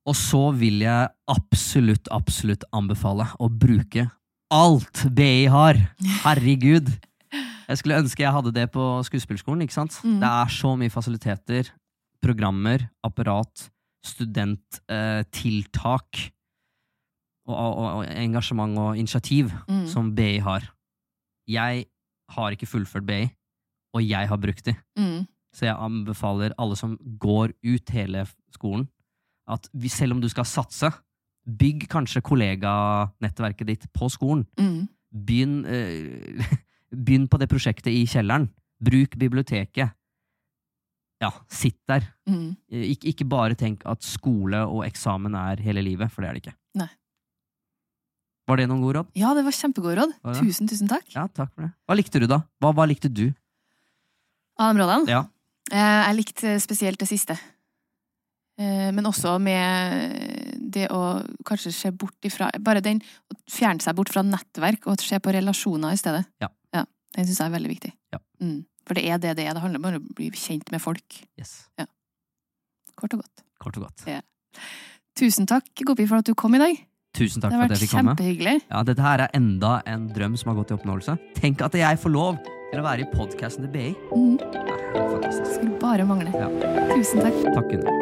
Og 0.09 0.17
så 0.17 0.41
vil 0.57 0.81
jeg 0.83 1.09
absolutt, 1.31 2.09
absolutt 2.11 2.65
anbefale 2.75 3.29
å 3.39 3.49
bruke 3.53 4.09
alt 4.51 5.05
BI 5.15 5.45
har! 5.47 5.77
Herregud! 6.25 6.89
Jeg 7.71 7.79
skulle 7.79 8.01
ønske 8.03 8.25
jeg 8.25 8.33
hadde 8.35 8.51
det 8.57 8.65
på 8.75 8.83
skuespillerskolen. 9.07 9.63
ikke 9.63 9.77
sant? 9.77 10.01
Mm. 10.03 10.19
Det 10.19 10.27
er 10.35 10.49
så 10.51 10.73
mye 10.77 10.91
fasiliteter, 10.91 11.69
programmer, 12.21 12.89
apparat, 13.07 13.69
studenttiltak 14.07 16.21
eh, 16.21 16.31
og, 17.51 17.57
og, 17.57 17.87
og 18.01 18.05
engasjement 18.15 18.79
og 18.79 18.97
initiativ 18.99 19.51
Mm. 19.69 19.87
som 19.87 20.15
BI 20.15 20.39
har. 20.39 20.71
Jeg 21.49 21.85
har 22.31 22.51
ikke 22.55 22.67
fullført 22.67 23.07
BI, 23.07 23.27
og 23.95 24.03
jeg 24.07 24.29
har 24.29 24.37
brukt 24.39 24.65
de. 24.67 24.75
Mm. 24.99 25.27
Så 25.55 25.67
jeg 25.67 25.77
anbefaler 25.79 26.53
alle 26.59 26.77
som 26.77 26.97
går 27.19 27.51
ut 27.67 27.91
hele 27.91 28.27
skolen, 28.55 28.89
at 29.51 29.67
selv 29.91 30.13
om 30.15 30.21
du 30.21 30.29
skal 30.29 30.45
satse, 30.47 30.91
bygg 31.59 31.89
kanskje 31.91 32.21
kolleganettverket 32.23 33.67
ditt 33.67 33.89
på 33.93 34.07
skolen. 34.13 34.45
Mm. 34.61 34.87
Begynn, 35.27 35.65
eh, 35.67 36.47
begynn 37.07 37.27
på 37.29 37.39
det 37.39 37.49
prosjektet 37.51 37.91
i 37.91 38.05
kjelleren. 38.07 38.47
Bruk 38.85 39.19
biblioteket. 39.19 39.91
Ja, 41.21 41.31
sitt 41.53 41.77
der. 41.91 42.07
Mm. 42.29 42.55
Ik 42.73 43.05
Ikke, 43.05 43.27
bare 43.29 43.55
tenk 43.59 43.83
at 43.89 44.03
skole 44.07 44.63
og 44.67 44.85
eksamen 44.87 45.35
er 45.37 45.61
hele 45.61 45.83
livet, 45.85 46.11
for 46.13 46.23
det 46.25 46.31
er 46.31 46.39
det 46.39 46.43
ikke. 46.47 46.57
Nei. 46.81 46.89
Var 48.49 48.57
det 48.57 48.67
noen 48.71 48.81
gode 48.83 48.97
råd? 48.99 49.11
Ja, 49.21 49.35
det 49.37 49.45
var 49.47 49.55
kjempegode 49.55 49.99
råd. 50.01 50.15
Var? 50.25 50.41
Tusen, 50.41 50.67
tusen 50.71 50.89
takk. 50.91 51.05
Ja, 51.15 51.27
takk 51.29 51.53
for 51.55 51.67
det. 51.69 51.73
Hva 51.87 51.97
likte 51.99 52.23
du, 52.23 52.27
da? 52.31 52.41
Hva, 52.63 52.73
hva 52.75 52.87
likte 52.89 53.11
du? 53.13 53.27
Av 54.61 54.73
de 54.75 54.81
rådene? 54.83 55.09
Ja. 55.13 55.21
Eh, 55.71 56.01
Jeg 56.09 56.17
likte 56.19 56.55
spesielt 56.61 56.99
det 56.99 57.09
siste. 57.09 57.37
Eh, 58.59 58.91
Men 58.93 59.05
også 59.07 59.37
med 59.41 60.73
det 60.73 60.89
å 60.91 61.21
kanskje 61.47 61.73
se 61.73 61.91
bort 61.91 62.17
ifra 62.27 62.51
Bare 62.61 62.81
den 62.85 63.01
å 63.31 63.37
fjerne 63.51 63.81
seg 63.83 63.95
bort 63.97 64.09
fra 64.13 64.23
nettverk 64.23 64.87
og 64.87 65.01
se 65.01 65.19
på 65.19 65.33
relasjoner 65.33 65.93
i 65.93 66.01
stedet. 66.01 66.25
Ja. 66.41 66.49
Den 67.11 67.27
syns 67.27 67.41
jeg 67.41 67.49
er 67.51 67.55
veldig 67.59 67.71
viktig. 67.73 67.89
Ja. 68.15 68.19
Mm. 68.41 68.59
For 68.91 68.99
det 68.99 69.07
er 69.07 69.21
det 69.23 69.37
det 69.39 69.45
er. 69.47 69.55
Det 69.55 69.63
handler 69.63 69.79
bare 69.85 70.01
om 70.01 70.07
å 70.11 70.15
bli 70.19 70.33
kjent 70.35 70.73
med 70.75 70.83
folk. 70.83 71.21
Yes. 71.39 71.69
Kort 72.99 73.15
og 73.15 73.23
godt. 73.23 73.45
Kort 73.63 73.77
og 73.79 73.85
godt. 73.87 74.03
Tusen 75.15 75.47
takk, 75.47 75.69
Gopi, 75.87 76.09
for 76.11 76.19
at 76.19 76.27
du 76.27 76.35
kom 76.35 76.57
i 76.59 76.59
dag. 76.59 76.75
Tusen 77.15 77.39
takk 77.39 77.55
for 77.55 77.69
at 77.69 77.77
jeg 77.77 77.85
fikk 77.85 77.95
komme. 77.95 78.17
Det 78.19 78.27
har 78.27 78.35
vært 78.35 78.43
kjempehyggelig. 78.43 78.57
Ja, 78.67 78.83
Dette 78.91 79.07
her 79.07 79.23
er 79.29 79.39
enda 79.39 79.77
en 79.87 80.09
drøm 80.11 80.35
som 80.41 80.51
har 80.51 80.59
gått 80.59 80.75
i 80.75 80.77
oppnåelse. 80.81 81.15
Tenk 81.39 81.63
at 81.63 81.79
jeg 81.79 82.03
får 82.03 82.15
lov 82.17 82.43
til 82.43 82.83
å 82.83 82.87
være 82.89 83.07
i 83.07 83.09
podkasten 83.15 83.69
til 83.69 83.73
BI. 83.77 83.95
Mm. 84.11 84.37
Det 84.43 85.07
fantastisk. 85.15 85.55
Skulle 85.61 85.79
bare 85.79 86.11
mangle. 86.11 86.35
Ja. 86.35 86.51
Tusen 86.91 87.23
takk. 87.23 87.39
Takk, 87.55 87.71
Gunnar. 87.71 87.95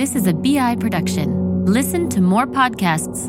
This 0.00 0.16
is 0.16 0.26
a 0.26 0.32
BI 0.32 0.76
production. 0.80 1.64
Listen 1.68 2.08
to 2.08 2.22
more 2.24 2.46
podcasts. 2.46 3.28